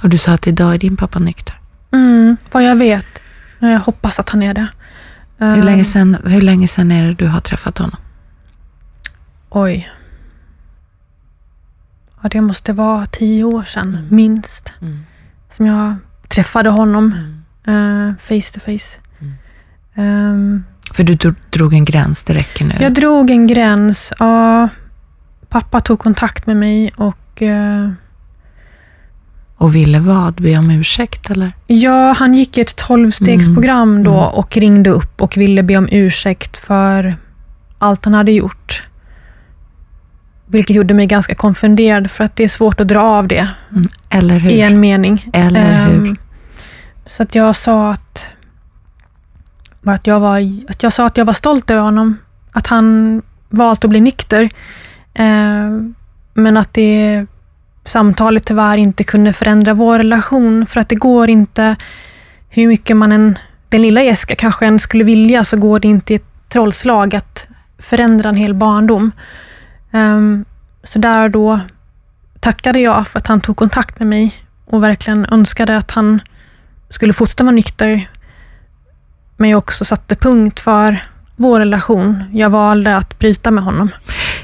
och 0.04 0.10
du 0.10 0.18
sa 0.18 0.34
att 0.34 0.48
idag 0.48 0.74
är 0.74 0.78
din 0.78 0.98
pappa 0.98 1.20
nykter? 1.20 1.60
Mm, 1.92 2.38
vad 2.52 2.64
jag 2.64 2.76
vet. 2.76 3.22
Jag 3.60 3.80
hoppas 3.80 4.20
att 4.20 4.30
han 4.30 4.44
är 4.44 4.54
det. 4.54 4.68
Uh, 5.42 5.54
hur, 5.54 5.64
länge 5.64 5.84
sedan, 5.84 6.18
hur 6.26 6.42
länge 6.42 6.68
sedan 6.68 6.92
är 6.92 7.08
det 7.08 7.14
du 7.14 7.28
har 7.28 7.42
träffat 7.42 7.78
honom? 7.78 7.98
Oj. 9.50 9.90
Ja, 12.22 12.30
det 12.30 12.42
måste 12.42 12.74
vara 12.74 13.06
tio 13.06 13.44
år 13.44 13.64
sedan, 13.64 13.96
mm. 13.96 14.08
minst, 14.10 14.74
mm. 14.82 15.00
som 15.50 15.66
jag 15.66 15.96
träffade 16.28 16.70
honom 16.70 17.14
uh, 17.68 18.14
face 18.16 18.54
to 18.54 18.60
face. 18.60 18.98
Um, 19.96 20.64
För 20.94 21.04
du 21.04 21.34
drog 21.50 21.74
en 21.74 21.86
gräns, 21.86 22.24
det 22.24 22.34
räcker 22.34 22.66
nu? 22.66 22.76
Jag 22.80 22.94
drog 22.94 23.30
en 23.30 23.48
gräns. 23.48 24.14
Ja, 24.20 24.70
pappa 25.50 25.80
tog 25.82 26.00
kontakt 26.00 26.48
med 26.48 26.58
mig 26.58 26.92
och... 26.96 27.18
Uh, 27.42 27.92
och 29.60 29.76
ville 29.76 30.00
vad? 30.00 30.42
Be 30.42 30.58
om 30.58 30.72
ursäkt 30.72 31.30
eller? 31.30 31.54
Ja, 31.68 32.16
han 32.18 32.34
gick 32.34 32.58
ett 32.58 32.76
tolvstegsprogram 32.76 33.92
mm. 33.92 34.04
då 34.04 34.20
mm. 34.20 34.34
och 34.34 34.58
ringde 34.58 34.90
upp 34.90 35.22
och 35.22 35.38
ville 35.38 35.64
be 35.64 35.78
om 35.78 35.90
ursäkt 35.92 36.58
för 36.58 37.16
allt 37.78 38.06
han 38.06 38.14
hade 38.14 38.32
gjort. 38.32 38.84
Vilket 40.46 40.76
gjorde 40.76 40.94
mig 40.94 41.06
ganska 41.06 41.36
konfunderad 41.36 42.12
för 42.12 42.24
att 42.24 42.36
det 42.36 42.44
är 42.44 42.48
svårt 42.48 42.80
att 42.80 42.88
dra 42.88 43.02
av 43.02 43.28
det. 43.28 43.48
Mm, 43.72 43.90
eller 44.10 44.40
hur? 44.40 44.50
I 44.50 44.62
en 44.62 44.80
mening. 44.80 45.26
Eller 45.34 45.86
hur? 45.86 45.96
Um, 45.96 46.18
så 47.06 47.24
att 47.24 47.36
jag 47.36 47.56
sa 47.56 47.92
att, 47.92 48.30
att, 49.86 50.08
jag 50.08 50.20
var, 50.20 50.40
att 50.70 50.84
jag 50.84 50.94
sa 50.94 51.06
att 51.06 51.18
jag 51.18 51.26
var 51.26 51.34
stolt 51.34 51.72
över 51.72 51.82
honom. 51.82 52.18
Att 52.52 52.68
han 52.68 53.22
valt 53.50 53.84
att 53.84 53.90
bli 53.90 54.02
nykter. 54.02 54.50
Uh, 55.20 55.92
men 56.34 56.58
att 56.58 56.74
det 56.74 57.26
samtalet 57.86 58.46
tyvärr 58.46 58.78
inte 58.78 59.04
kunde 59.04 59.34
förändra 59.34 59.74
vår 59.74 59.98
relation. 59.98 60.66
För 60.66 60.82
att 60.82 60.90
det 60.90 60.96
går 60.96 61.30
inte, 61.30 61.76
hur 62.50 62.68
mycket 62.68 62.98
man 62.98 63.12
än, 63.12 63.38
den 63.70 63.82
lilla 63.82 64.04
Jessica 64.04 64.36
kanske 64.36 64.66
än 64.66 64.80
skulle 64.80 65.04
vilja, 65.04 65.44
så 65.44 65.58
går 65.58 65.80
det 65.80 65.88
inte 65.88 66.14
i 66.14 66.16
ett 66.16 66.50
trollslag 66.50 67.16
att 67.16 67.48
förändra 67.80 68.30
en 68.30 68.36
hel 68.36 68.54
barndom. 68.54 69.12
Um, 69.92 70.46
så 70.84 71.00
där 71.00 71.24
och 71.24 71.32
då 71.32 71.60
tackade 72.40 72.80
jag 72.80 73.08
för 73.08 73.20
att 73.20 73.28
han 73.28 73.42
tog 73.42 73.58
kontakt 73.58 74.00
med 74.00 74.08
mig 74.08 74.36
och 74.66 74.84
verkligen 74.84 75.26
önskade 75.26 75.78
att 75.78 75.92
han 75.92 76.22
skulle 76.90 77.14
fortsätta 77.14 77.44
vara 77.44 77.56
nykter. 77.56 78.10
Men 79.38 79.50
jag 79.50 79.58
också 79.58 79.86
satte 79.86 80.16
punkt 80.16 80.60
för 80.60 81.04
vår 81.36 81.60
relation. 81.60 82.24
Jag 82.34 82.50
valde 82.50 82.98
att 82.98 83.20
bryta 83.20 83.52
med 83.52 83.64
honom. 83.64 83.90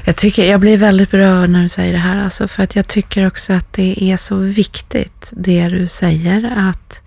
Jag, 0.06 0.16
tycker, 0.16 0.50
jag 0.50 0.60
blir 0.60 0.76
väldigt 0.76 1.10
berörd 1.10 1.50
när 1.50 1.62
du 1.62 1.68
säger 1.68 1.92
det 1.92 1.98
här, 1.98 2.24
alltså 2.24 2.48
för 2.48 2.62
att 2.62 2.76
jag 2.76 2.88
tycker 2.88 3.26
också 3.26 3.52
att 3.52 3.72
det 3.72 4.04
är 4.04 4.16
så 4.16 4.36
viktigt 4.36 5.28
det 5.30 5.68
du 5.68 5.86
säger, 5.86 6.52
att 6.56 7.02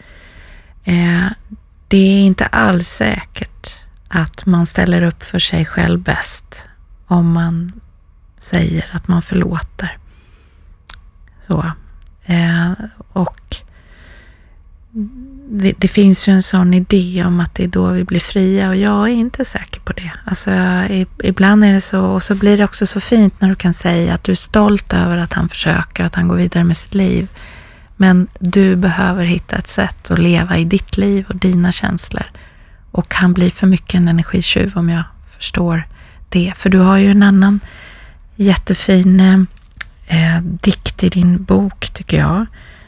eh, 0.84 1.26
det 1.88 1.97
är 1.97 2.22
inte 2.22 2.45
alls 2.45 2.88
säkert 2.88 3.76
att 4.08 4.45
man 4.45 4.66
ställer 4.66 5.02
upp 5.02 5.24
för 5.24 5.39
sig 5.39 5.66
själv 5.66 6.00
bäst 6.00 6.64
om 7.08 7.32
man 7.32 7.72
säger 8.39 8.89
att 8.91 9.08
man 9.08 9.22
förlåter. 9.22 9.97
Så. 11.47 11.72
Eh, 12.26 12.72
och 13.10 13.56
det 15.52 15.88
finns 15.88 16.28
ju 16.28 16.34
en 16.34 16.43
sån 16.43 16.74
idé 16.74 17.24
om 17.26 17.39
att 17.39 17.56
det 17.56 17.64
är 17.64 17.68
då 17.68 17.88
vi 17.88 18.04
blir 18.04 18.20
fria 18.20 18.70
och 18.70 18.76
jag 18.76 19.10
är 19.10 19.14
inte 19.14 19.45
säker 19.45 19.80
på 19.80 19.93
det. 19.93 20.12
Alltså, 20.26 20.52
ibland 21.24 21.64
är 21.64 21.74
det 21.74 21.82
så 21.82 22.02
och 22.02 22.24
så 22.24 22.36
blir 22.36 22.58
det 22.58 22.64
också 22.64 22.86
så 22.86 23.00
fint 23.00 23.41
när 23.41 23.50
du 23.50 23.56
kan 23.56 23.74
säga 23.74 24.14
att 24.14 24.24
du 24.24 24.32
är 24.32 24.36
stolt 24.36 24.93
över 24.93 25.18
att 25.18 25.34
han 25.34 25.50
försöker, 25.50 26.04
att 26.04 26.16
han 26.16 26.28
går 26.28 26.36
vidare 26.36 26.64
med 26.64 26.78
sitt 26.78 26.93
liv. 26.93 27.28
Men 27.97 28.28
du 28.39 28.76
behöver 28.76 29.24
hitta 29.24 29.56
ett 29.56 29.68
sätt 29.68 30.12
att 30.12 30.20
leva 30.20 30.58
i 30.58 30.66
ditt 30.66 30.97
liv 30.97 31.26
och 31.30 31.36
dina 31.36 31.72
känslor. 31.72 32.26
Och 32.91 33.16
han 33.16 33.34
blir 33.34 33.50
för 33.50 33.68
mycket 33.68 33.95
en 33.95 34.08
energitjuv 34.08 34.78
om 34.78 34.89
jag 34.89 35.04
förstår 35.38 35.84
det. 36.30 36.54
För 36.56 36.70
du 36.70 36.78
har 36.78 36.97
ju 36.97 37.12
en 37.12 37.24
annan 37.24 37.60
jättefin 38.36 39.20
eh, 40.08 40.41
dikt 40.41 41.04
i 41.04 41.10
din 41.10 41.43
bok, 41.43 41.89
tycker 41.93 42.18
jag, 42.18 42.45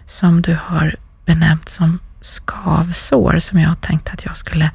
som 0.07 0.41
du 0.41 0.57
har 0.61 0.95
benämnt 1.25 1.69
som 1.69 1.99
skavsår, 2.21 3.39
som 3.39 3.59
jag 3.59 3.81
tänkte 3.81 4.11
att 4.11 4.25
jag 4.25 4.37
skulle 4.37 4.69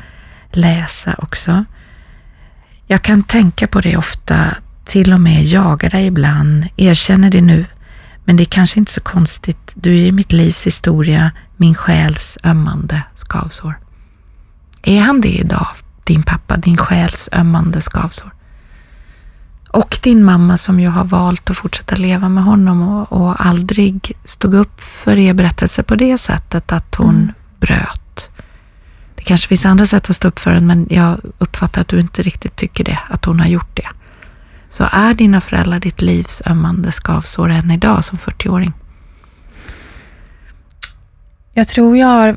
läsa 0.50 1.14
också. 1.18 1.64
Jag 2.86 3.02
kan 3.02 3.22
tänka 3.22 3.66
på 3.66 3.80
det 3.80 3.96
ofta, 3.96 4.56
till 4.84 5.12
och 5.12 5.20
med 5.20 5.44
jaga 5.44 5.88
dig 5.88 6.06
ibland, 6.06 6.66
erkänner 6.76 7.30
det 7.30 7.40
nu, 7.40 7.66
men 8.24 8.36
det 8.36 8.42
är 8.42 8.44
kanske 8.44 8.78
inte 8.78 8.92
så 8.92 9.00
konstigt. 9.00 9.72
Du 9.74 9.98
är 9.98 10.12
mitt 10.12 10.32
livs 10.32 10.66
historia, 10.66 11.30
min 11.56 11.74
själs 11.74 12.38
ömmande 12.44 13.02
skavsår. 13.14 13.78
Är 14.82 15.00
han 15.00 15.20
det 15.20 15.38
idag, 15.38 15.66
din 16.04 16.22
pappa, 16.22 16.56
din 16.56 16.76
själs 16.76 17.28
ömmande 17.32 17.80
skavsår? 17.80 18.35
Och 19.76 19.98
din 20.02 20.24
mamma 20.24 20.56
som 20.56 20.80
ju 20.80 20.88
har 20.88 21.04
valt 21.04 21.50
att 21.50 21.56
fortsätta 21.56 21.96
leva 21.96 22.28
med 22.28 22.44
honom 22.44 22.88
och, 22.88 23.12
och 23.12 23.46
aldrig 23.46 24.12
stod 24.24 24.54
upp 24.54 24.80
för 24.80 25.18
er 25.18 25.32
berättelse 25.34 25.82
på 25.82 25.94
det 25.94 26.18
sättet 26.18 26.72
att 26.72 26.94
hon 26.94 27.14
Mm. 27.14 27.32
bröt. 27.60 28.30
Det 29.16 29.22
kanske 29.22 29.48
finns 29.48 29.66
andra 29.66 29.86
sätt 29.86 30.10
att 30.10 30.16
stå 30.16 30.28
upp 30.28 30.38
för 30.38 30.50
den, 30.50 30.66
men 30.66 30.86
jag 30.90 31.20
uppfattar 31.38 31.80
att 31.80 31.88
du 31.88 32.00
inte 32.00 32.22
riktigt 32.22 32.56
tycker 32.56 32.84
det, 32.84 32.98
att 33.10 33.24
hon 33.24 33.40
har 33.40 33.46
gjort 33.46 33.76
det. 33.76 33.88
Så 34.70 34.88
är 34.92 35.14
dina 35.14 35.40
föräldrar 35.40 35.80
ditt 35.80 36.00
livs 36.02 36.42
ömmande 36.46 36.92
skavsår 36.92 37.48
än 37.48 37.70
idag 37.70 38.04
som 38.04 38.18
40-åring? 38.18 38.72
Jag 41.54 41.68
tror 41.68 41.96
jag 41.96 42.06
har 42.06 42.36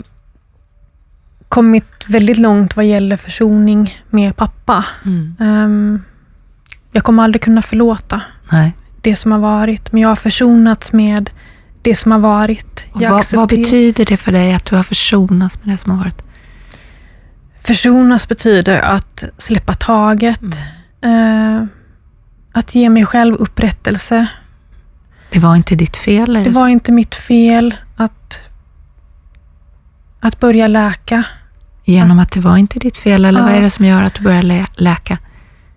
kommit 1.47 1.89
väldigt 2.07 2.37
långt 2.37 2.75
vad 2.75 2.85
gäller 2.85 3.17
försoning 3.17 3.93
med 4.09 4.35
pappa. 4.35 4.85
Ehm, 5.39 6.01
jag 6.91 7.03
kommer 7.03 7.23
aldrig 7.23 7.41
kunna 7.41 7.61
förlåta 7.61 8.21
Nej. 8.51 8.71
det 9.01 9.15
som 9.15 9.31
har 9.31 9.39
varit, 9.39 9.91
men 9.91 10.01
jag 10.01 10.09
har 10.09 10.15
försonats 10.15 10.93
med 10.93 11.29
det 11.81 11.95
som 11.95 12.11
har 12.11 12.19
varit. 12.19 12.87
Vad, 12.93 13.23
vad 13.35 13.49
betyder 13.49 14.05
det 14.05 14.17
för 14.17 14.31
dig 14.31 14.53
att 14.53 14.65
du 14.65 14.75
har 14.75 14.83
försonats 14.83 15.59
med 15.63 15.73
det 15.73 15.77
som 15.77 15.91
har 15.91 15.97
varit? 15.99 16.21
Försonas 17.61 18.27
betyder 18.27 18.81
att 18.81 19.23
släppa 19.37 19.73
taget, 19.73 20.41
Mm. 21.01 21.57
eh, 21.61 21.67
att 22.51 22.75
ge 22.75 22.89
mig 22.89 23.05
själv 23.05 23.35
upprättelse. 23.35 24.27
Det 25.31 25.39
var 25.39 25.55
inte 25.55 25.75
ditt 25.75 25.97
fel? 25.97 26.33
Det 26.33 26.45
så? 26.53 26.59
var 26.59 26.67
inte 26.67 26.91
mitt 26.91 27.15
fel 27.15 27.75
att, 27.95 28.41
att 30.19 30.39
börja 30.39 30.67
läka. 30.67 31.23
Genom 31.85 32.19
att 32.19 32.31
det 32.31 32.39
var 32.39 32.57
inte 32.57 32.79
ditt 32.79 32.97
fel, 32.97 33.25
eller 33.25 33.41
vad 33.41 33.51
Ja. 33.51 33.55
är 33.55 33.61
det 33.61 33.69
som 33.69 33.85
gör 33.85 34.03
att 34.03 34.13
du 34.13 34.23
börjar 34.23 34.43
lä- 34.43 34.67
läka? 34.75 35.17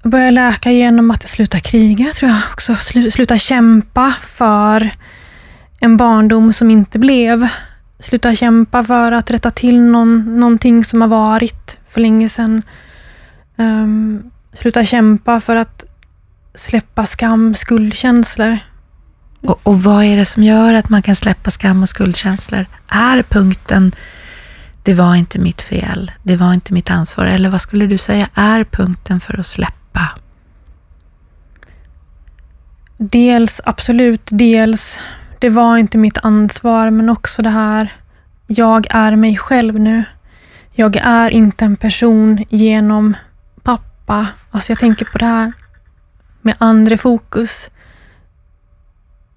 Börja 0.03 0.31
läka 0.31 0.71
genom 0.71 1.11
att 1.11 1.29
sluta 1.29 1.61
kriga, 1.61 2.13
tror 2.13 2.31
jag 2.31 2.41
också. 2.53 2.75
Sluta 3.11 3.39
kämpa 3.39 4.15
för 4.23 4.91
en 5.81 5.97
barndom 5.97 6.53
som 6.53 6.71
inte 6.71 6.99
blev. 6.99 7.49
Sluta 7.99 8.35
kämpa 8.35 8.85
för 8.85 9.13
att 9.13 9.31
rätta 9.31 9.51
till 9.51 9.81
någon, 9.81 10.41
någonting 10.41 10.85
som 10.85 11.01
har 11.01 11.09
varit 11.09 11.79
för 11.89 12.01
länge 12.01 12.29
sedan. 12.29 12.63
Um, 13.57 14.31
sluta 14.53 14.85
kämpa 14.85 15.41
för 15.41 15.57
att 15.57 15.85
släppa 16.55 17.07
skam, 17.07 17.55
skuldkänslor. 17.55 18.59
Och, 19.41 19.61
och 19.63 19.83
vad 19.83 20.05
är 20.05 20.17
det 20.17 20.27
som 20.27 20.43
gör 20.43 20.75
att 20.75 20.89
man 20.89 21.03
kan 21.03 21.17
släppa 21.17 21.51
skam 21.51 21.83
och 21.83 21.89
skuldkänslor? 21.89 22.67
Är 22.89 23.23
punkten 23.23 23.93
det 24.83 24.95
var 24.95 25.15
inte 25.15 25.39
mitt 25.39 25.63
fel, 25.63 26.13
det 26.23 26.37
var 26.37 26.55
inte 26.55 26.73
mitt 26.73 26.91
ansvar, 26.91 27.27
eller 27.27 27.51
vad 27.51 27.61
skulle 27.61 27.87
du 27.87 27.99
säga 27.99 28.29
är 28.35 28.65
punkten 28.65 29.21
för 29.21 29.41
att 29.41 29.47
släppa? 29.47 29.82
Dels, 33.11 33.61
absolut, 33.65 34.21
dels 34.25 35.01
det 35.39 35.49
var 35.49 35.77
inte 35.77 35.99
mitt 35.99 36.19
ansvar, 36.19 36.91
men 36.91 37.09
också 37.09 37.43
det 37.43 37.51
här, 37.51 37.93
jag 38.47 38.87
är 38.91 39.17
mig 39.17 39.37
själv 39.37 39.81
nu. 39.81 40.05
Jag 40.73 40.97
är 40.97 41.31
inte 41.31 41.65
en 41.65 41.77
person 41.77 42.45
genom 42.49 43.17
pappa. 43.63 44.27
Alltså 44.51 44.71
jag 44.73 44.79
tänker 44.79 45.05
på 45.05 45.19
det 45.19 45.27
här 45.27 45.53
med 46.43 46.55
andra 46.59 46.99
fokus. 46.99 47.71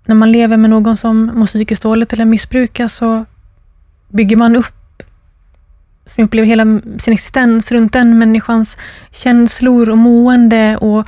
När 0.06 0.16
man 0.16 0.32
lever 0.32 0.58
med 0.58 0.70
någon 0.70 0.98
som 0.98 1.26
mår 1.26 1.46
psykiskt 1.46 1.84
dåligt 1.84 2.14
eller 2.14 2.26
missbrukar 2.26 2.88
så 2.88 3.26
bygger 4.10 4.36
man 4.36 4.56
upp, 4.56 5.04
som 6.06 6.24
upplever 6.24 6.48
hela 6.48 6.64
sin 6.98 7.14
existens 7.14 7.72
runt 7.72 7.94
den 7.94 8.20
människans 8.20 8.78
känslor 9.12 9.90
och 9.90 9.98
mående 9.98 10.78
och 10.78 11.08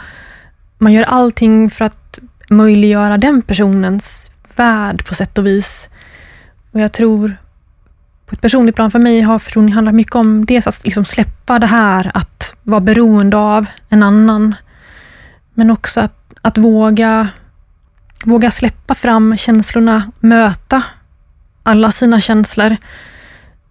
man 0.78 0.94
gör 0.94 1.04
allting 1.04 1.70
för 1.70 1.86
att 1.86 2.07
möjliggöra 2.50 3.18
den 3.18 3.42
personens 3.42 4.32
värld 4.56 5.06
på 5.06 5.16
sätt 5.16 5.38
och 5.38 5.46
vis. 5.46 5.90
Och 6.72 6.80
jag 6.80 6.94
tror, 6.94 7.38
på 8.26 8.36
ett 8.36 8.42
personligt 8.42 8.76
plan 8.76 8.92
för 8.92 9.00
mig 9.00 9.22
har 9.22 9.40
försoning 9.40 9.74
handlat 9.74 9.96
mycket 9.96 10.16
om 10.16 10.46
dels 10.46 10.68
att 10.68 10.84
liksom 10.84 11.06
släppa 11.06 11.60
det 11.60 11.68
här 11.68 12.12
att 12.14 12.56
vara 12.64 12.82
beroende 12.82 13.38
av 13.38 13.66
en 13.90 14.04
annan. 14.04 14.56
Men 15.54 15.72
också 15.72 16.02
att, 16.02 16.34
att 16.42 16.58
våga, 16.58 17.28
våga 18.26 18.52
släppa 18.52 18.96
fram 18.96 19.38
känslorna, 19.38 20.12
möta 20.20 20.84
alla 21.64 21.92
sina 21.92 22.22
känslor 22.22 22.78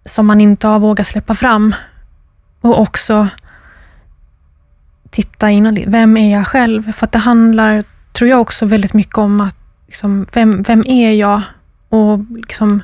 som 0.05 0.27
man 0.27 0.41
inte 0.41 0.67
har 0.67 0.79
vågat 0.79 1.07
släppa 1.07 1.35
fram. 1.35 1.75
Och 2.61 2.79
också 2.81 3.27
titta 5.09 5.49
inåt. 5.49 5.77
Vem 5.87 6.17
är 6.17 6.37
jag 6.37 6.47
själv? 6.47 6.93
För 6.93 7.05
att 7.05 7.11
det 7.11 7.19
handlar, 7.19 7.83
tror 8.17 8.29
jag 8.29 8.41
också 8.41 8.65
väldigt 8.65 8.93
mycket 8.93 9.17
om 9.17 9.41
att 9.41 9.57
liksom, 9.87 10.25
vem, 10.33 10.63
vem 10.63 10.83
är 10.87 11.13
jag? 11.13 11.41
Och 11.89 12.19
liksom 12.35 12.83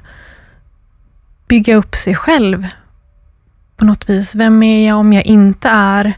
bygga 1.48 1.76
upp 1.76 1.96
sig 1.96 2.16
själv 2.16 2.68
på 3.78 3.86
något 3.86 4.10
vis. 4.10 4.36
Vem 4.36 4.64
är 4.64 4.88
jag 4.88 4.98
om 4.98 5.14
jag 5.14 5.26
inte 5.26 5.70
är 5.70 6.14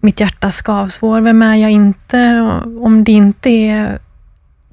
mitt 0.00 0.20
hjärtas 0.20 0.56
skavsår? 0.56 1.20
Vem 1.20 1.42
är 1.42 1.56
jag 1.56 1.70
inte 1.70 2.40
om 2.80 3.04
det 3.04 3.12
inte 3.12 3.50
är 3.50 3.98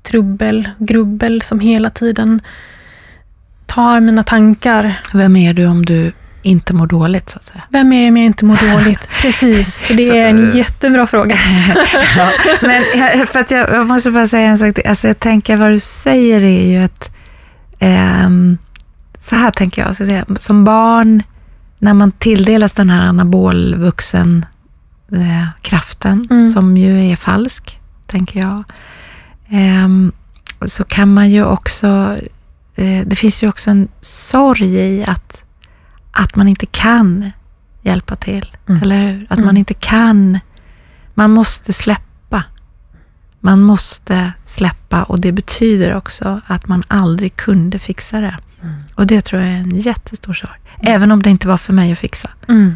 trubbel, 0.02 0.70
grubbel 0.78 1.42
som 1.42 1.60
hela 1.60 1.90
tiden 1.90 2.42
tar 3.66 4.00
mina 4.00 4.24
tankar. 4.24 5.00
Vem 5.14 5.36
är 5.36 5.54
du 5.54 5.68
om 5.68 5.86
du 5.86 6.12
inte 6.42 6.74
mår 6.74 6.88
dåligt, 6.88 7.30
så 7.30 7.40
att 7.40 7.46
säga? 7.46 7.64
Vem 7.70 7.94
är 7.94 8.02
jag 8.02 8.10
om 8.12 8.18
jag 8.18 8.26
inte 8.26 8.46
mår 8.46 8.74
dåligt? 8.74 9.10
Precis, 9.22 9.88
det 9.98 10.10
är 10.20 10.30
en 10.30 10.50
jättebra 10.58 11.08
fråga. 11.08 11.36
ja, 12.18 12.30
men 12.62 12.82
jag- 12.96 13.30
för 13.30 13.40
att 13.40 13.52
jag, 13.52 13.70
jag 13.70 13.88
måste 13.88 14.12
bara 14.12 14.28
säga 14.28 14.48
en 14.50 14.58
sak 14.60 14.76
till. 14.76 14.88
Alltså 14.88 15.08
jag 15.08 15.20
tänker 15.20 15.58
vad 15.58 15.72
du 15.72 15.80
säger 15.80 16.44
är 16.44 16.70
ju 16.72 16.84
att 16.84 17.10
ehm, 17.80 18.58
så 19.20 19.36
här 19.36 19.52
tänker 19.52 19.82
jag, 19.86 19.96
så 19.96 20.04
att 20.04 20.10
säga, 20.10 20.26
som 20.40 20.64
barn 20.64 21.24
när 21.80 21.94
man 21.94 22.12
tilldelas 22.12 22.72
den 22.74 22.90
här 22.90 23.02
anabolvuxen 23.02 24.46
eh, 25.12 25.48
kraften 25.62 26.28
Mm. 26.32 26.52
som 26.52 26.78
ju 26.78 27.12
är 27.12 27.16
falsk, 27.16 27.80
tänker 28.08 28.40
jag, 28.40 28.64
ehm, 29.50 30.12
så 30.66 30.84
kan 30.84 31.14
man 31.14 31.30
ju 31.30 31.44
också, 31.46 32.18
eh, 32.76 33.02
det 33.06 33.16
finns 33.16 33.44
ju 33.44 33.50
också 33.50 33.72
en 33.72 33.88
sorg 34.02 34.76
i 34.76 35.04
att, 35.06 35.44
att 36.20 36.36
man 36.36 36.48
inte 36.48 36.66
kan 36.66 37.32
hjälpa 37.82 38.16
till, 38.16 38.56
Mm. 38.70 38.82
eller 38.84 39.08
hur? 39.08 39.26
Att 39.30 39.38
Mm. 39.38 39.46
man 39.46 39.58
inte 39.58 39.74
kan 39.74 40.40
man 41.14 41.32
måste 41.32 41.74
släppa. 41.74 42.44
Man 43.40 43.62
måste 43.62 44.34
släppa 44.46 45.04
och 45.04 45.20
det 45.20 45.32
betyder 45.32 45.96
också 45.96 46.42
att 46.48 46.68
man 46.68 46.84
aldrig 46.88 47.36
kunde 47.36 47.80
fixa 47.80 48.22
det. 48.22 48.38
Mm. 48.62 48.76
Och 48.96 49.08
det 49.08 49.22
tror 49.22 49.42
jag 49.42 49.52
är 49.52 49.56
en 49.58 49.80
jättestor 49.80 50.34
sorg. 50.34 50.60
Även 50.82 51.12
om 51.12 51.22
det 51.24 51.30
inte 51.30 51.48
var 51.48 51.58
för 51.58 51.74
mig 51.74 51.92
att 51.92 52.00
fixa. 52.00 52.30
Mm. 52.48 52.76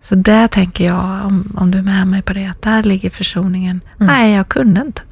Så 0.00 0.14
där 0.14 0.48
tänker 0.48 0.84
jag, 0.86 1.26
om, 1.26 1.52
om 1.56 1.70
du 1.70 1.78
är 1.78 1.82
med 1.82 2.06
mig 2.06 2.22
på 2.22 2.32
det, 2.32 2.46
att 2.46 2.62
där 2.62 2.82
ligger 2.82 3.10
försoningen. 3.10 3.80
Mm. 4.00 4.06
Nej, 4.14 4.34
jag 4.34 4.48
kunde 4.48 4.80
inte. 4.80 5.02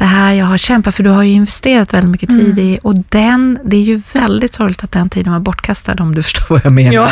Mm. 0.00 0.10
Det 0.10 0.16
här 0.16 0.32
jag 0.34 0.46
har 0.46 0.58
kämpat, 0.58 0.94
för 0.94 1.02
du 1.02 1.10
har 1.10 1.22
ju 1.22 1.32
investerat 1.32 1.92
väldigt 1.94 2.10
mycket 2.10 2.28
Mm. 2.30 2.44
tid 2.44 2.58
i 2.58 2.78
och 2.82 2.94
den, 3.08 3.58
det 3.64 3.76
är 3.76 3.82
ju 3.82 4.00
väldigt 4.14 4.54
sorgligt 4.54 4.84
att 4.84 4.92
den 4.92 5.10
tiden 5.10 5.32
var 5.32 5.40
bortkastad 5.40 5.94
om 6.02 6.14
du 6.14 6.22
förstår 6.28 6.46
vad 6.48 6.64
jag 6.64 6.72
menar. 6.72 6.92
Ja. 6.92 7.04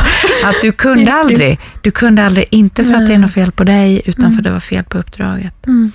Att 0.44 0.60
du 0.62 0.72
kunde 0.72 1.12
aldrig, 1.20 1.58
du 1.82 1.90
kunde 1.90 2.26
aldrig, 2.26 2.46
inte 2.50 2.84
för 2.84 2.92
att 2.92 2.98
det 2.98 3.04
är 3.04 3.08
Nej. 3.08 3.18
något 3.18 3.32
fel 3.32 3.52
på 3.52 3.64
dig, 3.64 4.02
utan 4.04 4.24
Mm. 4.24 4.32
för 4.32 4.40
att 4.40 4.44
det 4.44 4.50
var 4.50 4.60
fel 4.60 4.84
på 4.84 4.98
uppdraget. 4.98 5.66
Mm. 5.66 5.92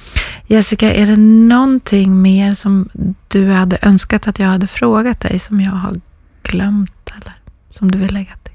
Jessica, 0.47 0.93
är 0.93 1.05
det 1.07 1.17
någonting 1.17 2.21
mer 2.21 2.53
som 2.53 2.89
du 3.27 3.49
hade 3.51 3.77
önskat 3.81 4.27
att 4.27 4.39
jag 4.39 4.47
hade 4.47 4.67
frågat 4.67 5.19
dig 5.19 5.39
som 5.39 5.61
jag 5.61 5.71
har 5.71 5.99
glömt 6.43 7.11
eller 7.21 7.33
som 7.69 7.91
du 7.91 7.97
vill 7.97 8.13
lägga 8.13 8.33
till? 8.43 8.53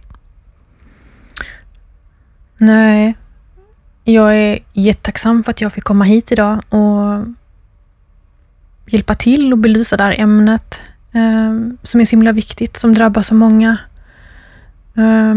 Nej, 2.59 3.15
jag 4.05 4.37
är 4.37 4.59
jättetacksam 4.73 5.45
för 5.45 5.51
att 5.51 5.61
jag 5.61 5.73
fick 5.73 5.85
komma 5.85 6.05
hit 6.05 6.33
idag 6.33 6.61
och 6.69 7.25
hjälpa 8.87 9.15
till 9.15 9.53
och 9.53 9.59
belysa 9.59 9.97
det 9.97 10.03
här 10.03 10.21
ämnet 10.21 10.83
eh, 11.13 11.77
som 11.83 12.01
är 12.01 12.05
så 12.05 12.11
himla 12.11 12.33
viktigt, 12.33 12.77
som 12.77 12.95
drabbar 12.95 13.23
så 13.23 13.35
många. 13.35 13.79
Eh, 14.97 15.35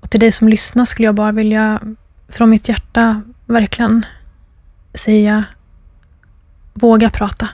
och 0.00 0.10
till 0.10 0.20
dig 0.20 0.32
som 0.32 0.48
lyssnar 0.48 0.84
skulle 0.84 1.06
jag 1.08 1.14
bara 1.14 1.32
vilja 1.32 1.80
från 2.28 2.50
mitt 2.50 2.68
hjärta 2.68 3.22
verkligen 3.46 4.06
säga 4.94 5.44
våga 6.74 7.10
prata. 7.10 7.48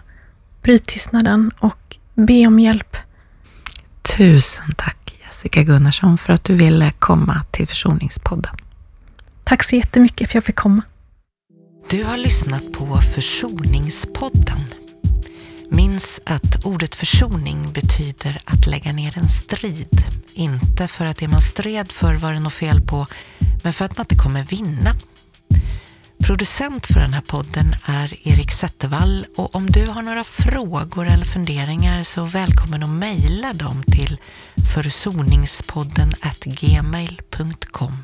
Bryt 0.62 0.84
tystnaden 0.84 1.50
och 1.58 1.96
be 2.14 2.46
om 2.46 2.58
hjälp. 2.58 2.96
Tusen 4.16 4.74
tack 4.76 5.14
Jessica 5.24 5.62
Gunnarsson 5.62 6.18
för 6.18 6.32
att 6.32 6.44
du 6.44 6.54
ville 6.54 6.92
komma 6.98 7.44
till 7.50 7.68
Försoningspodden. 7.68 8.56
Tack 9.44 9.62
så 9.62 9.76
jättemycket 9.76 10.18
för 10.18 10.30
att 10.30 10.34
jag 10.34 10.44
fick 10.44 10.56
komma. 10.56 10.82
Du 11.90 12.04
har 12.04 12.16
lyssnat 12.16 12.72
på 12.72 12.96
Försoningspodden. 12.96 14.60
Minns 15.70 16.20
att 16.24 16.64
ordet 16.64 16.94
försoning 16.94 17.72
betyder 17.72 18.40
att 18.44 18.66
lägga 18.66 18.92
ner 18.92 19.18
en 19.18 19.28
strid. 19.28 20.02
Inte 20.34 20.88
för 20.88 21.06
att 21.06 21.16
det 21.16 21.28
man 21.28 21.40
stred 21.40 21.92
för 21.92 22.14
var 22.14 22.32
det 22.32 22.40
något 22.40 22.52
fel 22.52 22.80
på, 22.80 23.06
men 23.62 23.72
för 23.72 23.84
att 23.84 23.96
man 23.96 24.04
inte 24.04 24.16
kommer 24.16 24.42
vinna. 24.42 24.94
Producent 26.24 26.86
för 26.86 27.00
den 27.00 27.12
här 27.12 27.20
podden 27.20 27.74
är 27.84 28.28
Erik 28.28 28.50
Zettervall 28.50 29.26
och 29.36 29.54
om 29.54 29.70
du 29.70 29.86
har 29.86 30.02
några 30.02 30.24
frågor 30.24 31.08
eller 31.08 31.24
funderingar 31.24 32.02
så 32.02 32.24
välkommen 32.24 32.82
att 32.82 32.90
mejla 32.90 33.52
dem 33.52 33.82
till 33.82 34.18
försoningspodden 34.74 36.10
gmail.com. 36.44 38.02